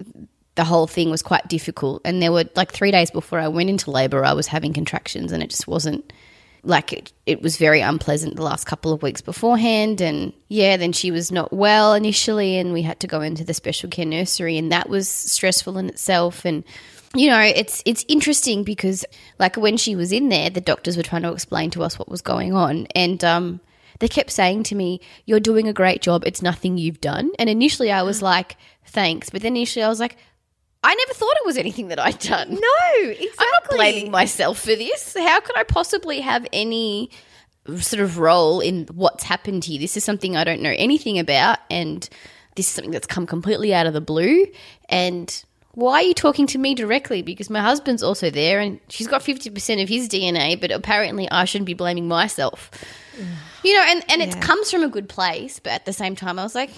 the 0.55 0.63
whole 0.63 0.87
thing 0.87 1.09
was 1.11 1.21
quite 1.21 1.47
difficult, 1.49 2.01
and 2.05 2.21
there 2.21 2.31
were 2.31 2.45
like 2.55 2.71
three 2.71 2.91
days 2.91 3.11
before 3.11 3.39
I 3.39 3.47
went 3.47 3.69
into 3.69 3.91
labour, 3.91 4.23
I 4.25 4.33
was 4.33 4.47
having 4.47 4.73
contractions, 4.73 5.31
and 5.31 5.41
it 5.43 5.49
just 5.49 5.67
wasn't 5.67 6.03
like 6.63 6.93
it, 6.93 7.11
it 7.25 7.41
was 7.41 7.57
very 7.57 7.81
unpleasant 7.81 8.35
the 8.35 8.43
last 8.43 8.65
couple 8.65 8.93
of 8.93 9.01
weeks 9.01 9.21
beforehand. 9.21 10.01
And 10.01 10.33
yeah 10.47 10.77
then 10.77 10.91
she 10.91 11.11
was 11.11 11.31
not 11.31 11.51
well 11.51 11.93
initially 11.93 12.57
and 12.57 12.73
we 12.73 12.81
had 12.81 12.99
to 12.99 13.07
go 13.07 13.21
into 13.21 13.43
the 13.43 13.53
special 13.53 13.89
care 13.89 14.05
nursery 14.05 14.57
and 14.57 14.71
that 14.71 14.89
was 14.89 15.09
stressful 15.09 15.77
in 15.77 15.89
itself. 15.89 16.45
And 16.45 16.63
you 17.15 17.29
know 17.29 17.39
it's 17.39 17.81
it's 17.85 18.05
interesting 18.07 18.63
because 18.63 19.05
like 19.39 19.57
when 19.57 19.77
she 19.77 19.95
was 19.95 20.11
in 20.11 20.29
there 20.29 20.49
the 20.49 20.61
doctors 20.61 20.95
were 20.95 21.03
trying 21.03 21.23
to 21.23 21.33
explain 21.33 21.69
to 21.71 21.83
us 21.83 21.97
what 21.97 22.09
was 22.09 22.21
going 22.21 22.53
on. 22.53 22.87
And 22.95 23.23
um 23.23 23.59
they 23.99 24.07
kept 24.07 24.31
saying 24.31 24.63
to 24.63 24.75
me 24.75 25.01
you're 25.25 25.39
doing 25.39 25.67
a 25.67 25.73
great 25.73 26.01
job. 26.01 26.23
It's 26.25 26.41
nothing 26.41 26.77
you've 26.77 27.01
done. 27.01 27.31
And 27.39 27.49
initially 27.49 27.91
i 27.91 28.03
was 28.03 28.21
like 28.21 28.55
thanks. 28.85 29.29
But 29.29 29.41
then 29.41 29.55
initially 29.55 29.83
i 29.83 29.89
was 29.89 29.99
like 29.99 30.17
I 30.83 30.95
never 30.95 31.13
thought 31.13 31.35
it 31.37 31.45
was 31.45 31.57
anything 31.57 31.89
that 31.89 31.99
I'd 31.99 32.19
done. 32.19 32.51
no, 32.51 33.09
exactly. 33.09 33.29
I'm 33.39 33.49
not 33.51 33.69
blaming 33.69 34.11
myself 34.11 34.59
for 34.59 34.75
this. 34.75 35.15
How 35.17 35.39
could 35.39 35.57
I 35.57 35.63
possibly 35.63 36.21
have 36.21 36.47
any 36.51 37.11
sort 37.77 38.01
of 38.01 38.17
role 38.17 38.59
in 38.59 38.87
what's 38.87 39.23
happened 39.23 39.65
here? 39.65 39.79
This 39.79 39.95
is 39.95 40.03
something 40.03 40.35
I 40.35 40.43
don't 40.43 40.61
know 40.61 40.73
anything 40.75 41.19
about, 41.19 41.59
and 41.69 42.07
this 42.55 42.67
is 42.67 42.73
something 42.73 42.91
that's 42.91 43.07
come 43.07 43.27
completely 43.27 43.73
out 43.73 43.85
of 43.85 43.93
the 43.93 44.01
blue. 44.01 44.47
And 44.89 45.43
why 45.73 45.95
are 45.95 46.01
you 46.01 46.13
talking 46.13 46.47
to 46.47 46.57
me 46.57 46.73
directly? 46.73 47.21
Because 47.21 47.49
my 47.49 47.61
husband's 47.61 48.01
also 48.01 48.29
there, 48.31 48.59
and 48.59 48.79
she's 48.89 49.07
got 49.07 49.21
50% 49.21 49.83
of 49.83 49.87
his 49.87 50.09
DNA, 50.09 50.59
but 50.59 50.71
apparently 50.71 51.29
I 51.29 51.45
shouldn't 51.45 51.67
be 51.67 51.73
blaming 51.73 52.07
myself. 52.07 52.71
You 53.63 53.75
know, 53.75 53.83
and, 53.87 54.03
and 54.09 54.23
it 54.23 54.41
comes 54.41 54.71
from 54.71 54.81
a 54.81 54.87
good 54.87 55.07
place, 55.07 55.59
but 55.59 55.73
at 55.73 55.85
the 55.85 55.93
same 55.93 56.15
time, 56.15 56.39
I 56.39 56.43
was 56.43 56.55
like, 56.55 56.71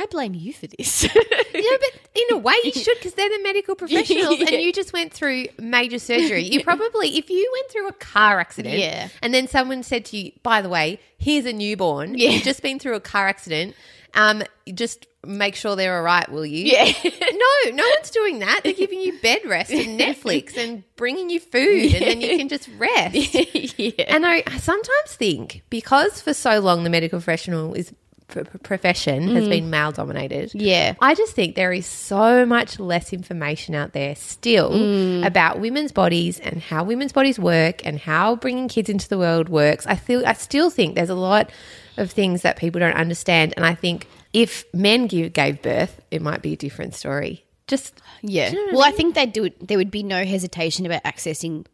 I 0.00 0.06
blame 0.06 0.34
you 0.34 0.52
for 0.52 0.66
this. 0.68 1.06
Yeah, 1.58 1.76
but 1.80 2.00
in 2.14 2.36
a 2.36 2.38
way 2.38 2.54
you 2.62 2.70
should 2.70 2.96
because 2.98 3.14
they're 3.14 3.28
the 3.28 3.42
medical 3.42 3.74
professionals 3.82 4.38
and 4.38 4.50
you 4.62 4.72
just 4.72 4.92
went 4.92 5.12
through 5.12 5.46
major 5.58 5.98
surgery. 5.98 6.44
You 6.44 6.62
probably, 6.70 7.18
if 7.18 7.28
you 7.30 7.50
went 7.52 7.68
through 7.72 7.88
a 7.88 7.92
car 7.94 8.38
accident 8.38 8.78
Yeah. 8.78 9.08
and 9.22 9.34
then 9.34 9.48
someone 9.48 9.82
said 9.82 10.04
to 10.06 10.16
you, 10.16 10.32
by 10.44 10.62
the 10.62 10.68
way, 10.68 11.00
here's 11.18 11.46
a 11.46 11.52
newborn, 11.52 12.16
Yeah. 12.16 12.30
you've 12.30 12.44
just 12.44 12.62
been 12.62 12.78
through 12.78 12.94
a 12.94 13.00
car 13.00 13.26
accident, 13.26 13.74
um, 14.14 14.44
just 14.72 15.06
make 15.26 15.56
sure 15.56 15.74
they're 15.74 15.96
all 15.96 16.02
right, 16.04 16.28
will 16.30 16.46
you? 16.46 16.64
Yeah. 16.66 16.92
no, 17.04 17.70
no 17.72 17.84
one's 17.96 18.10
doing 18.10 18.38
that. 18.38 18.60
They're 18.62 18.72
giving 18.74 19.00
you 19.00 19.18
bed 19.20 19.40
rest 19.46 19.72
and 19.72 19.98
Netflix 19.98 20.56
and 20.56 20.84
bringing 20.94 21.28
you 21.28 21.40
food 21.40 21.92
and 21.94 22.04
then 22.04 22.20
you 22.20 22.36
can 22.38 22.48
just 22.48 22.68
rest. 22.78 23.34
yeah. 23.78 24.04
And 24.06 24.24
I, 24.24 24.44
I 24.46 24.58
sometimes 24.58 25.14
think 25.16 25.62
because 25.70 26.20
for 26.20 26.34
so 26.34 26.60
long 26.60 26.84
the 26.84 26.90
medical 26.90 27.18
professional 27.18 27.74
is 27.74 27.92
pr- 28.28 28.42
pr- 28.42 28.58
profession 28.58 29.28
has 29.34 29.48
been 29.48 29.70
male 29.70 29.90
dominated. 29.92 30.50
Mm. 30.50 30.60
Yeah. 30.60 30.94
I 31.00 31.14
just 31.14 31.34
think 31.34 31.54
there 31.56 31.72
is 31.72 31.86
so 31.86 32.46
much 32.46 32.78
less 32.78 33.12
information 33.12 33.74
out 33.74 33.92
there 33.92 34.14
still 34.14 34.70
Mm. 34.70 35.26
about 35.26 35.60
women's 35.60 35.92
bodies 35.92 36.38
and 36.38 36.60
how 36.62 36.84
women's 36.84 37.12
bodies 37.12 37.38
work 37.38 37.84
and 37.86 37.98
how 37.98 38.36
bringing 38.36 38.68
kids 38.68 38.88
into 38.88 39.08
the 39.08 39.18
world 39.18 39.48
works. 39.48 39.86
I 39.86 39.96
feel 39.96 40.24
I 40.26 40.34
still 40.34 40.70
think 40.70 40.94
there's 40.94 41.10
a 41.10 41.14
lot 41.14 41.50
of 41.96 42.10
things 42.10 42.42
that 42.42 42.56
people 42.56 42.78
don't 42.78 42.94
understand 42.96 43.54
and 43.56 43.64
I 43.66 43.74
think 43.74 44.06
if 44.32 44.64
men 44.74 45.06
give, 45.06 45.32
gave 45.32 45.62
birth, 45.62 46.00
it 46.10 46.20
might 46.22 46.42
be 46.42 46.52
a 46.52 46.56
different 46.56 46.94
story. 46.94 47.44
Just 47.66 47.94
Yeah. 48.22 48.50
You 48.50 48.54
know 48.56 48.62
what 48.64 48.72
I 48.72 48.76
well, 48.76 48.88
I 48.88 48.90
think 48.92 49.14
they 49.14 49.26
do. 49.26 49.50
There 49.60 49.78
would 49.78 49.90
be 49.90 50.02
no 50.02 50.24
hesitation 50.24 50.86
about 50.86 51.02
accessing 51.04 51.66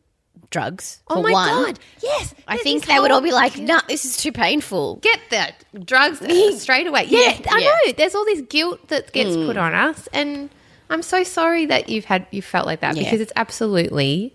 drugs. 0.50 1.00
Oh 1.08 1.22
my 1.22 1.32
one. 1.32 1.48
god, 1.64 1.78
yes! 2.02 2.34
I 2.46 2.58
think 2.58 2.86
they 2.86 2.98
would 3.00 3.10
all 3.10 3.20
be 3.20 3.32
like, 3.32 3.58
"Nah, 3.58 3.80
this 3.88 4.04
is 4.04 4.16
too 4.16 4.32
painful." 4.32 4.96
get 4.96 5.20
the 5.30 5.80
drugs 5.80 6.18
straight 6.62 6.86
away. 6.86 7.04
Yeah, 7.08 7.18
I 7.18 7.22
yeah. 7.22 7.70
Mm. 7.72 7.86
know. 7.86 7.92
There's 7.96 8.14
all 8.14 8.24
this 8.24 8.40
guilt 8.42 8.88
that 8.88 9.12
gets 9.12 9.34
put 9.36 9.56
on 9.56 9.74
us, 9.74 10.08
and 10.12 10.50
I'm 10.90 11.02
so 11.02 11.24
sorry 11.24 11.66
that 11.66 11.88
you've 11.88 12.04
had 12.04 12.26
you 12.30 12.42
felt 12.42 12.66
like 12.66 12.80
that 12.80 12.96
Yeah. 12.96 13.04
because 13.04 13.20
it's 13.20 13.32
absolutely 13.36 14.34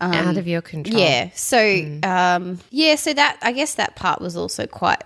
out 0.00 0.36
of 0.36 0.46
your 0.46 0.60
control. 0.60 1.00
Yeah. 1.00 1.30
So, 1.34 1.58
um, 2.02 2.58
yeah. 2.70 2.94
So 2.96 3.12
that 3.14 3.38
I 3.42 3.52
guess 3.52 3.74
that 3.74 3.96
part 3.96 4.20
was 4.20 4.36
also 4.36 4.66
quite 4.66 5.02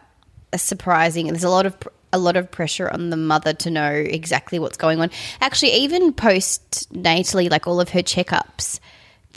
surprising, 0.56 1.28
and 1.28 1.34
there's 1.36 1.44
a 1.44 1.50
lot 1.50 1.66
of 1.66 1.78
pr- 1.78 1.88
a 2.12 2.18
lot 2.18 2.36
of 2.36 2.50
pressure 2.50 2.88
on 2.90 3.10
the 3.10 3.16
mother 3.16 3.52
to 3.52 3.70
know 3.70 3.90
exactly 3.92 4.58
what's 4.58 4.76
going 4.76 5.00
on. 5.00 5.10
Actually, 5.40 5.72
even 5.72 6.12
post 6.12 6.92
natally, 6.92 7.50
like 7.50 7.66
all 7.66 7.80
of 7.80 7.90
her 7.90 8.00
checkups. 8.02 8.80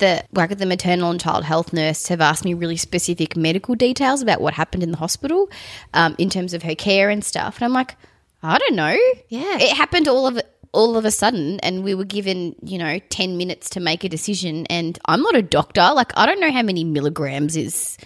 The 0.02 0.24
like 0.34 0.58
the 0.58 0.66
maternal 0.66 1.12
and 1.12 1.20
child 1.22 1.44
health 1.46 1.74
nurse 1.74 2.08
have 2.08 2.22
asked 2.22 2.44
me 2.44 2.54
really 2.54 2.76
specific 2.78 3.38
medical 3.38 3.76
details 3.76 4.22
about 4.22 4.42
what 4.42 4.54
happened 4.56 4.84
in 4.84 4.92
the 4.92 4.98
hospital, 4.98 5.50
um, 5.94 6.16
in 6.18 6.30
terms 6.30 6.54
of 6.54 6.64
her 6.64 6.76
care 6.76 7.10
and 7.10 7.24
stuff. 7.24 7.58
And 7.58 7.66
I'm 7.66 7.74
like, 7.74 7.96
I 8.44 8.58
don't 8.58 8.76
know. 8.76 8.98
Yeah. 9.30 9.58
it 9.60 9.78
happened 9.78 10.08
all 10.08 10.26
of 10.28 10.42
all 10.74 10.98
of 10.98 11.06
a 11.06 11.12
sudden, 11.12 11.60
and 11.60 11.84
we 11.84 11.94
were 11.94 12.06
given 12.06 12.56
you 12.64 12.78
know 12.78 13.00
ten 13.10 13.38
minutes 13.38 13.70
to 13.72 13.80
make 13.80 14.04
a 14.04 14.10
decision. 14.10 14.66
And 14.68 14.98
I'm 15.06 15.22
not 15.22 15.36
a 15.36 15.42
doctor. 15.44 15.92
Like 15.94 16.12
I 16.18 16.26
don't 16.26 16.40
know 16.40 16.52
how 16.52 16.64
many 16.64 16.84
milligrams 16.84 17.56
is 17.56 17.98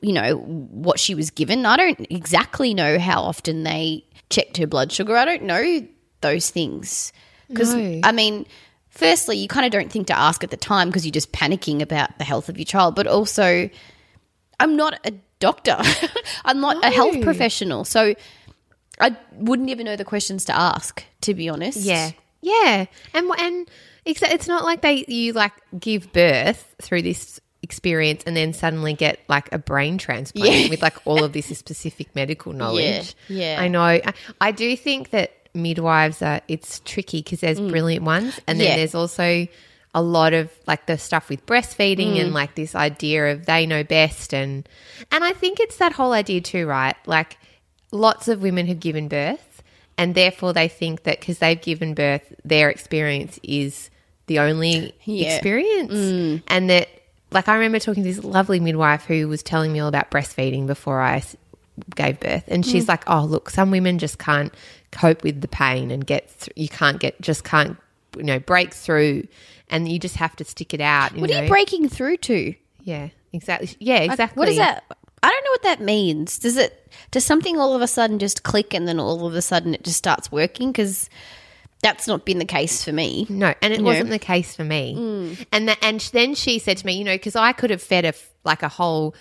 you 0.00 0.12
know 0.12 0.36
what 0.36 0.98
she 0.98 1.14
was 1.14 1.30
given. 1.30 1.64
I 1.66 1.76
don't 1.76 2.06
exactly 2.10 2.74
know 2.74 2.98
how 2.98 3.22
often 3.22 3.62
they 3.62 4.04
checked 4.28 4.56
her 4.56 4.66
blood 4.66 4.90
sugar. 4.90 5.16
I 5.16 5.24
don't 5.24 5.44
know 5.44 5.86
those 6.20 6.50
things 6.50 7.12
because 7.48 7.74
No. 7.74 8.00
I 8.02 8.12
mean, 8.12 8.46
firstly, 8.94 9.36
you 9.36 9.48
kind 9.48 9.66
of 9.66 9.72
don't 9.72 9.90
think 9.92 10.06
to 10.08 10.18
ask 10.18 10.42
at 10.44 10.50
the 10.50 10.56
time 10.56 10.88
because 10.88 11.04
you're 11.04 11.12
just 11.12 11.32
panicking 11.32 11.80
about 11.82 12.16
the 12.18 12.24
health 12.24 12.48
of 12.48 12.58
your 12.58 12.64
child. 12.64 12.94
But 12.94 13.06
also, 13.06 13.68
I'm 14.60 14.76
not 14.76 14.98
a 15.06 15.12
doctor. 15.40 15.76
I'm 16.44 16.60
not 16.60 16.82
a 16.84 16.90
health 16.90 17.20
professional, 17.22 17.84
so 17.84 18.14
I 19.00 19.16
wouldn't 19.32 19.70
even 19.70 19.84
know 19.86 19.96
the 19.96 20.04
questions 20.04 20.44
to 20.46 20.56
ask. 20.56 21.02
To 21.22 21.34
be 21.34 21.48
honest, 21.48 21.78
Yeah, 21.78 22.10
yeah, 22.42 22.86
and 23.14 23.30
and 23.38 23.70
it's, 24.04 24.20
it's 24.22 24.46
not 24.46 24.64
like 24.64 24.82
they 24.82 25.04
you 25.08 25.32
like 25.32 25.52
give 25.78 26.12
birth 26.12 26.74
through 26.82 27.02
this 27.02 27.40
experience 27.62 28.22
and 28.26 28.36
then 28.36 28.52
suddenly 28.52 28.92
get 28.92 29.20
like 29.26 29.50
a 29.50 29.58
brain 29.58 29.96
transplant 29.96 30.52
Yeah. 30.54 30.68
with 30.68 30.82
like 30.82 30.98
all 31.06 31.24
of 31.24 31.32
this 31.32 31.46
specific 31.58 32.14
medical 32.14 32.52
knowledge. 32.52 33.14
yeah. 33.28 33.56
I 33.58 33.68
know. 33.68 33.80
I, 33.82 34.02
I 34.38 34.52
do 34.52 34.76
think 34.76 35.08
that 35.10 35.43
midwives 35.54 36.20
are 36.22 36.40
it's 36.48 36.80
tricky 36.84 37.18
because 37.22 37.40
there's 37.40 37.60
brilliant 37.60 38.04
ones, 38.04 38.40
and 38.46 38.58
then 38.60 38.66
Mm. 38.66 38.70
Yeah. 38.70 38.76
there's 38.76 38.94
also 38.94 39.46
a 39.96 40.02
lot 40.02 40.32
of 40.32 40.50
like 40.66 40.86
the 40.86 40.98
stuff 40.98 41.28
with 41.28 41.46
breastfeeding 41.46 42.14
Mm. 42.16 42.20
and 42.20 42.34
like 42.34 42.54
this 42.56 42.74
idea 42.74 43.30
of 43.32 43.46
they 43.46 43.64
know 43.66 43.84
best 43.84 44.34
and 44.34 44.68
and 45.12 45.22
I 45.22 45.32
think 45.32 45.60
it's 45.60 45.76
that 45.76 45.92
whole 45.92 46.12
idea 46.12 46.40
too, 46.40 46.66
right? 46.66 46.96
Like 47.06 47.38
lots 47.92 48.26
of 48.26 48.42
women 48.42 48.66
have 48.66 48.80
given 48.80 49.06
birth 49.06 49.62
and 49.96 50.16
therefore 50.16 50.52
they 50.52 50.66
think 50.66 51.04
that 51.04 51.20
because 51.20 51.38
they've 51.38 51.60
given 51.62 51.94
birth 51.94 52.22
their 52.44 52.68
experience 52.70 53.38
is 53.44 53.88
the 54.26 54.40
only 54.40 54.92
Yeah. 55.04 55.28
Mm. 55.30 55.34
experience 55.36 56.42
and 56.48 56.70
that 56.70 56.88
like 57.30 57.48
i 57.48 57.54
remember 57.54 57.78
talking 57.78 58.02
to 58.02 58.08
this 58.12 58.24
lovely 58.24 58.58
midwife 58.58 59.04
who 59.04 59.28
was 59.28 59.42
telling 59.44 59.72
me 59.72 59.78
all 59.78 59.88
about 59.88 60.10
breastfeeding 60.10 60.66
before 60.66 61.00
I 61.00 61.22
gave 61.94 62.18
birth 62.18 62.44
and 62.48 62.64
Mm. 62.64 62.70
she's 62.72 62.88
like 62.88 63.04
oh 63.08 63.24
look 63.24 63.50
some 63.50 63.70
women 63.70 64.00
just 64.00 64.18
can't 64.18 64.52
cope 64.94 65.22
with 65.22 65.40
the 65.42 65.48
pain 65.48 65.90
and 65.90 66.06
get 66.06 66.28
th- 66.40 66.56
you 66.56 66.68
can't 66.68 66.98
get 67.00 67.20
just 67.20 67.44
can't 67.44 67.76
you 68.16 68.22
know 68.22 68.38
break 68.38 68.72
through 68.72 69.26
and 69.68 69.88
you 69.90 69.98
just 69.98 70.16
have 70.16 70.34
to 70.36 70.44
stick 70.44 70.72
it 70.72 70.80
out 70.80 71.14
What 71.16 71.30
are 71.30 71.42
you 71.42 71.48
breaking 71.48 71.88
through 71.88 72.16
to? 72.18 72.54
yeah 72.82 73.08
exactly 73.32 73.68
yeah 73.80 73.98
Like, 74.00 74.10
exactly 74.12 74.38
What 74.40 74.48
is 74.48 74.56
that? 74.58 74.84
I 75.22 75.28
don't 75.30 75.44
know 75.44 75.50
what 75.52 75.62
that 75.62 75.80
means. 75.80 76.38
Does 76.38 76.58
it? 76.58 76.86
Does 77.10 77.24
something 77.24 77.58
all 77.58 77.74
of 77.74 77.80
a 77.80 77.86
sudden 77.86 78.18
just 78.18 78.42
click 78.42 78.74
and 78.74 78.86
then 78.86 79.00
all 79.00 79.26
of 79.26 79.34
a 79.34 79.40
sudden 79.40 79.72
it 79.72 79.82
just 79.82 79.96
starts 79.96 80.30
working? 80.30 80.70
Because 80.70 81.08
that's 81.80 82.06
not 82.06 82.26
been 82.26 82.38
the 82.38 82.44
case 82.44 82.84
for 82.84 82.92
me. 82.92 83.26
No, 83.30 83.54
and 83.62 83.72
it 83.72 83.78
You 83.78 83.84
wasn't 83.86 84.08
know? 84.10 84.12
the 84.16 84.18
case 84.18 84.54
for 84.54 84.64
me. 84.64 84.94
Mm. 84.98 85.46
And 85.50 85.68
the, 85.70 85.82
and 85.82 85.98
then 86.12 86.34
she 86.34 86.58
said 86.58 86.76
to 86.76 86.84
me, 86.86 86.98
you 86.98 87.04
know, 87.04 87.14
because 87.14 87.36
I 87.36 87.52
could 87.52 87.70
have 87.70 87.80
fed 87.82 88.04
a 88.04 88.08
f- 88.08 88.30
like 88.44 88.62
a 88.62 88.68
whole 88.68 89.14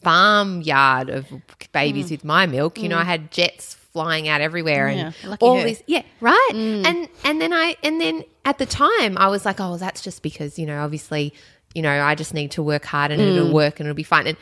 farmyard 0.00 1.10
of 1.10 1.26
babies 1.72 2.06
Mm. 2.06 2.10
with 2.12 2.24
my 2.24 2.46
milk. 2.46 2.78
You 2.78 2.88
know, 2.88 2.98
I 2.98 3.04
had 3.04 3.30
jets 3.32 3.74
flying 3.98 4.28
out 4.28 4.40
everywhere 4.40 4.88
Yeah, 4.90 5.12
and 5.24 5.36
all 5.40 5.56
her. 5.56 5.62
Mm. 5.62 5.64
this. 5.64 5.82
Yeah, 5.86 6.02
right. 6.20 6.50
And 6.54 7.08
and 7.24 7.40
then 7.40 7.52
I 7.52 7.76
and 7.82 8.00
then 8.00 8.24
at 8.44 8.58
the 8.58 8.66
time 8.66 9.18
I 9.18 9.28
was 9.28 9.44
like, 9.44 9.60
oh, 9.60 9.70
well, 9.70 9.78
that's 9.78 10.02
just 10.02 10.22
because 10.22 10.58
you 10.58 10.66
know, 10.66 10.82
obviously, 10.84 11.34
you 11.74 11.82
know, 11.82 11.90
I 12.02 12.14
just 12.14 12.32
need 12.34 12.52
to 12.52 12.62
work 12.62 12.84
hard 12.84 13.10
and 13.10 13.20
Mm. 13.20 13.36
it'll 13.36 13.52
work 13.52 13.80
and 13.80 13.88
it'll 13.88 13.96
be 13.96 14.02
fine. 14.04 14.26
And 14.28 14.36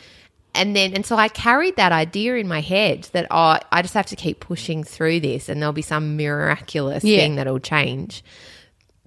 and 0.55 0.75
then 0.77 0.93
and 0.95 1.05
so 1.07 1.17
I 1.17 1.29
carried 1.29 1.77
that 1.77 1.93
idea 1.93 2.35
in 2.37 2.49
my 2.49 2.61
head 2.61 3.09
that 3.13 3.27
oh, 3.31 3.59
I 3.73 3.83
just 3.83 3.95
have 3.95 4.07
to 4.07 4.17
keep 4.17 4.41
pushing 4.41 4.85
through 4.85 5.21
this 5.21 5.49
and 5.49 5.61
there'll 5.61 5.73
be 5.73 5.83
some 5.83 6.17
miraculous 6.17 7.03
Yeah. 7.05 7.19
thing 7.19 7.37
that'll 7.37 7.59
change 7.61 8.23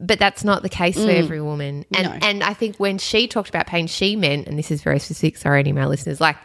but 0.01 0.17
that's 0.17 0.45
not 0.45 0.61
the 0.61 0.69
case 0.69 0.95
for 0.95 1.09
every 1.11 1.41
woman. 1.41 1.83
And 1.93 2.07
No. 2.07 2.17
and 2.21 2.41
I 2.41 2.53
think 2.53 2.77
when 2.77 2.97
she 2.99 3.27
talked 3.27 3.49
about 3.49 3.67
pain, 3.67 3.85
she 3.87 4.15
meant, 4.15 4.47
and 4.47 4.57
this 4.57 4.71
is 4.71 4.81
very 4.81 4.97
specific, 4.97 5.35
sorry 5.35 5.59
any 5.59 5.71
of 5.71 5.75
my 5.75 5.87
listeners, 5.87 6.21
like 6.21 6.37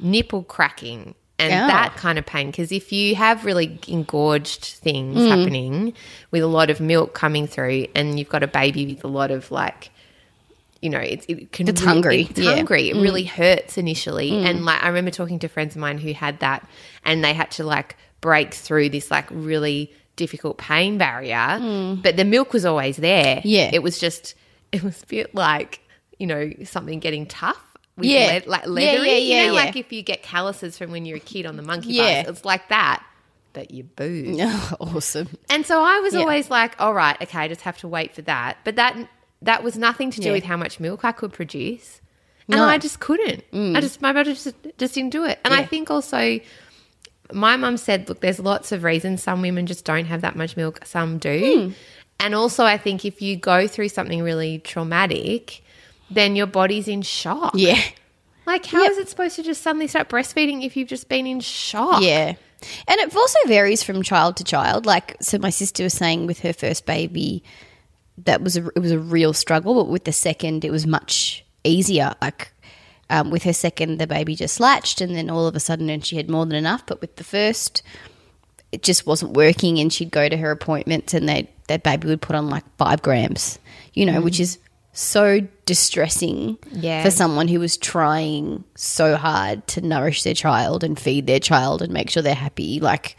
nipple 0.00 0.42
cracking 0.42 1.14
and 1.38 1.50
Yeah. 1.50 1.66
that 1.66 1.96
kind 1.96 2.18
of 2.18 2.26
pain. 2.26 2.50
Because 2.50 2.72
if 2.72 2.92
you 2.92 3.14
have 3.14 3.44
really 3.44 3.78
engorged 3.88 4.64
things 4.64 5.16
Mm. 5.18 5.28
happening 5.28 5.92
with 6.30 6.42
a 6.42 6.46
lot 6.48 6.70
of 6.70 6.80
milk 6.80 7.14
coming 7.14 7.46
through, 7.46 7.86
and 7.94 8.18
you've 8.18 8.28
got 8.28 8.42
a 8.42 8.48
baby 8.48 8.86
with 8.86 9.04
a 9.04 9.08
lot 9.08 9.30
of 9.30 9.50
like 9.50 9.90
you 10.80 10.88
know, 10.90 11.00
it's 11.00 11.26
it 11.28 11.50
can 11.50 11.68
It's 11.68 11.80
really- 11.80 11.92
hungry. 11.92 12.26
It's 12.30 12.38
Yeah. 12.38 12.52
Mm. 12.52 12.56
hungry. 12.58 12.90
It 12.90 12.94
really 12.94 13.24
hurts 13.24 13.76
initially, 13.78 14.30
and 14.44 14.64
like 14.64 14.80
I 14.80 14.86
remember 14.86 15.10
talking 15.10 15.40
to 15.40 15.48
friends 15.48 15.74
of 15.74 15.80
mine 15.80 15.98
who 15.98 16.12
had 16.12 16.38
that, 16.38 16.64
and 17.04 17.24
they 17.24 17.32
had 17.34 17.50
to 17.52 17.64
like 17.64 17.96
break 18.20 18.54
through 18.54 18.90
this 18.90 19.10
like 19.10 19.26
really 19.32 19.92
difficult 20.14 20.56
pain 20.58 20.96
barrier. 20.96 21.58
But 22.00 22.16
the 22.16 22.24
milk 22.24 22.52
was 22.52 22.64
always 22.64 22.96
there. 22.96 23.36
Mm. 23.38 23.42
Yeah. 23.44 23.70
it 23.72 23.82
was 23.82 23.98
just 23.98 24.34
it 24.70 24.84
was 24.84 25.02
a 25.02 25.06
bit 25.06 25.34
like 25.34 25.80
you 26.18 26.28
know 26.28 26.52
something 26.64 27.00
getting 27.00 27.26
tough. 27.26 27.60
With 27.98 28.06
Yeah. 28.06 28.26
lead, 28.28 28.46
like 28.46 28.62
Yeah, 28.62 28.68
leathery, 28.70 29.08
yeah, 29.08 29.16
you 29.42 29.46
know, 29.48 29.54
yeah. 29.54 29.64
like 29.64 29.76
if 29.76 29.92
you 29.92 30.02
get 30.02 30.22
calluses 30.22 30.78
from 30.78 30.90
when 30.92 31.04
you're 31.04 31.16
a 31.18 31.20
kid 31.20 31.44
on 31.46 31.56
the 31.56 31.62
monkey 31.62 31.94
Yeah. 31.94 32.22
bars, 32.22 32.36
it's 32.36 32.44
like 32.44 32.68
that. 32.68 33.04
But 33.52 33.70
you 33.72 33.84
booze. 33.84 34.40
awesome. 34.80 35.28
And 35.50 35.66
so 35.66 35.82
I 35.82 35.98
was 36.00 36.14
Yeah. 36.14 36.20
always 36.20 36.48
like, 36.50 36.76
all 36.80 36.94
right, 36.94 37.20
okay, 37.20 37.38
I 37.38 37.48
just 37.48 37.62
have 37.62 37.76
to 37.78 37.88
wait 37.88 38.14
for 38.14 38.22
that. 38.22 38.58
But 38.64 38.76
that 38.76 38.96
that 39.42 39.62
was 39.62 39.76
nothing 39.78 40.10
to 40.12 40.20
do 40.20 40.28
Yeah. 40.28 40.32
with 40.32 40.44
how 40.44 40.56
much 40.56 40.80
milk 40.80 41.04
I 41.04 41.12
could 41.12 41.32
produce. 41.32 42.00
And 42.48 42.56
No. 42.56 42.64
Mm. 42.66 42.68
I 42.70 42.78
just 42.78 42.98
couldn't. 43.00 43.44
I 43.76 43.80
just 43.80 44.00
my 44.00 44.12
body 44.12 44.32
just 44.34 44.54
just 44.78 44.94
didn't 44.94 45.10
do 45.10 45.24
it. 45.24 45.38
And 45.44 45.52
I 45.54 45.64
think 45.64 45.90
also 45.90 46.40
my 47.32 47.56
mum 47.56 47.76
said, 47.76 48.08
look, 48.08 48.20
there's 48.20 48.38
lots 48.38 48.72
of 48.72 48.84
reasons 48.84 49.22
some 49.22 49.42
women 49.42 49.66
just 49.66 49.84
don't 49.84 50.06
have 50.06 50.22
that 50.22 50.34
much 50.36 50.56
milk, 50.56 50.80
some 50.84 51.18
do. 51.18 51.68
Hmm. 51.68 51.72
And 52.20 52.34
also 52.34 52.64
I 52.64 52.78
think 52.78 53.04
if 53.04 53.20
you 53.22 53.36
go 53.36 53.66
through 53.68 53.90
something 53.90 54.22
really 54.22 54.58
traumatic, 54.60 55.62
then 56.10 56.36
your 56.36 56.46
body's 56.46 56.88
in 56.88 57.02
shock. 57.02 57.52
Yeah. 57.54 57.80
Like 58.46 58.64
how 58.66 58.82
is 58.84 58.96
Yep. 58.96 59.06
it 59.06 59.08
supposed 59.10 59.36
to 59.36 59.42
just 59.42 59.62
suddenly 59.62 59.86
start 59.88 60.08
breastfeeding 60.08 60.64
if 60.64 60.76
you've 60.76 60.88
just 60.88 61.08
been 61.08 61.26
in 61.26 61.40
shock? 61.40 62.02
Yeah. 62.02 62.34
And 62.88 63.00
it 63.00 63.14
also 63.14 63.38
varies 63.46 63.82
from 63.82 64.02
child 64.02 64.36
to 64.38 64.44
child. 64.44 64.86
Like, 64.86 65.16
so 65.20 65.38
my 65.38 65.50
sister 65.50 65.84
was 65.84 65.92
saying 65.94 66.26
with 66.26 66.40
her 66.40 66.52
first 66.52 66.86
baby, 66.86 67.44
that 68.24 68.42
was 68.42 68.56
a, 68.56 68.66
it 68.68 68.80
was 68.80 68.90
a 68.90 68.98
real 68.98 69.32
struggle, 69.32 69.74
but 69.74 69.88
with 69.90 70.04
the 70.04 70.12
second, 70.12 70.64
it 70.64 70.72
was 70.72 70.86
much 70.86 71.44
easier. 71.62 72.14
Like, 72.20 72.50
um, 73.10 73.30
with 73.30 73.44
her 73.44 73.52
second, 73.52 73.98
the 73.98 74.06
baby 74.08 74.34
just 74.34 74.58
latched, 74.58 75.00
and 75.00 75.14
then 75.14 75.30
all 75.30 75.46
of 75.46 75.54
a 75.54 75.60
sudden, 75.60 75.88
and 75.88 76.04
she 76.04 76.16
had 76.16 76.28
more 76.28 76.44
than 76.44 76.56
enough. 76.56 76.84
But 76.84 77.00
with 77.00 77.14
the 77.16 77.22
first, 77.24 77.82
it 78.72 78.82
just 78.82 79.06
wasn't 79.06 79.34
working, 79.34 79.78
and 79.78 79.92
she'd 79.92 80.10
go 80.10 80.28
to 80.28 80.36
her 80.36 80.50
appointments, 80.50 81.14
and 81.14 81.28
they 81.28 81.48
that 81.68 81.84
baby 81.84 82.08
would 82.08 82.20
put 82.22 82.34
on 82.34 82.50
like 82.50 82.64
five 82.76 83.02
grams, 83.02 83.58
you 83.94 84.04
know, 84.04 84.20
which 84.20 84.40
is 84.40 84.58
so 84.92 85.40
distressing 85.64 86.58
Yeah. 86.72 87.02
for 87.02 87.10
someone 87.10 87.48
who 87.48 87.60
was 87.60 87.76
trying 87.76 88.64
so 88.74 89.16
hard 89.16 89.66
to 89.68 89.80
nourish 89.80 90.22
their 90.22 90.34
child 90.34 90.82
and 90.82 90.98
feed 90.98 91.26
their 91.26 91.40
child 91.40 91.82
and 91.82 91.92
make 91.92 92.10
sure 92.10 92.22
they're 92.22 92.34
happy. 92.34 92.80
Like, 92.80 93.16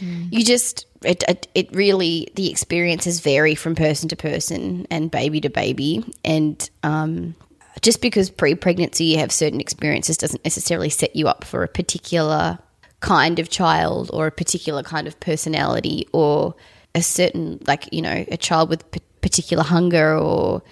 you 0.00 0.44
just 0.44 0.86
it, 1.02 1.22
it 1.26 1.48
it 1.54 1.74
really 1.74 2.28
the 2.34 2.50
experiences 2.50 3.20
vary 3.20 3.54
from 3.54 3.74
person 3.74 4.08
to 4.10 4.16
person 4.16 4.86
and 4.90 5.10
baby 5.10 5.40
to 5.40 5.48
baby 5.48 6.04
and 6.22 6.68
um 6.82 7.34
just 7.80 8.02
because 8.02 8.28
pre-pregnancy 8.28 9.04
you 9.04 9.18
have 9.18 9.32
certain 9.32 9.58
experiences 9.60 10.18
doesn't 10.18 10.44
necessarily 10.44 10.90
set 10.90 11.16
you 11.16 11.28
up 11.28 11.44
for 11.44 11.62
a 11.62 11.68
particular 11.68 12.58
kind 13.00 13.38
of 13.38 13.48
child 13.48 14.10
or 14.12 14.26
a 14.26 14.30
particular 14.32 14.82
kind 14.82 15.06
of 15.06 15.18
personality 15.20 16.06
or 16.12 16.54
a 16.94 17.00
certain 17.02 17.58
like 17.66 17.88
you 17.90 18.02
know 18.02 18.24
a 18.30 18.36
child 18.36 18.68
with 18.68 18.84
particular 19.28 19.64
hunger 19.64 20.08
or 20.16 20.62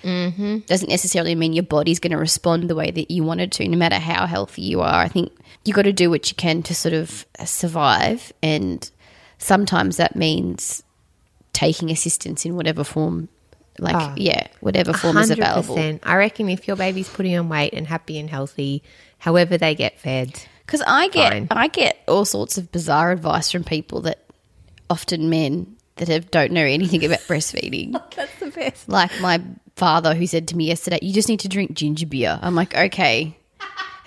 doesn't 0.72 0.88
necessarily 0.88 1.34
mean 1.34 1.52
your 1.52 1.64
body's 1.76 1.98
going 1.98 2.12
to 2.12 2.22
respond 2.28 2.70
the 2.70 2.74
way 2.82 2.90
that 2.90 3.10
you 3.10 3.22
wanted 3.24 3.50
to 3.50 3.66
no 3.68 3.76
matter 3.76 3.98
how 4.10 4.26
healthy 4.26 4.62
you 4.62 4.80
are 4.80 5.00
i 5.06 5.08
think 5.08 5.32
you 5.64 5.72
got 5.74 5.82
to 5.82 5.92
do 5.92 6.08
what 6.10 6.30
you 6.30 6.36
can 6.36 6.62
to 6.62 6.72
sort 6.74 6.94
of 6.94 7.26
survive 7.44 8.32
and 8.42 8.90
sometimes 9.38 9.96
that 9.96 10.14
means 10.14 10.82
taking 11.52 11.90
assistance 11.90 12.44
in 12.46 12.54
whatever 12.56 12.84
form 12.84 13.28
like 13.78 13.96
Ah. 13.96 14.14
yeah 14.16 14.46
whatever 14.60 14.92
form 14.92 15.16
is 15.18 15.30
available 15.30 15.74
100%. 15.76 15.98
I 16.04 16.14
reckon 16.16 16.48
if 16.48 16.68
your 16.68 16.76
baby's 16.76 17.08
putting 17.08 17.36
on 17.36 17.48
weight 17.48 17.72
and 17.74 17.86
happy 17.88 18.18
and 18.20 18.30
healthy, 18.30 18.82
however 19.18 19.58
they 19.58 19.74
get 19.74 19.98
fed, 19.98 20.28
because 20.64 20.82
i 20.86 21.08
get 21.08 21.30
Fine. 21.32 21.48
i 21.50 21.66
get 21.68 21.98
all 22.06 22.24
sorts 22.24 22.56
of 22.58 22.70
bizarre 22.70 23.10
advice 23.10 23.50
from 23.50 23.64
people 23.64 24.00
that 24.02 24.18
often 24.88 25.28
men 25.28 25.76
that 25.96 26.08
have, 26.08 26.30
don't 26.30 26.52
know 26.52 26.64
anything 26.64 27.04
about 27.04 27.18
breastfeeding 27.28 27.92
that's 28.16 28.38
the 28.40 28.50
best. 28.50 28.88
like 28.88 29.10
my 29.20 29.40
father 29.76 30.14
who 30.14 30.26
said 30.26 30.48
to 30.48 30.56
me 30.56 30.66
yesterday, 30.66 30.98
"You 31.02 31.12
just 31.12 31.28
need 31.28 31.40
to 31.40 31.48
drink 31.48 31.74
ginger 31.74 32.06
beer." 32.06 32.38
I'm 32.42 32.54
like, 32.54 32.74
okay. 32.76 33.36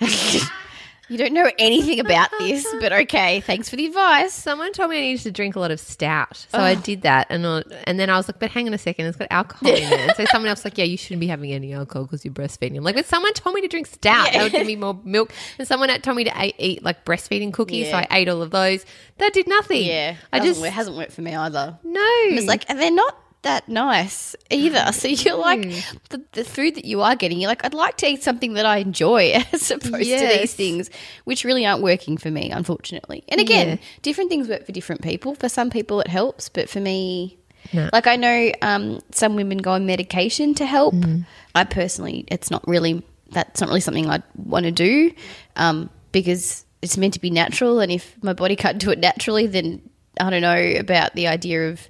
you 1.08 1.18
don't 1.18 1.32
know 1.32 1.50
anything 1.58 2.00
about 2.00 2.30
this, 2.38 2.66
but 2.80 2.92
okay. 2.92 3.40
Thanks 3.40 3.68
for 3.68 3.76
the 3.76 3.86
advice. 3.86 4.32
Someone 4.32 4.72
told 4.72 4.90
me 4.90 4.98
I 4.98 5.00
needed 5.00 5.22
to 5.22 5.30
drink 5.30 5.56
a 5.56 5.60
lot 5.60 5.70
of 5.70 5.80
stout, 5.80 6.46
so 6.50 6.58
I 6.58 6.72
oh. 6.72 6.80
did 6.80 7.02
that, 7.02 7.26
and 7.30 7.44
and 7.84 7.98
then 7.98 8.10
I 8.10 8.16
was 8.16 8.28
like, 8.28 8.38
"But 8.38 8.50
hang 8.50 8.66
on 8.66 8.74
a 8.74 8.78
second, 8.78 9.06
it's 9.06 9.16
got 9.16 9.28
alcohol 9.30 9.70
in 9.70 9.76
it." 9.76 10.00
And 10.00 10.16
so 10.16 10.24
someone 10.30 10.48
else 10.48 10.60
was 10.60 10.66
like, 10.66 10.78
"Yeah, 10.78 10.84
you 10.84 10.96
shouldn't 10.96 11.20
be 11.20 11.26
having 11.26 11.52
any 11.52 11.72
alcohol 11.72 12.04
because 12.04 12.24
you're 12.24 12.34
breastfeeding." 12.34 12.76
I'm 12.76 12.84
like, 12.84 12.94
"But 12.94 13.06
someone 13.06 13.32
told 13.32 13.54
me 13.54 13.62
to 13.62 13.68
drink 13.68 13.86
stout. 13.86 14.32
That 14.32 14.42
would 14.42 14.52
give 14.52 14.66
me 14.66 14.76
more 14.76 14.98
milk." 15.04 15.32
And 15.58 15.66
someone 15.66 15.88
told 16.00 16.16
me 16.16 16.24
to 16.24 16.40
a- 16.40 16.54
eat 16.58 16.82
like 16.82 17.04
breastfeeding 17.04 17.52
cookies, 17.52 17.90
so 17.90 17.96
I 17.96 18.06
ate 18.10 18.28
all 18.28 18.42
of 18.42 18.50
those. 18.50 18.84
That 19.18 19.32
did 19.32 19.48
nothing. 19.48 19.84
Yeah, 19.84 20.16
I 20.32 20.40
just 20.40 20.60
work- 20.60 20.70
hasn't 20.70 20.96
worked 20.96 21.12
for 21.12 21.22
me 21.22 21.34
either. 21.34 21.78
no. 21.82 22.00
It's 22.02 22.46
like, 22.46 22.68
and 22.68 22.78
they're 22.78 22.90
not 22.90 23.16
that 23.42 23.68
nice 23.68 24.34
either. 24.50 24.92
So 24.92 25.08
you're 25.08 25.36
like, 25.36 25.62
the, 26.10 26.22
the 26.32 26.44
food 26.44 26.74
that 26.74 26.84
you 26.84 27.02
are 27.02 27.14
getting, 27.16 27.40
you're 27.40 27.48
like, 27.48 27.64
I'd 27.64 27.74
like 27.74 27.96
to 27.98 28.06
eat 28.06 28.22
something 28.22 28.54
that 28.54 28.66
I 28.66 28.78
enjoy 28.78 29.32
as 29.52 29.70
opposed 29.70 29.92
to 29.94 30.26
these 30.38 30.54
things, 30.54 30.90
which 31.24 31.44
really 31.44 31.64
aren't 31.64 31.82
working 31.82 32.16
for 32.18 32.30
me, 32.30 32.50
unfortunately. 32.50 33.24
And 33.28 33.40
again, 33.40 33.68
Yeah. 33.68 33.76
different 34.02 34.30
things 34.30 34.48
work 34.48 34.66
for 34.66 34.72
different 34.72 35.02
people. 35.02 35.34
For 35.34 35.48
some 35.48 35.70
people, 35.70 36.00
it 36.00 36.08
helps, 36.08 36.48
but 36.48 36.68
for 36.68 36.80
me, 36.80 37.38
like 37.92 38.06
I 38.06 38.16
know 38.16 38.52
um, 38.62 39.00
some 39.12 39.36
women 39.36 39.58
go 39.58 39.72
on 39.72 39.84
medication 39.86 40.54
to 40.54 40.66
help. 40.66 40.94
I 41.54 41.64
personally, 41.64 42.24
it's 42.28 42.50
not 42.50 42.66
really 42.66 43.02
that's 43.30 43.60
not 43.60 43.68
really 43.68 43.80
something 43.80 44.08
I'd 44.08 44.22
want 44.36 44.64
to 44.64 44.70
do 44.72 45.12
um, 45.56 45.90
because 46.12 46.64
it's 46.80 46.96
meant 46.96 47.12
to 47.14 47.20
be 47.20 47.28
natural, 47.30 47.80
and 47.80 47.92
if 47.92 48.16
my 48.22 48.32
body 48.32 48.56
can't 48.56 48.78
do 48.78 48.90
it 48.90 48.98
naturally, 48.98 49.46
then 49.46 49.82
I 50.18 50.30
don't 50.30 50.40
know 50.40 50.80
about 50.80 51.14
the 51.14 51.26
idea 51.28 51.68
of. 51.70 51.88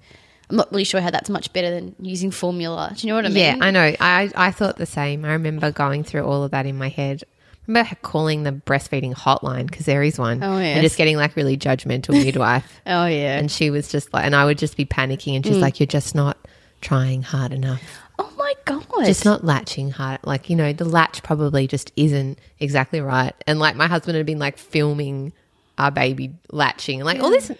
I'm 0.50 0.56
not 0.56 0.70
really 0.70 0.84
sure 0.84 1.00
how 1.00 1.10
that's 1.10 1.28
much 1.30 1.52
better 1.52 1.70
than 1.70 1.94
using 2.00 2.30
formula. 2.30 2.92
Do 2.96 3.06
you 3.06 3.12
know 3.12 3.16
what 3.16 3.26
I 3.26 3.28
mean? 3.28 3.36
Yeah, 3.38 3.56
I 3.60 3.70
know. 3.70 3.94
I 4.00 4.30
I 4.34 4.50
thought 4.50 4.76
the 4.76 4.86
same. 4.86 5.24
I 5.24 5.32
remember 5.32 5.70
going 5.70 6.04
through 6.04 6.24
all 6.24 6.42
of 6.44 6.50
that 6.52 6.64
in 6.66 6.76
my 6.78 6.88
head. 6.88 7.22
I 7.24 7.26
remember 7.66 7.90
calling 8.00 8.44
the 8.44 8.52
breastfeeding 8.52 9.14
hotline 9.14 9.66
because 9.66 9.84
there 9.84 10.02
is 10.02 10.18
one. 10.18 10.42
Oh, 10.42 10.52
And 10.56 10.64
yes. 10.76 10.82
just 10.82 10.96
getting 10.96 11.18
like 11.18 11.36
really 11.36 11.58
judgmental 11.58 12.12
midwife. 12.24 12.80
Oh 12.86 13.04
yeah. 13.04 13.38
And 13.38 13.50
she 13.50 13.68
was 13.70 13.88
just 13.88 14.14
like, 14.14 14.24
and 14.24 14.34
I 14.34 14.46
would 14.46 14.56
just 14.56 14.76
be 14.76 14.86
panicking, 14.86 15.36
and 15.36 15.44
she's 15.44 15.56
Mm. 15.56 15.60
like, 15.60 15.78
"You're 15.80 15.86
just 15.86 16.14
not 16.14 16.38
trying 16.80 17.22
hard 17.22 17.52
enough. 17.52 17.82
oh 18.18 18.32
my 18.38 18.54
god. 18.64 19.04
Just 19.04 19.24
not 19.26 19.44
latching 19.44 19.90
hard. 19.90 20.20
Like 20.24 20.48
you 20.48 20.56
know, 20.56 20.72
the 20.72 20.86
latch 20.86 21.22
probably 21.22 21.66
just 21.66 21.92
isn't 21.94 22.38
exactly 22.58 23.02
right." 23.02 23.34
And 23.46 23.58
like 23.58 23.76
my 23.76 23.86
husband 23.86 24.16
had 24.16 24.24
been 24.24 24.38
like 24.38 24.56
filming 24.56 25.34
our 25.76 25.90
baby 25.90 26.32
latching, 26.50 27.00
and 27.00 27.06
like 27.06 27.20
all 27.20 27.30
this 27.30 27.52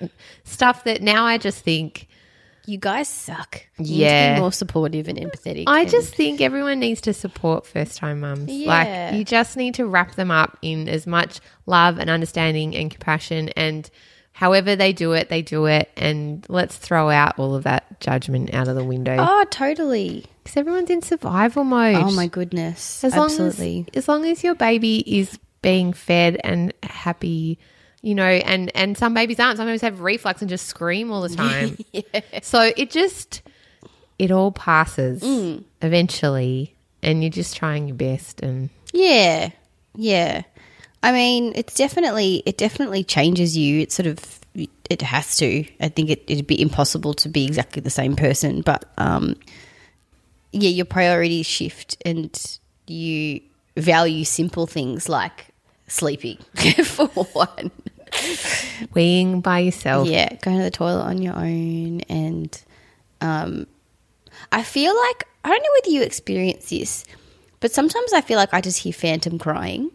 stuff 0.44 0.84
that 0.84 1.02
now 1.02 1.26
I 1.26 1.36
just 1.36 1.62
think. 1.62 2.07
You 2.68 2.78
guys 2.78 3.08
suck. 3.08 3.62
You 3.78 3.84
need 3.84 3.88
to 3.88 3.94
Yeah. 3.94 4.34
be 4.34 4.40
more 4.40 4.52
supportive 4.52 5.08
and 5.08 5.18
empathetic. 5.18 5.64
I 5.66 5.80
and- 5.82 5.90
just 5.90 6.14
think 6.14 6.40
everyone 6.40 6.78
needs 6.80 7.00
to 7.02 7.12
support 7.14 7.66
first 7.66 7.96
time 7.96 8.20
mums. 8.20 8.50
Yeah. 8.52 8.68
Like 8.68 9.14
you 9.18 9.24
just 9.24 9.56
need 9.56 9.74
to 9.74 9.86
wrap 9.86 10.14
them 10.16 10.30
up 10.30 10.58
in 10.62 10.88
as 10.88 11.06
much 11.06 11.40
love 11.66 11.98
and 11.98 12.10
understanding 12.10 12.76
and 12.76 12.90
compassion 12.90 13.48
and 13.56 13.88
however 14.32 14.76
they 14.76 14.92
do 14.92 15.12
it, 15.14 15.28
they 15.30 15.42
do 15.42 15.64
it 15.66 15.90
and 15.96 16.44
let's 16.48 16.76
throw 16.76 17.10
out 17.10 17.38
all 17.38 17.54
of 17.54 17.64
that 17.64 18.00
judgment 18.00 18.52
out 18.54 18.68
of 18.68 18.76
the 18.76 18.84
window. 18.84 19.16
Oh, 19.18 19.44
totally. 19.50 20.26
Because 20.44 20.56
everyone's 20.58 20.90
in 20.90 21.02
survival 21.02 21.64
mode. 21.64 21.96
Oh 21.96 22.12
my 22.12 22.26
goodness. 22.28 23.02
as 23.02 23.14
Absolutely. 23.14 23.74
Long 23.78 23.86
as, 23.94 23.96
as 23.96 24.08
long 24.08 24.24
as 24.26 24.44
your 24.44 24.54
baby 24.54 24.98
is 25.18 25.38
being 25.62 25.92
fed 25.92 26.40
and 26.44 26.72
happy, 26.84 27.58
you 28.02 28.14
know, 28.14 28.24
and 28.24 28.70
and 28.76 28.96
some 28.96 29.14
babies 29.14 29.40
aren't. 29.40 29.56
Some 29.58 29.66
babies 29.66 29.82
have 29.82 30.00
reflux 30.00 30.40
and 30.40 30.48
just 30.48 30.66
scream 30.66 31.10
all 31.10 31.22
the 31.22 31.34
time. 31.36 31.76
So 32.42 32.70
it 32.76 32.90
just 32.90 33.42
it 34.18 34.30
all 34.30 34.52
passes 34.52 35.22
Mm. 35.22 35.64
eventually, 35.82 36.74
and 37.02 37.22
you're 37.22 37.30
just 37.30 37.56
trying 37.56 37.88
your 37.88 37.96
best. 37.96 38.40
And 38.40 38.70
Yeah. 38.92 39.50
Yeah. 39.96 40.42
I 41.02 41.12
mean, 41.12 41.52
it's 41.54 41.74
definitely 41.74 42.42
it 42.46 42.56
definitely 42.58 43.04
changes 43.04 43.56
you. 43.56 43.80
It 43.80 43.92
sort 43.92 44.06
of 44.06 44.18
it 44.90 45.02
has 45.02 45.36
to. 45.36 45.64
I 45.80 45.88
think 45.88 46.10
it, 46.10 46.24
it'd 46.26 46.46
be 46.46 46.60
impossible 46.60 47.14
to 47.14 47.28
be 47.28 47.44
exactly 47.44 47.80
the 47.82 47.90
same 47.90 48.16
person, 48.16 48.62
but 48.62 48.84
um 48.98 49.36
yeah, 50.52 50.70
your 50.70 50.86
priorities 50.86 51.46
shift 51.46 51.96
and 52.06 52.58
you 52.86 53.40
value 53.76 54.24
simple 54.24 54.66
things 54.66 55.08
like 55.08 55.46
sleeping 55.88 56.38
for 56.84 57.06
one. 57.06 57.70
weeing 58.94 59.42
by 59.42 59.60
yourself. 59.60 60.08
Yeah, 60.08 60.34
going 60.42 60.58
to 60.58 60.62
the 60.62 60.70
toilet 60.70 61.02
on 61.02 61.22
your 61.22 61.36
own 61.36 62.00
and 62.02 62.62
um 63.20 63.66
I 64.52 64.62
feel 64.62 64.94
like 64.96 65.26
I 65.44 65.50
don't 65.50 65.62
know 65.62 65.70
whether 65.80 65.90
you 65.90 66.02
experience 66.02 66.70
this, 66.70 67.04
but 67.60 67.72
sometimes 67.72 68.12
I 68.12 68.20
feel 68.20 68.36
like 68.36 68.52
I 68.52 68.60
just 68.60 68.78
hear 68.78 68.92
phantom 68.92 69.38
crying. 69.38 69.90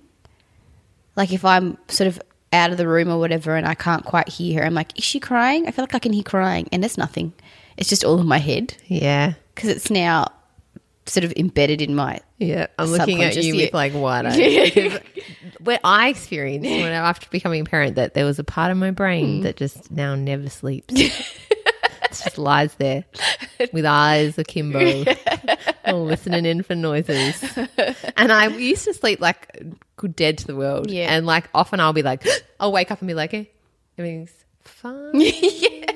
Like 1.16 1.32
if 1.32 1.46
I'm 1.46 1.78
sort 1.88 2.08
of 2.08 2.22
out 2.52 2.72
of 2.72 2.78
the 2.78 2.88
room 2.88 3.10
or 3.10 3.18
whatever 3.20 3.56
and 3.56 3.68
I 3.68 3.76
can't 3.76 4.06
quite 4.06 4.30
hear 4.30 4.60
her, 4.60 4.66
I'm 4.66 4.74
like, 4.74 4.98
is 4.98 5.04
she 5.04 5.20
crying? 5.20 5.68
I 5.68 5.72
feel 5.72 5.84
like 5.84 5.96
I 5.96 6.00
can 6.00 6.14
hear 6.14 6.24
crying 6.24 6.68
and 6.72 6.84
it's 6.84 6.98
nothing. 6.98 7.34
It's 7.78 7.90
just 7.90 8.04
all 8.04 8.20
in 8.20 8.28
my 8.28 8.38
head 8.38 8.76
yeah. 8.88 9.34
because 9.56 9.70
it's 9.70 9.90
now 9.90 10.28
sort 11.06 11.24
of 11.24 11.34
embedded 11.36 11.82
in 11.82 11.96
my 11.96 12.20
Yeah, 12.38 12.68
I'm 12.80 12.88
looking 12.88 13.24
at 13.24 13.36
you 13.36 13.56
with 13.56 13.74
like 13.74 13.94
wide 13.94 14.26
eyes. 14.28 15.00
When 15.60 15.80
I 15.84 16.10
experienced 16.10 16.70
when 16.70 16.92
I- 16.92 17.10
after 17.10 17.28
becoming 17.30 17.62
a 17.62 17.66
parent 17.66 17.96
that 17.96 18.14
there 18.14 18.26
was 18.26 18.40
a 18.40 18.44
part 18.44 18.72
of 18.72 18.78
my 18.78 18.92
brain 18.92 19.38
Hmm. 19.38 19.42
that 19.44 19.58
just 19.58 19.92
now 19.92 20.16
never 20.16 20.50
sleeps. 20.50 20.94
it 20.96 21.12
just 22.10 22.38
lies 22.38 22.74
there 22.76 23.04
with 23.74 23.86
eyes 23.86 24.38
akimbo, 24.38 25.04
all 25.86 26.06
listening 26.06 26.46
in 26.46 26.64
for 26.64 26.76
noises. 26.76 27.44
And 28.16 28.32
I 28.32 28.48
used 28.48 28.86
to 28.86 28.94
sleep 28.94 29.20
like 29.20 29.62
good 29.98 30.16
dead 30.16 30.38
to 30.40 30.48
the 30.48 30.56
world. 30.56 30.90
Yeah. 30.90 31.14
And 31.14 31.26
like 31.26 31.50
often 31.54 31.80
I'll 31.80 31.94
be 31.94 32.04
like, 32.04 32.26
I'll 32.60 32.72
wake 32.72 32.92
up 32.92 33.00
and 33.00 33.08
be 33.08 33.14
like, 33.14 33.32
hey, 33.32 33.50
everything's 33.98 34.32
fine. 34.64 35.12
I'm 35.16 35.93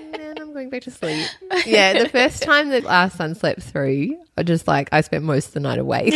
going 0.58 0.70
back 0.72 0.82
to 0.82 0.91
sleep. 0.91 1.28
Yeah, 1.68 2.03
the 2.03 2.10
first 2.10 2.41
time 2.41 2.70
that 2.70 2.86
our 2.86 3.10
son 3.10 3.36
slept 3.36 3.62
through, 3.62 4.18
I 4.38 4.43
just 4.43 4.68
like 4.68 4.89
I 4.91 5.01
spent 5.01 5.24
most 5.24 5.49
of 5.49 5.53
the 5.53 5.60
night 5.60 5.78
awake. 5.78 6.16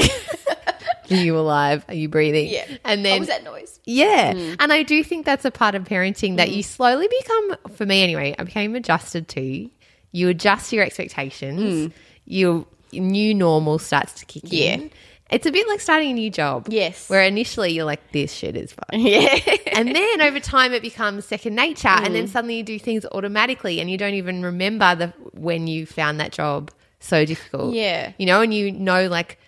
Are 1.11 1.15
you 1.15 1.37
alive? 1.37 1.85
Are 1.89 1.93
you 1.93 2.09
breathing? 2.09 2.47
Yeah. 2.47 2.65
And 2.85 3.05
then 3.05 3.13
What 3.13 3.19
was 3.19 3.27
that 3.27 3.43
noise? 3.43 3.79
yeah. 3.85 4.33
Hmm. 4.33 4.53
And 4.59 4.73
I 4.73 4.83
do 4.83 5.03
think 5.03 5.25
that's 5.25 5.45
a 5.45 5.51
part 5.51 5.75
of 5.75 5.83
parenting 5.83 6.37
that 6.37 6.47
hmm. 6.47 6.55
you 6.55 6.63
slowly 6.63 7.07
become, 7.19 7.57
for 7.75 7.85
me 7.85 8.01
anyway, 8.01 8.33
I 8.39 8.43
became 8.43 8.75
adjusted 8.75 9.27
to. 9.29 9.69
You 10.11 10.29
adjust 10.29 10.71
your 10.73 10.83
expectations. 10.83 11.93
Hmm. 11.93 11.99
Your 12.25 12.65
new 12.93 13.33
normal 13.35 13.77
starts 13.77 14.13
to 14.13 14.25
kick 14.25 14.43
Yeah. 14.45 14.73
in. 14.75 14.91
It's 15.31 15.45
a 15.45 15.51
bit 15.51 15.67
like 15.67 15.79
starting 15.79 16.11
a 16.11 16.13
new 16.13 16.29
job. 16.29 16.67
Yes. 16.69 17.09
Where 17.09 17.23
initially 17.23 17.71
you're 17.71 17.85
like, 17.85 18.11
this 18.11 18.33
shit 18.33 18.55
is 18.55 18.73
fun. 18.73 18.85
Yeah. 18.99 19.39
and 19.73 19.95
then 19.95 20.21
over 20.21 20.39
time 20.39 20.73
it 20.73 20.81
becomes 20.81 21.25
second 21.25 21.55
nature. 21.55 21.87
And 21.87 22.13
then 22.13 22.25
mm. 22.25 22.29
suddenly 22.29 22.57
you 22.57 22.63
do 22.63 22.77
things 22.77 23.05
automatically 23.13 23.79
and 23.79 23.89
you 23.89 23.97
don't 23.97 24.13
even 24.13 24.43
remember 24.43 24.93
the 24.95 25.07
when 25.33 25.67
you 25.67 25.85
found 25.85 26.19
that 26.19 26.33
job 26.33 26.69
so 26.99 27.25
difficult. 27.25 27.73
Yeah. 27.73 28.11
You 28.17 28.25
know, 28.25 28.41
and 28.41 28.53
you 28.53 28.71
know 28.71 29.07
like 29.07 29.39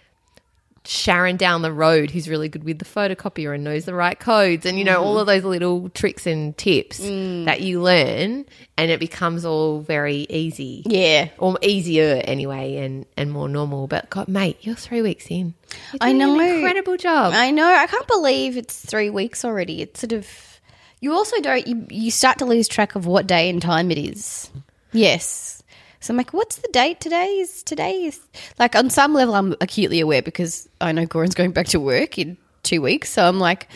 Sharon 0.85 1.37
down 1.37 1.61
the 1.61 1.71
road 1.71 2.11
who's 2.11 2.27
really 2.27 2.49
good 2.49 2.63
with 2.65 2.79
the 2.79 2.85
photocopier 2.85 3.55
and 3.55 3.63
knows 3.63 3.85
the 3.85 3.93
right 3.93 4.19
codes 4.19 4.65
and 4.65 4.77
you 4.77 4.83
know 4.83 5.01
all 5.01 5.15
mm. 5.15 5.21
of 5.21 5.27
those 5.27 5.45
little 5.45 5.89
tricks 5.89 6.27
and 6.27 6.57
tips 6.57 6.99
mm. 6.99 7.45
that 7.45 7.61
you 7.61 7.81
learn 7.81 8.45
and 8.77 8.91
it 8.91 8.99
becomes 8.99 9.45
all 9.45 9.79
very 9.79 10.25
easy. 10.29 10.83
yeah. 10.85 11.29
Or 11.37 11.57
easier 11.61 12.21
anyway 12.25 12.77
and, 12.77 13.05
and 13.15 13.31
more 13.31 13.47
normal. 13.47 13.87
But 13.87 14.09
God, 14.09 14.27
mate, 14.27 14.57
you're 14.61 14.75
three 14.75 15.01
weeks 15.01 15.27
in. 15.29 15.53
You're 15.93 15.99
I 16.01 16.11
know. 16.11 16.39
incredible 16.39 16.97
job. 16.97 17.33
I 17.33 17.51
know. 17.51 17.65
I 17.67 17.87
can't 17.87 18.07
believe 18.07 18.57
it's 18.57 18.77
three 18.77 19.09
weeks 19.09 19.45
already. 19.45 19.81
It's 19.81 20.01
sort 20.01 20.11
of. 20.11 20.27
You 20.99 21.13
also 21.13 21.39
don't. 21.41 21.65
You, 21.67 21.85
you 21.89 22.11
start 22.11 22.39
to 22.39 22.45
lose 22.45 22.67
track 22.67 22.95
of 22.95 23.05
what 23.05 23.27
day 23.27 23.49
and 23.49 23.61
time 23.61 23.91
it 23.91 23.97
is. 23.97 24.49
Yes. 24.91 25.62
So 26.03 26.13
I'm 26.13 26.17
like, 26.17 26.33
what's 26.33 26.57
the 26.57 26.67
date 26.73 26.99
today? 26.99 27.27
Is 27.37 27.63
today 27.63 28.03
is 28.03 28.19
like 28.59 28.75
on 28.75 28.89
some 28.89 29.13
level 29.13 29.35
I'm 29.35 29.55
acutely 29.61 30.01
aware 30.01 30.21
because 30.21 30.67
I 30.81 30.91
know 30.91 31.05
Goran's 31.05 31.33
going 31.33 31.51
back 31.51 31.67
to 31.67 31.79
work 31.79 32.17
in 32.17 32.35
two 32.63 32.81
weeks. 32.81 33.09
So 33.09 33.25
I'm 33.25 33.39
like, 33.39 33.69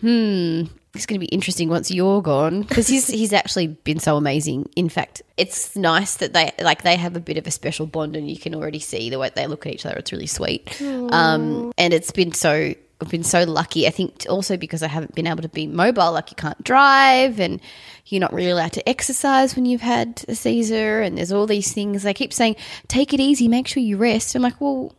hmm, 0.00 0.66
it's 0.94 1.06
going 1.06 1.18
to 1.18 1.26
be 1.26 1.26
interesting 1.26 1.68
once 1.68 1.90
you're 1.90 2.22
gone 2.22 2.62
because 2.62 2.86
he's 2.86 3.06
he's 3.08 3.32
actually 3.32 3.66
been 3.66 3.98
so 3.98 4.16
amazing. 4.16 4.70
In 4.76 4.88
fact, 4.88 5.22
it's 5.36 5.74
nice 5.74 6.16
that 6.16 6.32
they 6.32 6.52
like 6.60 6.82
they 6.82 6.94
have 6.94 7.16
a 7.16 7.20
bit 7.20 7.36
of 7.36 7.48
a 7.48 7.50
special 7.50 7.86
bond, 7.86 8.14
and 8.14 8.30
you 8.30 8.38
can 8.38 8.54
already 8.54 8.78
see 8.78 9.10
the 9.10 9.18
way 9.18 9.32
they 9.34 9.48
look 9.48 9.66
at 9.66 9.72
each 9.72 9.84
other. 9.84 9.96
It's 9.96 10.12
really 10.12 10.28
sweet, 10.28 10.80
um, 10.80 11.72
and 11.76 11.92
it's 11.92 12.12
been 12.12 12.32
so. 12.32 12.74
I've 13.02 13.10
been 13.10 13.22
so 13.24 13.44
lucky. 13.44 13.86
I 13.86 13.90
think 13.90 14.24
also 14.28 14.56
because 14.56 14.82
I 14.82 14.88
haven't 14.88 15.14
been 15.14 15.26
able 15.26 15.42
to 15.42 15.48
be 15.48 15.66
mobile, 15.66 16.12
like 16.12 16.30
you 16.30 16.36
can't 16.36 16.62
drive, 16.64 17.38
and 17.40 17.60
you're 18.06 18.20
not 18.20 18.32
really 18.32 18.50
allowed 18.50 18.72
to 18.72 18.88
exercise 18.88 19.54
when 19.56 19.66
you've 19.66 19.80
had 19.82 20.24
a 20.28 20.34
Caesar, 20.34 21.00
and 21.02 21.18
there's 21.18 21.32
all 21.32 21.46
these 21.46 21.72
things. 21.72 22.02
They 22.04 22.14
keep 22.14 22.32
saying, 22.32 22.56
"Take 22.88 23.12
it 23.12 23.20
easy, 23.20 23.48
make 23.48 23.66
sure 23.68 23.82
you 23.82 23.96
rest." 23.96 24.34
I'm 24.34 24.42
like, 24.42 24.60
well, 24.60 24.94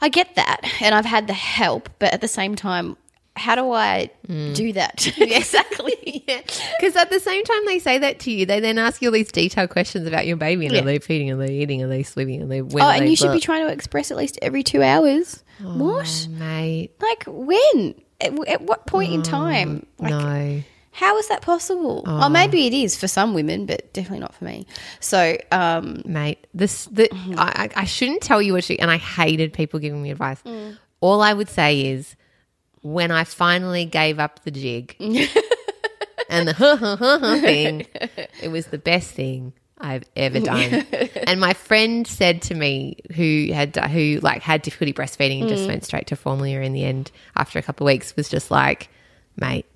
I 0.00 0.08
get 0.08 0.34
that, 0.36 0.60
and 0.80 0.94
I've 0.94 1.04
had 1.04 1.26
the 1.26 1.32
help, 1.34 1.88
but 1.98 2.12
at 2.12 2.20
the 2.20 2.28
same 2.28 2.54
time, 2.56 2.96
how 3.36 3.54
do 3.54 3.70
I 3.72 4.10
Mm. 4.28 4.54
do 4.54 4.72
that? 4.74 5.06
exactly. 5.18 6.24
yeah. 6.28 6.40
Because 6.78 6.96
at 6.96 7.10
the 7.10 7.18
same 7.20 7.44
time 7.44 7.64
they 7.66 7.78
say 7.78 7.98
that 7.98 8.18
to 8.20 8.30
you, 8.30 8.44
they 8.46 8.60
then 8.60 8.78
ask 8.78 9.00
you 9.02 9.08
all 9.08 9.12
these 9.12 9.32
detailed 9.32 9.70
questions 9.70 10.06
about 10.06 10.26
your 10.26 10.36
baby. 10.36 10.66
And 10.66 10.74
Yeah. 10.74 10.82
Are 10.82 10.84
they 10.84 10.98
feeding? 10.98 11.30
Are 11.30 11.36
they 11.36 11.52
eating? 11.54 11.82
Are 11.82 11.88
they 11.88 12.02
sleeping, 12.02 12.42
Are 12.42 12.46
they 12.46 12.62
when? 12.62 12.82
oh, 12.84 12.88
and 12.90 13.08
you 13.08 13.16
should 13.16 13.32
be 13.32 13.40
trying 13.40 13.66
to 13.66 13.72
express 13.72 14.10
at 14.10 14.16
least 14.16 14.38
every 14.42 14.62
two 14.62 14.82
hours. 14.82 15.42
What? 15.62 16.28
Oh, 16.28 16.32
mate. 16.32 16.90
Like 17.00 17.24
when? 17.26 17.94
At, 18.20 18.48
at 18.48 18.62
what 18.62 18.86
point 18.86 19.12
in 19.12 19.22
time? 19.22 19.86
Mm, 19.98 20.02
like, 20.02 20.10
no. 20.10 20.62
How 20.94 21.16
is 21.16 21.28
that 21.28 21.40
possible? 21.40 22.04
Oh. 22.06 22.28
maybe 22.28 22.66
it 22.66 22.74
is 22.74 22.96
for 22.96 23.08
some 23.08 23.32
women, 23.32 23.64
but 23.64 23.92
definitely 23.94 24.20
not 24.20 24.34
for 24.34 24.44
me. 24.44 24.66
So, 25.00 25.38
um, 25.50 26.02
mate. 26.04 26.46
This 26.52 26.84
the 26.86 27.08
mm. 27.08 27.34
I, 27.38 27.68
I 27.76 27.82
I 27.82 27.84
shouldn't 27.84 28.22
tell 28.22 28.42
you 28.42 28.52
what 28.52 28.64
to. 28.64 28.76
And 28.78 28.90
I 28.90 28.98
hated 28.98 29.52
people 29.52 29.80
giving 29.80 30.02
me 30.02 30.10
advice. 30.10 30.42
Mm. 30.42 30.76
All 31.00 31.22
I 31.22 31.32
would 31.32 31.48
say 31.48 31.80
is 31.86 32.14
when 32.82 33.10
I 33.10 33.24
finally 33.24 33.84
gave 33.84 34.18
up 34.18 34.42
the 34.44 34.50
jig 34.50 34.96
and 36.28 36.48
the 36.48 37.38
thing, 37.40 37.86
it 38.40 38.48
was 38.48 38.66
the 38.66 38.78
best 38.78 39.10
thing 39.12 39.52
I've 39.82 40.04
ever 40.16 40.40
done. 40.40 40.86
and 41.26 41.40
my 41.40 41.52
friend 41.52 42.06
said 42.06 42.42
to 42.42 42.54
me, 42.54 42.96
who 43.14 43.50
had 43.52 43.76
who 43.76 44.20
like 44.22 44.42
had 44.42 44.62
difficulty 44.62 44.92
breastfeeding 44.92 45.40
and 45.40 45.48
just 45.48 45.64
mm. 45.64 45.68
went 45.68 45.84
straight 45.84 46.06
to 46.08 46.16
formula 46.16 46.60
in 46.60 46.72
the 46.72 46.84
end 46.84 47.10
after 47.36 47.58
a 47.58 47.62
couple 47.62 47.86
of 47.86 47.92
weeks, 47.92 48.16
was 48.16 48.28
just 48.28 48.50
like, 48.50 48.88
mate, 49.36 49.66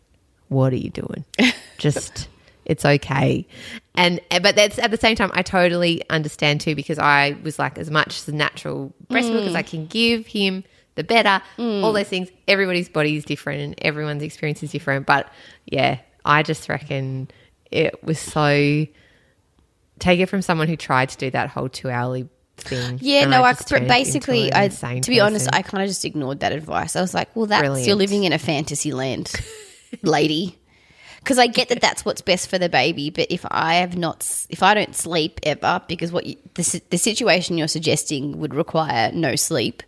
what 0.49 0.73
are 0.73 0.77
you 0.77 0.91
doing? 0.91 1.25
Just 1.79 2.29
it's 2.65 2.85
okay. 2.85 3.47
And 3.95 4.21
but 4.43 4.57
that's 4.57 4.79
at 4.79 4.91
the 4.91 4.97
same 4.97 5.17
time 5.17 5.31
I 5.35 5.43
totally 5.43 6.03
understand 6.11 6.61
too 6.61 6.75
because 6.75 6.99
I 6.99 7.37
was 7.43 7.59
like 7.59 7.79
as 7.79 7.91
much 7.91 8.19
as 8.19 8.29
natural 8.29 8.93
breast 9.09 9.31
milk 9.31 9.45
as 9.45 9.53
mm. 9.53 9.57
I 9.57 9.63
can 9.63 9.87
give 9.87 10.27
him, 10.27 10.65
the 10.97 11.05
better. 11.05 11.43
Mm. 11.59 11.83
All 11.83 11.93
those 11.93 12.09
things. 12.09 12.29
Everybody's 12.49 12.89
body 12.89 13.17
is 13.17 13.25
different 13.25 13.61
and 13.61 13.75
everyone's 13.83 14.23
experience 14.23 14.63
is 14.63 14.73
different. 14.73 15.07
But 15.07 15.31
yeah, 15.67 15.99
I 16.25 16.43
just 16.43 16.69
reckon 16.69 17.29
it 17.71 18.03
was 18.03 18.19
so 18.19 18.87
take 19.99 20.21
it 20.21 20.27
from 20.27 20.43
someone 20.43 20.69
who 20.69 20.77
tried 20.77 21.09
to 21.11 21.17
do 21.17 21.31
that 21.31 21.51
whole 21.51 21.69
two 21.69 21.91
hourly 21.91 22.29
thing. 22.57 22.99
yeah, 23.03 23.25
no, 23.27 23.43
I, 23.43 23.53
turned 23.53 23.85
into 23.85 23.95
basically, 23.95 24.53
I, 24.53 24.69
to 24.69 25.11
be 25.11 25.21
honest. 25.21 25.49
I 25.53 25.63
kind 25.63 25.83
of 25.83 25.89
just 25.89 26.05
ignored 26.05 26.41
that 26.41 26.53
advice. 26.53 26.97
I 26.97 27.01
was 27.01 27.15
like, 27.15 27.35
well, 27.35 27.47
that's 27.47 27.87
you're 27.87 27.97
living 27.97 28.25
in 28.25 28.33
a 28.33 28.39
fantasy 28.39 28.93
land, 28.93 29.33
lady. 30.03 30.59
Because 31.19 31.39
I 31.41 31.49
get 31.49 31.71
that 31.71 31.81
that's 31.81 32.05
what's 32.05 32.21
best 32.21 32.49
for 32.49 32.57
the 32.57 32.69
baby, 32.69 33.11
but 33.11 33.27
if 33.31 33.45
I 33.51 33.77
have 33.77 33.97
not, 33.97 34.47
if 34.49 34.63
I 34.63 34.75
don't 34.75 34.95
sleep 34.95 35.41
ever, 35.43 35.83
because 35.89 36.13
what 36.13 36.25
you, 36.25 36.37
the 36.55 36.81
the 36.91 36.99
situation 36.99 37.59
you're 37.59 37.67
suggesting 37.67 38.39
would 38.39 38.55
require 38.55 39.11
no 39.13 39.35
sleep, 39.35 39.83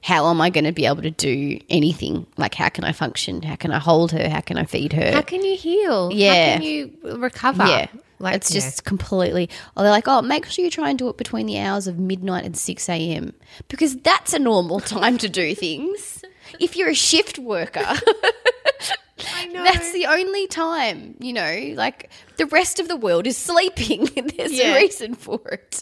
how 0.00 0.30
am 0.30 0.40
I 0.40 0.48
going 0.48 0.64
to 0.64 0.72
be 0.72 0.86
able 0.86 1.02
to 1.02 1.10
do 1.10 1.60
anything? 1.68 2.26
Like, 2.38 2.54
how 2.54 2.70
can 2.70 2.84
I 2.84 2.92
function? 2.92 3.42
How 3.42 3.56
can 3.56 3.70
I 3.70 3.78
hold 3.78 4.12
her? 4.12 4.30
How 4.30 4.40
can 4.40 4.56
I 4.56 4.64
feed 4.64 4.94
her? 4.94 5.12
how 5.12 5.20
can 5.20 5.44
you 5.44 5.56
heal? 5.56 6.10
Yeah. 6.12 6.52
How 6.52 6.56
can 6.56 6.62
you 6.62 6.92
recover? 7.02 7.66
Yeah. 7.66 7.88
Like 8.18 8.34
it's 8.36 8.52
yeah. 8.52 8.60
just 8.60 8.84
completely. 8.84 9.48
Oh, 9.76 9.82
they're 9.82 9.90
like, 9.90 10.08
oh, 10.08 10.22
make 10.22 10.46
sure 10.46 10.64
you 10.64 10.70
try 10.70 10.90
and 10.90 10.98
do 10.98 11.08
it 11.08 11.16
between 11.16 11.46
the 11.46 11.58
hours 11.58 11.86
of 11.86 11.98
midnight 11.98 12.44
and 12.44 12.56
6 12.56 12.88
a.m. 12.88 13.32
because 13.68 13.96
that's 13.96 14.32
a 14.32 14.38
normal 14.38 14.80
time 14.98 15.18
to 15.18 15.28
do 15.28 15.54
things. 15.54 16.24
If 16.58 16.76
you're 16.76 16.90
a 16.90 16.94
shift 16.94 17.38
worker, 17.38 17.86
I 19.34 19.46
know. 19.52 19.64
that's 19.64 19.92
the 19.92 20.06
only 20.06 20.46
time, 20.46 21.14
you 21.20 21.32
know, 21.32 21.72
like 21.76 22.10
the 22.36 22.46
rest 22.46 22.78
of 22.80 22.88
the 22.88 22.96
world 22.96 23.26
is 23.26 23.36
sleeping. 23.50 24.08
There's 24.36 24.52
Yeah. 24.52 24.74
a 24.74 24.76
reason 24.76 25.14
for 25.14 25.40
it. 25.46 25.80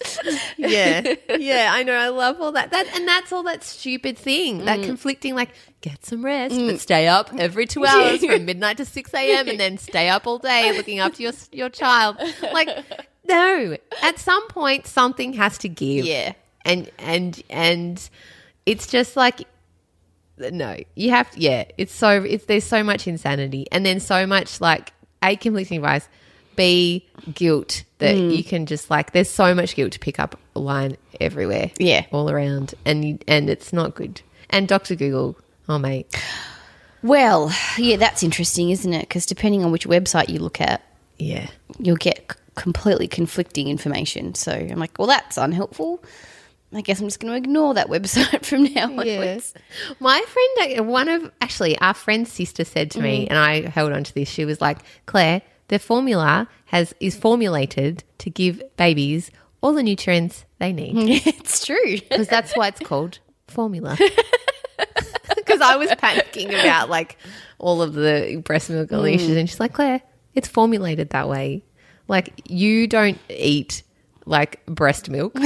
yeah, 0.57 1.15
yeah, 1.39 1.71
I 1.73 1.83
know. 1.83 1.95
I 1.95 2.09
love 2.09 2.41
all 2.41 2.53
that. 2.53 2.71
That 2.71 2.87
and 2.95 3.07
that's 3.07 3.33
all 3.33 3.43
that 3.45 3.63
stupid 3.65 4.17
thing, 4.19 4.65
that 4.65 4.81
mm. 4.81 4.85
conflicting. 4.85 5.35
Like, 5.35 5.51
get 5.81 6.05
some 6.05 6.25
rest, 6.25 6.55
but 6.55 6.75
mm. 6.75 6.79
stay 6.79 7.07
up 7.09 7.31
every 7.39 7.67
two 7.67 7.85
hours 7.85 8.25
from 8.25 8.45
midnight 8.45 8.79
to 8.79 8.85
six 8.85 9.13
a.m. 9.15 9.49
and 9.49 9.59
then 9.61 9.79
stay 9.79 10.09
up 10.09 10.27
all 10.27 10.39
day 10.39 10.77
looking 10.77 10.99
after 10.99 11.23
your 11.23 11.33
your 11.53 11.69
child. 11.69 12.17
Like, 12.53 12.69
no. 13.29 13.77
At 14.03 14.19
some 14.19 14.47
point, 14.49 14.87
something 14.87 15.33
has 15.35 15.59
to 15.59 15.69
give. 15.69 16.05
Yeah. 16.05 16.33
and 16.65 16.91
and 16.99 17.43
and 17.51 18.09
it's 18.67 18.87
just 18.89 19.17
like 19.17 19.47
no 20.39 20.77
you 20.95 21.11
have 21.11 21.31
to 21.31 21.41
yeah 21.41 21.65
it's 21.79 21.93
so 21.95 22.23
it's 22.23 22.45
there's 22.47 22.65
so 22.65 22.83
much 22.83 23.07
insanity 23.07 23.67
and 23.73 23.85
then 23.87 23.99
so 24.01 24.27
much 24.27 24.61
like 24.61 24.93
a 25.23 25.35
conflicting 25.37 25.79
advice 25.79 26.09
b 26.57 27.07
guilt 27.35 27.85
that 27.99 28.15
Mm. 28.17 28.37
you 28.37 28.45
can 28.45 28.67
just 28.67 28.91
like 28.91 29.13
there's 29.13 29.31
so 29.31 29.55
much 29.55 29.75
guilt 29.77 29.93
to 29.93 29.99
pick 29.99 30.19
up 30.21 30.39
a 30.55 30.59
line 30.59 30.97
everywhere 31.21 31.71
Yeah. 31.79 32.05
all 32.13 32.31
around 32.31 32.75
and 32.85 33.05
you, 33.05 33.19
and 33.27 33.49
it's 33.49 33.73
not 33.73 33.95
good 33.95 34.21
and 34.51 34.69
dr 34.69 34.95
google 34.97 35.37
oh 35.69 35.79
mate 35.79 36.15
Well, 37.03 37.53
yeah, 37.79 37.97
that's 37.99 38.23
interesting, 38.25 38.71
isn't 38.71 38.93
it? 38.93 39.03
Because 39.03 39.27
depending 39.27 39.65
on 39.65 39.71
which 39.71 39.87
website 39.87 40.29
you 40.29 40.41
look 40.41 40.61
at, 40.61 40.83
yeah 41.19 41.47
you'll 41.79 41.97
get 41.97 42.35
completely 42.57 43.07
conflicting 43.07 43.69
information. 43.69 44.35
So 44.35 44.51
I'm 44.53 44.79
like, 44.79 44.99
well, 44.99 45.07
that's 45.07 45.37
unhelpful. 45.37 46.03
I 46.75 46.81
guess 46.81 47.01
I'm 47.01 47.07
just 47.07 47.21
going 47.21 47.33
to 47.33 47.37
ignore 47.39 47.75
that 47.75 47.87
website 47.89 48.45
from 48.45 48.65
now 48.65 48.85
onwards. 48.85 49.55
My 50.01 50.21
friend, 50.27 50.81
uh, 50.81 50.85
one 50.85 51.09
of 51.09 51.31
actually 51.41 51.79
our 51.79 51.95
friend's 51.95 52.31
sister 52.33 52.65
said 52.65 52.91
to 52.93 52.99
Mm. 52.99 53.03
me, 53.03 53.29
and 53.29 53.39
I 53.39 53.69
held 53.69 53.93
on 53.93 54.05
to 54.05 54.15
this. 54.15 54.29
She 54.29 54.45
was 54.45 54.61
like, 54.61 54.79
"Claire, 55.07 55.43
the 55.69 55.79
formula 55.79 56.49
has 56.67 56.95
is 57.01 57.17
formulated 57.17 58.05
to 58.19 58.31
give 58.31 58.63
babies 58.77 59.31
all 59.63 59.73
the 59.73 59.83
nutrients 59.83 60.45
they 60.59 60.73
need 60.73 60.95
it's 61.27 61.65
true. 61.65 61.99
because 62.09 62.29
that's 62.29 62.55
why 62.57 62.69
it's 62.69 62.81
called 62.81 63.21
formula." 63.49 63.97
Because 65.37 65.61
I 65.61 65.77
was 65.77 65.89
panicking 65.91 66.49
about 66.49 66.91
like 66.91 67.17
all 67.59 67.81
of 67.81 67.95
the 67.95 68.43
breast 68.45 68.69
milk 68.69 68.91
Mm. 68.91 69.15
issues, 69.15 69.37
and 69.37 69.49
she's 69.49 69.61
like, 69.61 69.73
"Claire, 69.73 70.03
it's 70.35 70.49
formulated 70.49 71.11
that 71.11 71.29
way. 71.29 71.65
Like 72.09 72.43
you 72.51 72.87
don't 72.89 73.19
eat 73.29 73.83
like 74.27 74.65
breast 74.67 75.09
milk." 75.09 75.37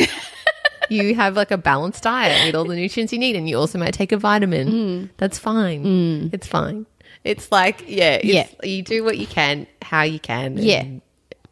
You 0.91 1.15
have 1.15 1.37
like 1.37 1.51
a 1.51 1.59
balanced 1.59 2.03
diet 2.03 2.47
with 2.47 2.55
all 2.55 2.65
the 2.65 2.77
nutrients 2.77 3.13
you 3.13 3.19
need, 3.19 3.37
and 3.37 3.49
you 3.49 3.57
also 3.59 3.79
might 3.79 3.95
take 3.95 4.13
a 4.13 4.17
vitamin. 4.17 4.69
Mm. 4.71 5.09
That's 5.17 5.39
fine. 5.39 6.31
It's 6.33 6.47
fine. 6.47 6.87
It's 7.25 7.51
like 7.53 7.85
yeah, 7.87 8.15
it's, 8.15 8.25
Yeah. 8.25 8.47
You 8.63 8.83
do 8.83 9.05
what 9.05 9.19
you 9.19 9.27
can, 9.27 9.67
how 9.83 10.03
you 10.03 10.19
can. 10.19 10.57
And, 10.59 10.61
Yeah. 10.65 10.85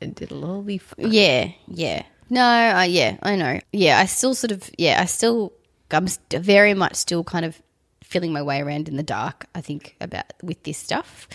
and 0.00 0.20
it'll 0.22 0.44
all 0.44 0.62
be 0.62 0.78
fine. 0.78 1.10
Yeah, 1.12 1.50
yeah. 1.66 2.02
No, 2.30 2.42
uh, 2.42 2.82
yeah, 2.82 3.16
I 3.22 3.36
know. 3.36 3.60
Yeah, 3.72 3.98
I 3.98 4.04
still 4.06 4.34
sort 4.34 4.50
of, 4.50 4.68
yeah, 4.76 5.00
I 5.00 5.06
still, 5.06 5.52
I'm 5.90 6.06
st- 6.08 6.42
very 6.42 6.74
much 6.74 6.94
still 6.96 7.24
kind 7.24 7.44
of 7.44 7.60
feeling 8.04 8.32
my 8.32 8.42
way 8.42 8.60
around 8.60 8.88
in 8.88 8.96
the 8.96 9.02
dark, 9.02 9.46
I 9.54 9.60
think, 9.62 9.96
about 10.00 10.32
with 10.42 10.62
this 10.62 10.76
stuff. 10.78 11.26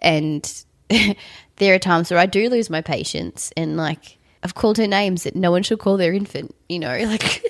And 0.00 0.42
there 1.56 1.74
are 1.74 1.78
times 1.78 2.10
where 2.10 2.18
I 2.20 2.26
do 2.26 2.48
lose 2.48 2.68
my 2.70 2.80
patience 2.80 3.52
and 3.56 3.76
like, 3.76 4.18
I've 4.42 4.54
called 4.54 4.78
her 4.78 4.86
names 4.86 5.24
that 5.24 5.36
no 5.36 5.50
one 5.50 5.62
should 5.62 5.78
call 5.78 5.96
their 5.96 6.12
infant, 6.12 6.54
you 6.68 6.78
know, 6.78 6.96
like 7.04 7.44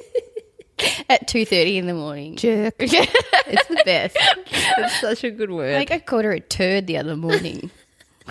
at 1.08 1.28
2.30 1.28 1.76
in 1.76 1.86
the 1.86 1.94
morning. 1.94 2.36
Jerk. 2.36 2.74
it's 2.78 3.68
the 3.68 3.82
best. 3.84 4.16
It's 4.50 5.00
such 5.00 5.24
a 5.24 5.30
good 5.30 5.50
word. 5.50 5.74
Like 5.74 5.90
I 5.90 5.98
called 5.98 6.24
her 6.24 6.32
a 6.32 6.40
turd 6.40 6.86
the 6.86 6.98
other 6.98 7.16
morning. 7.16 7.70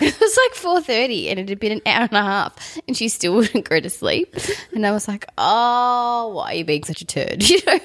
it 0.00 0.18
was 0.18 0.38
like 0.44 0.54
four 0.54 0.80
thirty, 0.80 1.28
and 1.28 1.38
it 1.38 1.50
had 1.50 1.60
been 1.60 1.72
an 1.72 1.82
hour 1.84 2.04
and 2.04 2.16
a 2.16 2.22
half, 2.22 2.78
and 2.88 2.96
she 2.96 3.08
still 3.10 3.34
wouldn't 3.34 3.68
go 3.68 3.80
to 3.80 3.90
sleep. 3.90 4.34
And 4.72 4.86
I 4.86 4.92
was 4.92 5.06
like, 5.06 5.26
"Oh, 5.36 6.32
why 6.34 6.52
are 6.52 6.54
you 6.54 6.64
being 6.64 6.84
such 6.84 7.02
a 7.02 7.04
turd?" 7.04 7.46
You 7.46 7.58
know? 7.66 7.78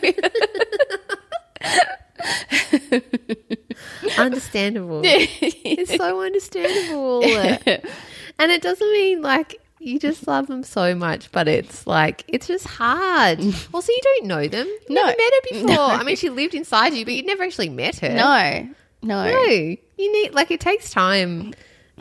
understandable. 4.17 5.01
it's 5.03 5.95
so 5.97 6.21
understandable. 6.21 7.23
and 7.25 8.51
it 8.51 8.61
doesn't 8.61 8.91
mean 8.93 9.21
like 9.21 9.59
you 9.85 9.99
just 9.99 10.27
love 10.27 10.47
them 10.47 10.63
so 10.63 10.95
much, 10.95 11.31
but 11.31 11.47
it's 11.47 11.85
like 11.87 12.23
it's 12.27 12.47
just 12.47 12.65
hard. 12.67 13.39
Also, 13.73 13.91
you 13.91 14.01
don't 14.03 14.25
know 14.25 14.47
them. 14.47 14.67
You 14.89 14.95
No. 14.95 15.01
never 15.03 15.17
met 15.17 15.33
her 15.33 15.41
before. 15.51 15.67
No. 15.69 15.85
I 15.85 16.03
mean, 16.03 16.15
she 16.15 16.29
lived 16.29 16.53
inside 16.55 16.93
you, 16.93 17.05
but 17.05 17.13
you'd 17.13 17.25
never 17.25 17.43
actually 17.43 17.69
met 17.69 17.97
her. 17.99 18.09
no, 18.09 18.67
no, 19.01 19.29
No, 19.31 19.43
you 19.43 19.77
need 19.97 20.33
like 20.33 20.51
it 20.51 20.59
takes 20.59 20.89
time 20.89 21.53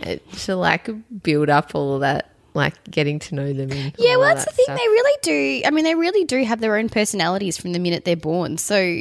uh, 0.02 0.16
to 0.38 0.56
like 0.56 0.88
build 1.22 1.50
up 1.50 1.74
all 1.74 1.94
of 1.96 2.00
that, 2.00 2.30
like 2.54 2.74
getting 2.90 3.18
to 3.20 3.34
know 3.34 3.52
them. 3.52 3.70
And 3.70 3.94
Yeah, 3.98 4.16
well, 4.16 4.34
that's 4.34 4.44
the 4.46 4.52
thing. 4.52 4.64
stuff. 4.64 4.78
They 4.78 4.88
really 4.88 5.18
do. 5.22 5.62
I 5.66 5.70
mean, 5.70 5.84
they 5.84 5.94
really 5.94 6.24
do 6.24 6.42
have 6.44 6.60
their 6.60 6.76
own 6.76 6.88
personalities 6.88 7.56
from 7.58 7.72
the 7.72 7.78
minute 7.78 8.04
they're 8.04 8.16
born. 8.16 8.56
So 8.58 9.00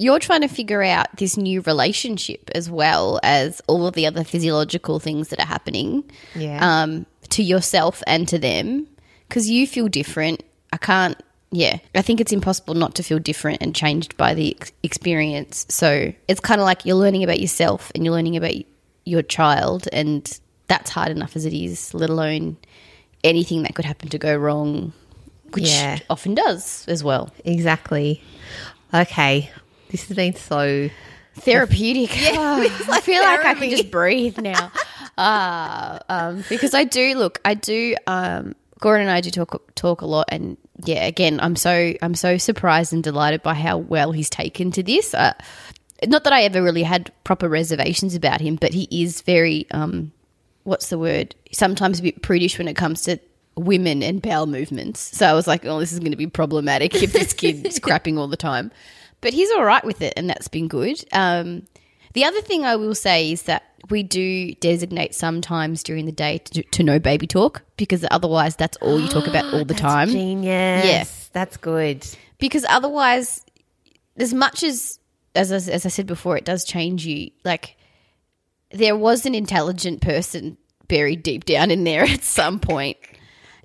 you're 0.00 0.18
trying 0.20 0.42
to 0.42 0.48
figure 0.48 0.82
out 0.82 1.06
this 1.16 1.36
new 1.36 1.60
relationship 1.62 2.50
as 2.54 2.70
well 2.70 3.18
as 3.22 3.60
all 3.66 3.86
of 3.86 3.94
the 3.94 4.06
other 4.06 4.22
physiological 4.22 5.00
things 5.00 5.28
that 5.28 5.40
are 5.40 5.46
happening 5.46 6.04
Yeah. 6.36 6.58
um, 6.82 7.04
to 7.30 7.42
yourself 7.42 8.02
and 8.06 8.26
to 8.28 8.38
them 8.38 8.86
because 9.28 9.48
you 9.48 9.66
feel 9.66 9.88
different. 9.88 10.42
I 10.72 10.76
can't. 10.76 11.20
Yeah, 11.50 11.78
I 11.94 12.02
think 12.02 12.20
it's 12.20 12.32
impossible 12.32 12.74
not 12.74 12.94
to 12.96 13.02
feel 13.02 13.18
different 13.18 13.62
and 13.62 13.74
changed 13.74 14.16
by 14.18 14.34
the 14.34 14.54
ex- 14.60 14.72
experience. 14.82 15.64
So 15.70 16.12
it's 16.28 16.40
kind 16.40 16.60
of 16.60 16.66
like 16.66 16.84
you're 16.84 16.96
learning 16.96 17.24
about 17.24 17.40
yourself 17.40 17.90
and 17.94 18.04
you're 18.04 18.12
learning 18.12 18.36
about 18.36 18.52
your 19.06 19.22
child, 19.22 19.88
and 19.92 20.38
that's 20.66 20.90
hard 20.90 21.08
enough 21.10 21.36
as 21.36 21.46
it 21.46 21.54
is, 21.54 21.94
let 21.94 22.10
alone 22.10 22.58
anything 23.24 23.62
that 23.62 23.74
could 23.74 23.86
happen 23.86 24.10
to 24.10 24.18
go 24.18 24.36
wrong, 24.36 24.92
which 25.54 25.68
Yeah. 25.70 25.98
often 26.10 26.34
does 26.34 26.84
as 26.86 27.02
well. 27.02 27.32
Exactly. 27.46 28.22
Okay. 28.92 29.50
This 29.90 30.06
has 30.08 30.16
been 30.16 30.34
so 30.34 30.90
therapeutic. 31.36 32.10
Oh, 32.36 32.86
I 32.92 33.00
feel 33.00 33.22
like 33.22 33.44
I 33.46 33.54
can 33.54 33.70
just 33.70 33.90
breathe 33.90 34.38
now. 34.38 34.70
Uh, 35.18 35.98
um, 36.08 36.44
because 36.48 36.74
I 36.74 36.84
do 36.84 37.14
look, 37.16 37.40
I 37.44 37.54
do. 37.54 37.96
Um, 38.06 38.54
Goran 38.80 39.00
and 39.00 39.10
I 39.10 39.20
do 39.20 39.30
talk 39.30 39.74
talk 39.74 40.00
a 40.00 40.06
lot, 40.06 40.28
and 40.30 40.56
yeah, 40.84 41.04
again, 41.04 41.40
I'm 41.40 41.56
so 41.56 41.94
I'm 42.00 42.14
so 42.14 42.38
surprised 42.38 42.92
and 42.92 43.02
delighted 43.02 43.42
by 43.42 43.54
how 43.54 43.78
well 43.78 44.12
he's 44.12 44.30
taken 44.30 44.70
to 44.72 44.82
this. 44.82 45.14
Uh, 45.14 45.34
not 46.06 46.22
that 46.22 46.32
I 46.32 46.42
ever 46.42 46.62
really 46.62 46.84
had 46.84 47.10
proper 47.24 47.48
reservations 47.48 48.14
about 48.14 48.40
him, 48.40 48.54
but 48.54 48.72
he 48.72 48.86
is 48.90 49.20
very 49.22 49.66
um, 49.72 50.12
what's 50.62 50.88
the 50.88 50.98
word? 50.98 51.34
Sometimes 51.50 51.98
a 51.98 52.02
bit 52.04 52.22
prudish 52.22 52.56
when 52.56 52.68
it 52.68 52.76
comes 52.76 53.02
to 53.02 53.18
women 53.56 54.04
and 54.04 54.22
bowel 54.22 54.46
movements. 54.46 55.00
So 55.16 55.26
I 55.26 55.32
was 55.32 55.48
like, 55.48 55.64
oh, 55.66 55.80
this 55.80 55.92
is 55.92 55.98
going 55.98 56.12
to 56.12 56.16
be 56.16 56.28
problematic 56.28 56.94
if 56.94 57.12
this 57.12 57.32
kid 57.32 57.66
is 57.66 57.80
crapping 57.80 58.18
all 58.18 58.28
the 58.28 58.36
time. 58.36 58.70
But 59.20 59.32
he's 59.32 59.50
all 59.50 59.64
right 59.64 59.84
with 59.84 60.00
it, 60.00 60.12
and 60.16 60.30
that's 60.30 60.46
been 60.46 60.68
good. 60.68 61.04
Um, 61.12 61.66
the 62.14 62.24
other 62.24 62.40
thing 62.40 62.64
I 62.64 62.76
will 62.76 62.94
say 62.94 63.32
is 63.32 63.42
that 63.42 63.64
we 63.90 64.02
do 64.02 64.54
designate 64.54 65.14
sometimes 65.14 65.82
during 65.82 66.06
the 66.06 66.12
day 66.12 66.38
to, 66.38 66.62
to 66.62 66.82
no 66.82 66.98
baby 66.98 67.26
talk 67.26 67.62
because 67.76 68.04
otherwise 68.10 68.56
that's 68.56 68.76
all 68.78 69.00
you 69.00 69.08
talk 69.08 69.26
about 69.26 69.44
all 69.54 69.64
the 69.64 69.74
time. 69.74 70.08
Genius. 70.08 70.84
Yes. 70.84 71.30
That's 71.32 71.56
good. 71.56 72.06
Because 72.38 72.64
otherwise, 72.68 73.44
as 74.16 74.34
much 74.34 74.62
as 74.62 74.98
as 75.34 75.52
I, 75.52 75.72
as 75.72 75.86
I 75.86 75.88
said 75.88 76.06
before, 76.06 76.36
it 76.36 76.44
does 76.44 76.64
change 76.64 77.06
you. 77.06 77.30
Like 77.44 77.76
there 78.70 78.96
was 78.96 79.26
an 79.26 79.34
intelligent 79.34 80.00
person 80.00 80.56
buried 80.88 81.22
deep 81.22 81.44
down 81.44 81.70
in 81.70 81.84
there 81.84 82.02
at 82.08 82.24
some 82.24 82.58
point. 82.58 82.96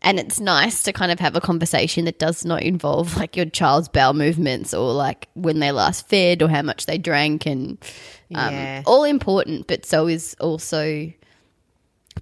And 0.03 0.19
it's 0.19 0.39
nice 0.39 0.83
to 0.83 0.91
kind 0.93 1.11
of 1.11 1.19
have 1.21 1.35
a 1.35 1.41
conversation 1.41 2.05
that 2.05 2.19
does 2.19 2.43
not 2.43 2.61
involve 2.61 3.15
like 3.21 3.35
your 3.37 3.45
child's 3.45 3.87
bowel 3.87 4.13
movements 4.13 4.73
or 4.73 4.91
like 4.93 5.29
when 5.33 5.59
they 5.59 5.71
last 5.71 6.07
fed 6.09 6.41
or 6.41 6.49
how 6.49 6.61
much 6.61 6.85
they 6.85 6.97
drank 6.97 7.45
and 7.45 7.77
um, 8.35 8.53
Yeah. 8.53 8.83
all 8.85 9.03
important, 9.05 9.67
but 9.67 9.85
so 9.85 10.07
is 10.07 10.35
also 10.39 11.11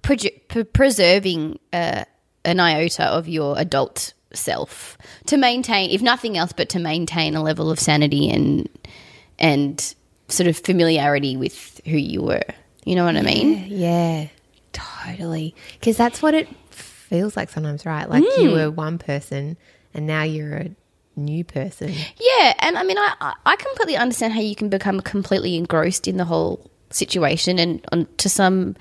proje- 0.00 0.46
pre- 0.48 0.64
preserving 0.64 1.58
uh, 1.72 2.04
an 2.44 2.60
iota 2.60 3.04
of 3.04 3.28
your 3.28 3.58
adult 3.58 4.12
self 4.32 4.96
to 5.26 5.36
maintain, 5.36 5.90
if 5.90 6.00
nothing 6.02 6.38
else, 6.38 6.52
but 6.52 6.68
to 6.70 6.78
maintain 6.78 7.34
a 7.34 7.42
level 7.42 7.70
of 7.70 7.78
sanity 7.78 8.30
and 8.30 8.68
and 9.38 9.94
sort 10.28 10.46
of 10.46 10.56
familiarity 10.56 11.36
with 11.36 11.80
who 11.84 11.96
you 11.98 12.22
were. 12.22 12.44
You 12.84 12.94
know 12.94 13.04
what 13.04 13.16
I 13.16 13.22
mean? 13.22 13.66
Yeah, 13.68 14.28
totally. 14.72 15.54
Because 15.78 15.96
that's 15.96 16.22
what 16.22 16.34
it 16.34 16.48
feels 17.12 17.36
like 17.36 17.50
sometimes, 17.50 17.84
right? 17.84 18.08
Like 18.08 18.24
Hmm. 18.26 18.42
you 18.42 18.50
were 18.52 18.70
one 18.70 18.96
person 18.98 19.56
and 19.94 20.06
now 20.06 20.22
you're 20.22 20.56
a 20.56 20.70
new 21.16 21.44
person. 21.44 21.92
Yeah, 22.18 22.54
and 22.60 22.78
I 22.78 22.82
mean, 22.82 22.96
I 22.98 23.34
I- 23.44 23.56
completely 23.56 23.96
understand 23.96 24.32
how 24.32 24.40
you 24.40 24.54
can 24.56 24.68
become 24.70 25.00
completely 25.02 25.56
engrossed 25.56 26.08
in 26.08 26.16
the 26.16 26.24
whole 26.24 26.70
situation, 26.90 27.58
and 27.58 27.84
on, 27.92 28.06
to 28.16 28.28
some, 28.28 28.76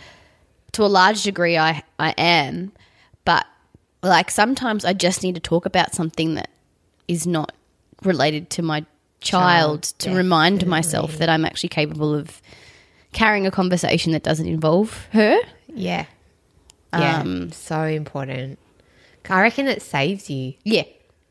to 0.72 0.84
a 0.84 0.92
large 1.00 1.24
degree, 1.24 1.58
I 1.58 1.84
I 2.00 2.12
am, 2.18 2.72
but 3.26 3.46
like 4.02 4.32
sometimes 4.32 4.86
I 4.86 4.94
just 4.94 5.24
need 5.24 5.36
to 5.36 5.42
talk 5.42 5.66
about 5.66 5.94
something 5.94 6.36
that 6.36 6.50
is 7.08 7.28
not 7.28 7.52
related 8.04 8.50
to 8.52 8.62
my 8.62 8.86
child 9.20 9.84
to 10.00 10.10
remind 10.16 10.66
myself 10.66 11.18
that 11.20 11.30
I'm 11.30 11.46
actually 11.46 11.70
capable 11.70 12.16
of 12.16 12.42
carrying 13.14 13.46
a 13.46 13.52
conversation 13.52 14.14
that 14.14 14.24
doesn't 14.24 14.48
involve 14.48 15.08
her. 15.12 15.38
Yeah. 15.68 16.06
Yeah. 16.94 17.22
Um, 17.22 17.52
so 17.52 17.84
important. 17.84 18.60
I 19.30 19.42
reckon 19.42 19.68
it 19.68 19.82
saves 19.82 20.30
you. 20.30 20.54
Yeah, 20.64 20.84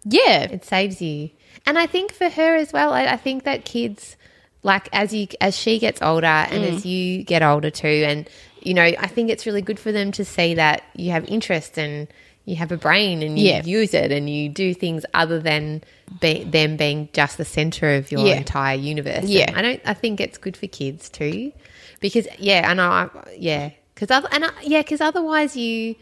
yeah, 0.05 0.43
It 0.45 0.65
saves 0.65 1.03
you. 1.03 1.31
And 1.67 1.79
I 1.79 1.87
think 1.87 2.13
for 2.13 2.29
her 2.31 2.57
as 2.57 2.73
well, 2.73 2.93
I, 2.93 3.05
I 3.07 3.17
think 3.17 3.45
that 3.45 3.65
kids 3.65 4.17
like 4.63 4.89
as 4.93 5.13
you 5.13 5.27
as 5.41 5.57
she 5.57 5.79
gets 5.79 6.01
older 6.03 6.27
and 6.27 6.65
Mm. 6.65 6.77
as 6.77 6.87
you 6.87 7.25
get 7.25 7.43
older 7.43 7.71
too 7.71 8.05
and 8.07 8.29
you 8.63 8.75
know, 8.75 8.83
I 8.85 9.07
think 9.07 9.31
it's 9.31 9.47
really 9.47 9.63
good 9.63 9.79
for 9.79 9.91
them 9.91 10.13
to 10.13 10.25
see 10.25 10.55
that 10.55 10.83
you 10.95 11.13
have 11.13 11.25
interest 11.27 11.79
and 11.79 12.09
you 12.45 12.57
have 12.57 12.71
a 12.73 12.77
brain 12.77 13.23
and 13.23 13.39
you 13.39 13.49
Yeah. 13.49 13.63
use 13.65 13.95
it 13.95 14.13
and 14.13 14.29
you 14.29 14.49
do 14.51 14.75
things 14.75 15.05
other 15.15 15.41
than 15.41 15.83
be, 16.21 16.45
them 16.45 16.77
being 16.77 17.09
just 17.15 17.39
the 17.39 17.45
center 17.45 17.95
of 17.97 18.11
your 18.13 18.27
Yeah. 18.27 18.35
entire 18.35 18.77
universe. 18.77 19.25
Yeah. 19.25 19.47
And 19.49 19.57
I 19.59 19.63
don't 19.63 19.81
I 19.87 19.95
think 19.95 20.21
it's 20.21 20.39
good 20.39 20.57
for 20.57 20.67
kids 20.67 21.09
too. 21.09 21.53
Because 22.01 22.27
yeah, 22.39 22.71
and 22.71 22.81
I 22.81 23.09
yeah, 23.37 23.71
cuz 23.97 24.11
other 24.11 24.29
and 24.33 24.45
I, 24.45 24.51
yeah, 24.63 24.83
cuz 24.83 25.01
otherwise 25.01 25.57
you 25.57 25.95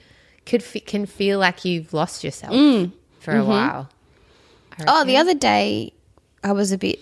could 0.46 0.62
f- 0.62 0.84
can 0.86 1.06
feel 1.06 1.38
like 1.38 1.64
you've 1.64 1.92
lost 1.92 2.24
yourself 2.24 2.52
Mm. 2.54 2.92
for 3.20 3.36
a 3.36 3.44
while. 3.44 3.88
Oh, 4.86 5.04
the 5.04 5.16
other 5.16 5.34
day 5.34 5.92
I 6.44 6.52
was 6.52 6.70
a 6.72 6.78
bit 6.78 7.00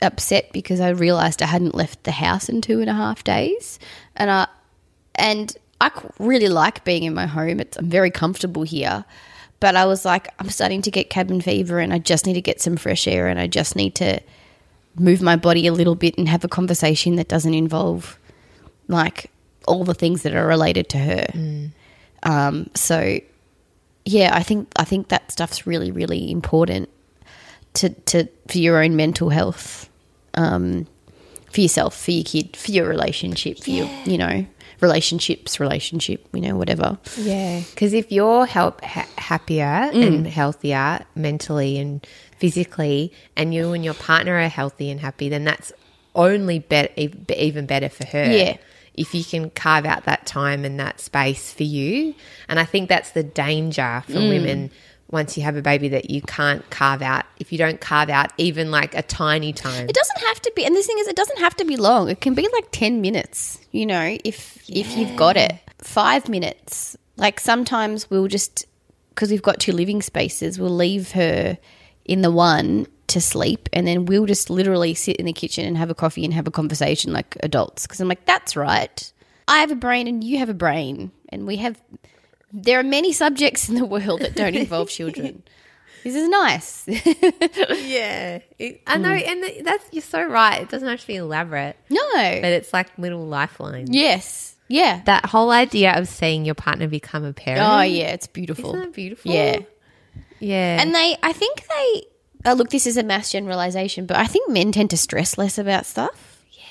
upset 0.00 0.52
because 0.52 0.80
I 0.80 0.90
realised 0.90 1.42
I 1.42 1.46
hadn't 1.46 1.74
left 1.74 2.04
the 2.04 2.12
house 2.12 2.48
in 2.48 2.60
two 2.60 2.80
and 2.80 2.88
a 2.88 2.94
half 2.94 3.24
days, 3.24 3.78
and 4.14 4.30
I 4.30 4.46
and 5.16 5.56
I 5.80 5.90
really 6.18 6.48
like 6.48 6.84
being 6.84 7.02
in 7.02 7.14
my 7.14 7.26
home. 7.26 7.60
It's, 7.60 7.76
I'm 7.76 7.90
very 7.90 8.10
comfortable 8.10 8.62
here, 8.62 9.04
but 9.60 9.74
I 9.76 9.84
was 9.86 10.04
like, 10.04 10.28
I'm 10.38 10.48
starting 10.50 10.82
to 10.82 10.90
get 10.90 11.10
cabin 11.10 11.40
fever, 11.40 11.80
and 11.80 11.92
I 11.92 11.98
just 11.98 12.24
need 12.26 12.34
to 12.34 12.40
get 12.42 12.60
some 12.60 12.76
fresh 12.76 13.06
air, 13.08 13.26
and 13.28 13.38
I 13.40 13.46
just 13.46 13.74
need 13.76 13.94
to 13.96 14.20
move 14.98 15.20
my 15.20 15.36
body 15.36 15.66
a 15.66 15.72
little 15.72 15.94
bit 15.96 16.16
and 16.16 16.28
have 16.28 16.44
a 16.44 16.48
conversation 16.48 17.16
that 17.16 17.28
doesn't 17.28 17.52
involve 17.54 18.18
like 18.88 19.30
all 19.66 19.84
the 19.84 19.94
things 19.94 20.22
that 20.22 20.34
are 20.34 20.46
related 20.46 20.88
to 20.90 20.98
her. 20.98 21.26
Um, 22.22 22.70
so 22.74 23.18
yeah, 24.04 24.30
I 24.34 24.42
think 24.42 24.68
I 24.76 24.84
think 24.84 25.08
that 25.08 25.30
stuff's 25.32 25.66
really 25.66 25.90
really 25.90 26.30
important 26.30 26.88
to 27.74 27.90
to 27.90 28.28
for 28.48 28.58
your 28.58 28.82
own 28.82 28.96
mental 28.96 29.28
health, 29.30 29.88
um, 30.34 30.86
for 31.50 31.60
yourself, 31.60 31.96
for 32.00 32.10
your 32.12 32.24
kid, 32.24 32.56
for 32.56 32.70
your 32.70 32.88
relationship, 32.88 33.58
for 33.58 33.70
your 33.70 33.88
you 34.04 34.18
know 34.18 34.46
relationships, 34.80 35.58
relationship, 35.58 36.26
you 36.32 36.40
know 36.40 36.56
whatever. 36.56 36.98
Yeah, 37.18 37.62
because 37.70 37.92
if 37.92 38.10
you're 38.12 38.46
help 38.46 38.82
ha- 38.84 39.08
happier 39.18 39.90
Mm. 39.92 40.06
and 40.06 40.26
healthier 40.26 41.04
mentally 41.14 41.78
and 41.78 42.06
physically, 42.38 43.12
and 43.36 43.52
you 43.54 43.72
and 43.72 43.84
your 43.84 43.94
partner 43.94 44.38
are 44.38 44.48
healthy 44.48 44.90
and 44.90 45.00
happy, 45.00 45.28
then 45.28 45.44
that's 45.44 45.72
only 46.14 46.58
better, 46.58 46.88
even 46.96 47.66
better 47.66 47.88
for 47.88 48.06
her. 48.06 48.24
Yeah. 48.32 48.56
If 48.96 49.14
you 49.14 49.24
can 49.24 49.50
carve 49.50 49.84
out 49.84 50.04
that 50.04 50.26
time 50.26 50.64
and 50.64 50.78
that 50.80 51.00
space 51.00 51.52
for 51.52 51.64
you, 51.64 52.14
and 52.48 52.58
I 52.58 52.64
think 52.64 52.88
that's 52.88 53.10
the 53.10 53.22
danger 53.22 54.02
for 54.06 54.20
Mm. 54.20 54.28
women 54.28 54.70
once 55.10 55.36
you 55.36 55.42
have 55.44 55.54
a 55.56 55.62
baby 55.62 55.88
that 55.88 56.10
you 56.10 56.20
can't 56.22 56.68
carve 56.70 57.00
out. 57.00 57.24
If 57.38 57.52
you 57.52 57.58
don't 57.58 57.80
carve 57.80 58.10
out 58.10 58.32
even 58.38 58.70
like 58.70 58.94
a 58.94 59.02
tiny 59.02 59.52
time, 59.52 59.88
It 59.88 59.94
doesn't 59.94 60.26
have 60.26 60.42
to 60.42 60.52
be, 60.56 60.64
and 60.64 60.74
this 60.74 60.86
thing 60.86 60.98
is, 60.98 61.06
it 61.06 61.16
doesn't 61.16 61.38
have 61.38 61.54
to 61.56 61.64
be 61.64 61.76
long. 61.76 62.08
It 62.08 62.20
can 62.20 62.34
be 62.34 62.48
like 62.52 62.66
ten 62.72 63.00
minutes. 63.00 63.58
You 63.70 63.86
know, 63.86 64.16
if 64.24 64.58
if 64.68 64.96
you've 64.96 65.14
got 65.16 65.36
it, 65.36 65.52
five 65.78 66.28
minutes. 66.28 66.96
Like 67.16 67.38
sometimes 67.40 68.10
we'll 68.10 68.28
just 68.28 68.66
because 69.10 69.30
we've 69.30 69.42
got 69.42 69.60
two 69.60 69.72
living 69.72 70.02
spaces, 70.02 70.58
we'll 70.58 70.70
leave 70.70 71.12
her 71.12 71.56
in 72.06 72.22
the 72.22 72.30
one 72.30 72.86
to 73.08 73.20
sleep, 73.20 73.68
and 73.72 73.86
then 73.86 74.06
we'll 74.06 74.26
just 74.26 74.50
literally 74.50 74.94
sit 74.94 75.16
in 75.16 75.26
the 75.26 75.32
kitchen 75.32 75.64
and 75.64 75.76
have 75.76 75.90
a 75.90 75.94
coffee 75.94 76.24
and 76.24 76.34
have 76.34 76.46
a 76.46 76.50
conversation 76.50 77.12
like 77.12 77.36
adults. 77.40 77.86
Because 77.86 78.00
I'm 78.00 78.08
like, 78.08 78.24
that's 78.24 78.56
right. 78.56 79.12
I 79.48 79.58
have 79.58 79.70
a 79.70 79.76
brain, 79.76 80.08
and 80.08 80.24
you 80.24 80.38
have 80.38 80.48
a 80.48 80.54
brain, 80.54 81.12
and 81.28 81.46
we 81.46 81.56
have. 81.56 81.80
There 82.52 82.80
are 82.80 82.84
many 82.84 83.12
subjects 83.12 83.68
in 83.68 83.74
the 83.74 83.84
world 83.84 84.20
that 84.20 84.34
don't 84.34 84.54
involve 84.56 84.88
children. 84.88 85.42
This 86.04 86.14
is 86.14 86.28
nice. 86.28 86.84
yeah, 86.88 88.38
It- 88.60 88.80
I 88.86 88.96
know, 88.96 89.08
mm. 89.08 89.26
and 89.26 89.66
that's 89.66 89.84
you're 89.90 90.02
so 90.02 90.24
right. 90.24 90.62
It 90.62 90.68
doesn't 90.68 90.86
have 90.86 91.00
to 91.00 91.06
be 91.06 91.16
elaborate, 91.16 91.76
no. 91.90 92.12
but 92.12 92.44
it's 92.52 92.72
like 92.72 92.96
little 92.96 93.26
lifelines. 93.26 93.90
yes. 93.92 94.54
Yeah. 94.68 95.02
that 95.06 95.26
whole 95.26 95.50
idea 95.50 95.96
of 95.98 96.06
seeing 96.08 96.44
your 96.44 96.54
partner 96.54 96.86
become 96.88 97.24
a 97.24 97.32
parent. 97.32 97.62
Oh 97.68 97.82
yeah, 97.82 98.12
it's 98.12 98.28
beautiful. 98.28 98.70
Isn't 98.70 98.80
that 98.80 98.92
beautiful? 98.94 99.32
Yeah, 99.32 99.60
Yeah. 100.40 100.80
and 100.80 100.94
they, 100.94 101.16
I 101.22 101.32
think 101.32 101.66
they. 101.66 102.02
Oh, 102.44 102.52
look, 102.54 102.70
this 102.70 102.86
is 102.86 102.96
a 102.96 103.02
mass 103.02 103.32
generalization, 103.32 104.06
but 104.06 104.16
I 104.16 104.26
think 104.26 104.50
men 104.50 104.70
tend 104.72 104.90
to 104.90 104.96
stress 104.96 105.36
less 105.36 105.58
about 105.58 105.84
stuff. 105.86 106.44
Yeah. 106.52 106.62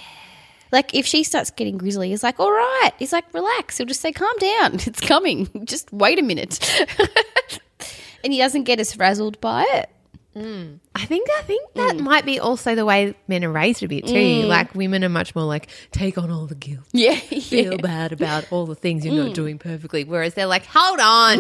Like 0.72 0.94
if 0.96 1.06
she 1.06 1.24
starts 1.24 1.52
getting 1.52 1.78
grizzly, 1.78 2.10
he's 2.10 2.24
like, 2.24 2.40
"All 2.40 2.52
right." 2.52 2.92
He's 2.98 3.12
like, 3.12 3.26
"Relax." 3.34 3.78
He'll 3.78 3.88
just 3.88 4.02
say, 4.02 4.12
"Calm 4.14 4.38
down. 4.38 4.74
It's 4.86 5.02
coming. 5.02 5.50
Just 5.66 5.92
wait 5.92 6.18
a 6.20 6.22
minute." 6.22 6.60
and 8.24 8.32
he 8.34 8.40
doesn't 8.40 8.64
get 8.64 8.80
as 8.80 8.94
frazzled 8.94 9.40
by 9.42 9.64
it. 9.70 9.90
I 10.38 11.06
think 11.06 11.30
I 11.38 11.42
think 11.44 11.72
Mm. 11.72 11.88
that 11.88 11.98
might 12.04 12.26
be 12.26 12.40
also 12.42 12.76
the 12.76 12.84
way 12.86 13.16
men 13.30 13.46
are 13.46 13.52
raised 13.52 13.82
a 13.84 13.88
bit 13.88 14.06
too. 14.06 14.44
Like 14.44 14.76
women 14.76 15.02
are 15.06 15.10
much 15.10 15.34
more 15.34 15.46
like 15.46 15.68
take 15.92 16.18
on 16.18 16.30
all 16.30 16.46
the 16.46 16.56
guilt. 16.56 16.84
Yeah, 16.92 17.16
Feel 17.16 17.78
bad 17.78 18.12
about 18.12 18.52
all 18.52 18.66
the 18.66 18.76
things 18.76 19.06
you're 19.06 19.14
Mm. 19.14 19.28
not 19.28 19.36
doing 19.36 19.58
perfectly. 19.60 20.04
Whereas 20.04 20.34
they're 20.34 20.46
like, 20.46 20.66
hold 20.66 21.00
on. 21.00 21.40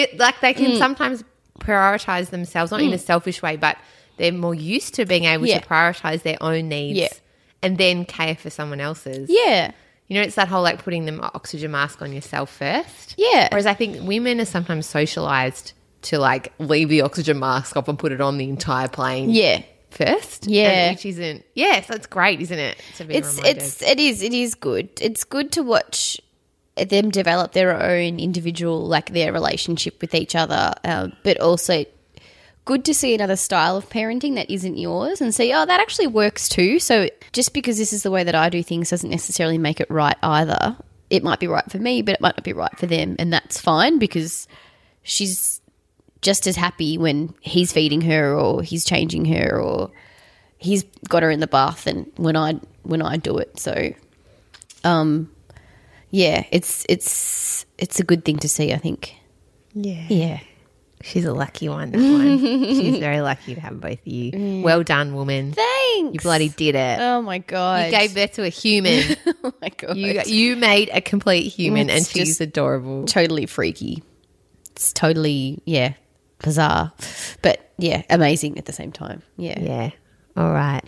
It 0.00 0.18
like 0.18 0.40
they 0.40 0.54
Mm. 0.54 0.56
can 0.56 0.76
sometimes 0.78 1.24
prioritize 1.58 2.30
themselves, 2.30 2.70
not 2.70 2.80
in 2.80 2.92
a 2.92 2.98
selfish 2.98 3.42
way, 3.42 3.56
but 3.56 3.76
they're 4.18 4.32
more 4.32 4.54
used 4.54 4.94
to 4.94 5.04
being 5.06 5.24
able 5.24 5.46
Yeah. 5.46 5.58
to 5.60 5.66
prioritize 5.66 6.22
their 6.22 6.36
own 6.40 6.68
needs 6.68 6.98
Yeah. 6.98 7.08
and 7.62 7.76
then 7.78 8.04
care 8.04 8.34
for 8.36 8.50
someone 8.50 8.80
else's. 8.80 9.28
yeah, 9.30 9.72
You 10.08 10.14
know, 10.14 10.22
it's 10.22 10.36
that 10.36 10.46
whole 10.46 10.62
like 10.62 10.82
putting 10.84 11.04
the 11.06 11.20
oxygen 11.34 11.72
mask 11.72 12.00
on 12.00 12.12
yourself 12.12 12.48
first. 12.50 13.14
Yeah. 13.18 13.48
Whereas 13.50 13.66
I 13.66 13.74
think 13.74 14.06
women 14.06 14.40
are 14.40 14.44
sometimes 14.44 14.86
socialized 14.86 15.72
to 16.02 16.18
like 16.20 16.52
leave 16.60 16.88
the 16.88 17.00
oxygen 17.00 17.40
mask 17.40 17.76
off 17.76 17.88
and 17.88 17.98
put 17.98 18.12
it 18.12 18.20
on 18.20 18.38
the 18.38 18.48
entire 18.48 18.86
plane. 18.88 19.30
yeah. 19.30 19.62
first. 19.90 20.46
Yeah. 20.46 20.68
and 20.68 20.94
which 20.96 21.06
isn't. 21.06 21.42
Yes, 21.54 21.86
that's 21.88 22.06
great, 22.06 22.40
isn't 22.42 22.58
it? 22.58 22.76
To 22.98 23.04
be 23.04 23.14
it's 23.14 23.36
reminded. 23.38 23.56
it's 23.62 23.82
it 23.82 23.98
is 23.98 24.22
it 24.22 24.32
is 24.34 24.54
good. 24.54 24.90
It's 25.00 25.24
good 25.24 25.50
to 25.52 25.62
watch 25.62 26.20
them 26.84 27.10
develop 27.10 27.52
their 27.52 27.82
own 27.82 28.20
individual 28.20 28.86
like 28.86 29.12
their 29.12 29.32
relationship 29.32 30.00
with 30.00 30.14
each 30.14 30.34
other, 30.34 30.74
uh, 30.84 31.08
but 31.22 31.40
also 31.40 31.84
good 32.64 32.84
to 32.84 32.92
see 32.92 33.14
another 33.14 33.36
style 33.36 33.76
of 33.76 33.88
parenting 33.88 34.34
that 34.34 34.50
isn't 34.50 34.76
yours 34.76 35.20
and 35.20 35.32
see 35.32 35.52
oh 35.52 35.64
that 35.64 35.80
actually 35.80 36.06
works 36.06 36.48
too. 36.48 36.78
So 36.78 37.08
just 37.32 37.54
because 37.54 37.78
this 37.78 37.92
is 37.92 38.02
the 38.02 38.10
way 38.10 38.24
that 38.24 38.34
I 38.34 38.50
do 38.50 38.62
things 38.62 38.90
doesn't 38.90 39.08
necessarily 39.08 39.58
make 39.58 39.80
it 39.80 39.90
right 39.90 40.16
either. 40.22 40.76
It 41.08 41.22
might 41.22 41.38
be 41.38 41.46
right 41.46 41.70
for 41.70 41.78
me, 41.78 42.02
but 42.02 42.14
it 42.14 42.20
might 42.20 42.36
not 42.36 42.44
be 42.44 42.52
right 42.52 42.76
for 42.76 42.86
them, 42.86 43.16
and 43.18 43.32
that's 43.32 43.60
fine 43.60 43.98
because 43.98 44.48
she's 45.04 45.60
just 46.20 46.46
as 46.48 46.56
happy 46.56 46.98
when 46.98 47.32
he's 47.40 47.72
feeding 47.72 48.00
her 48.00 48.34
or 48.34 48.62
he's 48.62 48.84
changing 48.84 49.26
her 49.26 49.60
or 49.60 49.92
he's 50.58 50.82
got 51.08 51.22
her 51.22 51.30
in 51.30 51.38
the 51.38 51.46
bath 51.46 51.86
and 51.86 52.10
when 52.16 52.36
I 52.36 52.54
when 52.82 53.00
I 53.02 53.16
do 53.16 53.38
it. 53.38 53.60
So 53.60 53.94
um 54.82 55.30
yeah, 56.16 56.44
it's 56.50 56.84
it's 56.88 57.66
it's 57.78 58.00
a 58.00 58.04
good 58.04 58.24
thing 58.24 58.38
to 58.38 58.48
see, 58.48 58.72
I 58.72 58.78
think. 58.78 59.14
yeah. 59.74 60.06
Yeah. 60.08 60.40
She's 61.02 61.26
a 61.26 61.32
lucky 61.34 61.68
one. 61.68 61.92
That 61.92 61.98
one. 62.00 62.38
She's 62.40 62.96
very 62.98 63.20
lucky 63.20 63.54
to 63.54 63.60
have 63.60 63.78
both 63.80 64.00
of 64.00 64.06
you. 64.06 64.62
Well 64.64 64.82
done, 64.82 65.14
woman. 65.14 65.52
Thanks. 65.52 66.14
You 66.14 66.20
bloody 66.20 66.48
did 66.48 66.74
it. 66.74 66.98
Oh 67.00 67.20
my 67.22 67.38
god. 67.38 67.84
you 67.86 67.90
gave 67.98 68.14
birth 68.14 68.32
to 68.32 68.42
a 68.44 68.48
human. 68.48 69.04
Oh 69.44 69.52
my 69.62 69.68
god. 69.68 69.96
you 69.96 70.20
you 70.26 70.56
made 70.56 70.88
a 70.92 71.00
complete 71.00 71.52
human, 71.52 71.90
and 71.90 72.00
It's 72.00 72.10
she's 72.10 72.28
just- 72.28 72.40
adorable. 72.40 73.04
totally 73.04 73.46
freaky. 73.46 74.02
It's 74.72 74.92
totally 74.92 75.60
yeah, 75.66 75.92
bizarre. 76.42 76.92
But 77.42 77.70
yeah, 77.78 78.02
amazing 78.10 78.58
at 78.58 78.64
the 78.64 78.72
same 78.72 78.90
time. 78.90 79.22
Yeah. 79.36 79.60
Yeah. 79.60 79.90
All 80.36 80.52
right. 80.52 80.82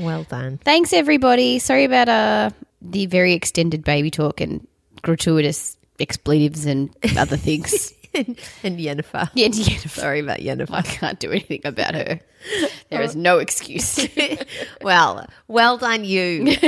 Well 0.00 0.24
done. 0.24 0.58
Thanks 0.64 0.92
everybody. 0.94 1.58
Sorry 1.60 1.84
about 1.84 2.08
uh 2.08 2.50
the 2.82 3.06
very 3.06 3.32
extended 3.32 3.84
baby 3.84 4.10
talk 4.10 4.40
and 4.40 4.66
gratuitous 5.02 5.76
expletives 5.98 6.66
and 6.66 6.94
other 7.16 7.36
things. 7.36 7.92
and 8.62 8.78
Jennifer. 8.78 9.30
yeah, 9.34 9.48
Jennifer. 9.48 9.88
Sorry 9.88 10.20
about 10.20 10.40
Jennifer. 10.40 10.74
I 10.74 10.82
can't 10.82 11.18
do 11.18 11.30
anything 11.30 11.62
about 11.64 11.94
her. 11.94 12.20
There 12.90 13.00
is 13.00 13.16
no 13.16 13.38
excuse. 13.38 14.06
well, 14.82 15.26
well 15.48 15.78
done, 15.78 16.04
you. 16.04 16.56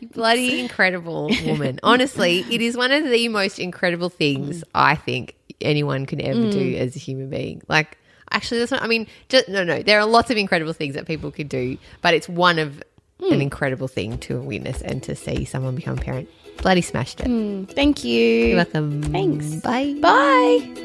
You 0.00 0.08
bloody 0.08 0.58
incredible 0.58 1.30
woman. 1.44 1.78
Honestly, 1.84 2.44
it 2.50 2.60
is 2.60 2.76
one 2.76 2.90
of 2.90 3.04
the 3.04 3.28
most 3.28 3.60
incredible 3.60 4.08
things 4.08 4.58
mm. 4.58 4.68
I 4.74 4.96
think 4.96 5.36
anyone 5.60 6.06
can 6.06 6.20
ever 6.20 6.50
do 6.50 6.74
mm. 6.74 6.76
as 6.76 6.96
a 6.96 6.98
human 6.98 7.30
being. 7.30 7.62
Like, 7.68 7.96
actually, 8.32 8.58
that's 8.58 8.72
not, 8.72 8.82
I 8.82 8.88
mean, 8.88 9.06
just, 9.28 9.48
no, 9.48 9.62
no, 9.62 9.80
there 9.80 10.00
are 10.00 10.06
lots 10.06 10.32
of 10.32 10.36
incredible 10.36 10.72
things 10.72 10.96
that 10.96 11.06
people 11.06 11.30
could 11.30 11.48
do, 11.48 11.78
but 12.00 12.14
it's 12.14 12.28
one 12.28 12.58
of 12.58 12.82
an 13.22 13.34
hmm. 13.36 13.40
incredible 13.40 13.88
thing 13.88 14.18
to 14.18 14.40
witness 14.40 14.82
and 14.82 15.02
to 15.04 15.14
see 15.14 15.44
someone 15.44 15.74
become 15.74 15.98
a 15.98 16.00
parent. 16.00 16.28
Bloody 16.58 16.82
smashed 16.82 17.20
it. 17.20 17.26
Hmm. 17.26 17.64
Thank 17.64 18.04
you. 18.04 18.20
You're 18.20 18.56
welcome. 18.56 19.02
Thanks. 19.02 19.56
Bye. 19.56 19.94
Bye. 20.00 20.82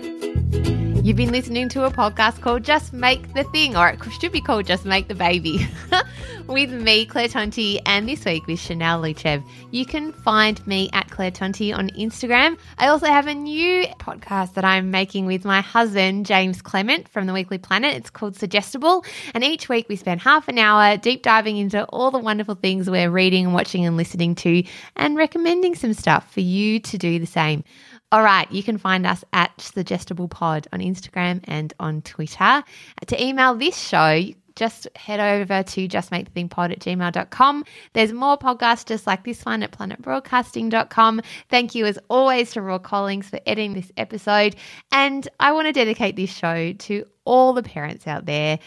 You've 1.04 1.16
been 1.16 1.32
listening 1.32 1.70
to 1.70 1.86
a 1.86 1.90
podcast 1.90 2.42
called 2.42 2.64
Just 2.64 2.92
Make 2.92 3.34
the 3.34 3.46
Thing, 3.46 3.78
or 3.78 3.88
it 3.88 4.00
should 4.20 4.34
be 4.34 4.42
called 4.42 4.66
Just 4.66 4.84
Make 4.84 5.08
the 5.08 5.16
Baby, 5.16 5.66
with 6.48 6.70
me, 6.70 7.06
Claire 7.06 7.30
Tonti, 7.30 7.80
and 7.86 8.10
this 8.10 8.26
week 8.26 8.46
with 8.46 8.60
Chanel 8.60 9.02
Luchev. 9.02 9.42
You 9.72 9.86
can 9.86 10.12
find 10.12 10.66
me 10.68 10.90
at 10.92 11.10
Claire 11.10 11.32
Tonti 11.32 11.74
on 11.74 11.92
Instagram. 11.92 12.58
I 12.78 12.88
also 12.88 13.06
have 13.06 13.28
a 13.28 13.34
new 13.34 13.86
podcast 14.00 14.56
that 14.56 14.66
I'm 14.66 14.92
making 14.92 15.28
with 15.28 15.46
my 15.46 15.62
husband, 15.62 16.26
James 16.26 16.62
Clement 16.62 17.08
from 17.08 17.26
the 17.26 17.32
Weekly 17.32 17.58
Planet. 17.58 17.96
It's 17.96 18.10
called 18.10 18.36
Suggestible, 18.36 19.06
and 19.34 19.46
each 19.46 19.70
week 19.70 19.88
we 19.88 19.96
spend 19.96 20.20
half 20.20 20.50
an 20.50 20.58
hour 20.58 20.98
deep 20.98 21.24
diving 21.24 21.56
into 21.56 21.86
all 21.86 22.12
the 22.12 22.20
wonderful 22.20 22.56
things 22.56 22.90
we're 22.90 23.10
reading, 23.12 23.54
watching, 23.54 23.86
and 23.86 23.96
listening 23.96 24.36
to, 24.36 24.62
and 24.98 25.16
recommending 25.16 25.57
some 25.76 25.94
stuff 25.94 26.32
for 26.32 26.42
you 26.42 26.80
to 26.80 26.98
do 26.98 27.20
the 27.20 27.26
same. 27.26 27.64
All 28.12 28.24
right, 28.24 28.50
you 28.52 28.64
can 28.64 28.78
find 28.78 29.06
us 29.06 29.24
at 29.34 29.60
Suggestible 29.60 30.28
Pod 30.28 30.68
on 30.72 30.80
Instagram 30.80 31.42
and 31.44 31.74
on 31.80 32.02
Twitter. 32.02 32.64
To 33.06 33.24
email 33.24 33.54
this 33.56 33.78
show, 33.78 34.22
just 34.56 34.88
head 34.96 35.20
over 35.20 35.64
to 35.64 35.88
justmakethethingpod 35.88 36.72
at 36.72 36.80
gmail.com. 36.80 37.66
There's 37.94 38.12
more 38.12 38.38
podcasts 38.38 38.86
just 38.86 39.06
like 39.06 39.24
this 39.24 39.46
one 39.46 39.62
at 39.62 39.72
planetbroadcasting.com. 39.72 41.22
Thank 41.50 41.76
you 41.76 41.86
as 41.86 42.00
always 42.10 42.52
to 42.52 42.62
Raw 42.62 42.80
Collings 42.80 43.30
for 43.30 43.40
editing 43.46 43.74
this 43.74 43.92
episode. 43.98 44.56
And 44.92 45.28
I 45.40 45.52
want 45.52 45.68
to 45.68 45.74
dedicate 45.74 46.16
this 46.16 46.34
show 46.34 46.74
to 46.74 47.06
all 47.24 47.54
the 47.54 47.64
parents 47.64 48.08
out 48.08 48.26
there 48.26 48.60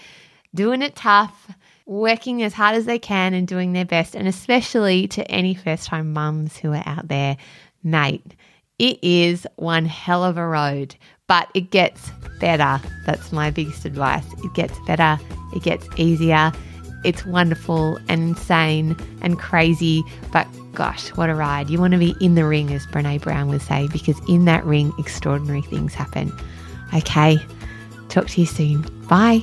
doing 0.54 0.82
it 0.82 0.96
tough, 0.96 1.50
working 1.90 2.40
as 2.44 2.54
hard 2.54 2.76
as 2.76 2.84
they 2.84 3.00
can 3.00 3.34
and 3.34 3.48
doing 3.48 3.72
their 3.72 3.84
best, 3.84 4.14
and 4.14 4.28
especially 4.28 5.08
to 5.08 5.28
any 5.28 5.54
first 5.54 5.88
time 5.88 6.12
mums 6.12 6.56
who 6.56 6.72
are 6.72 6.84
out 6.86 7.08
there, 7.08 7.36
mate. 7.82 8.24
It 8.78 8.98
is 9.02 9.44
one 9.56 9.86
hell 9.86 10.22
of 10.22 10.38
a 10.38 10.46
road, 10.46 10.94
but 11.26 11.48
it 11.52 11.72
gets 11.72 12.10
better. 12.38 12.80
That's 13.06 13.32
my 13.32 13.50
biggest 13.50 13.84
advice. 13.84 14.24
It 14.44 14.54
gets 14.54 14.78
better, 14.86 15.18
it 15.52 15.64
gets 15.64 15.86
easier. 15.96 16.52
It's 17.04 17.26
wonderful 17.26 17.96
and 18.08 18.22
insane 18.22 18.96
and 19.20 19.36
crazy, 19.36 20.04
but 20.32 20.46
gosh, 20.72 21.08
what 21.16 21.28
a 21.28 21.34
ride. 21.34 21.70
You 21.70 21.80
want 21.80 21.92
to 21.92 21.98
be 21.98 22.14
in 22.20 22.36
the 22.36 22.44
ring, 22.44 22.72
as 22.72 22.86
Brene 22.86 23.20
Brown 23.20 23.48
would 23.48 23.62
say, 23.62 23.88
because 23.88 24.16
in 24.28 24.44
that 24.44 24.64
ring, 24.64 24.92
extraordinary 24.96 25.62
things 25.62 25.92
happen. 25.92 26.32
Okay, 26.94 27.38
talk 28.08 28.28
to 28.28 28.40
you 28.40 28.46
soon. 28.46 28.82
Bye. 29.08 29.42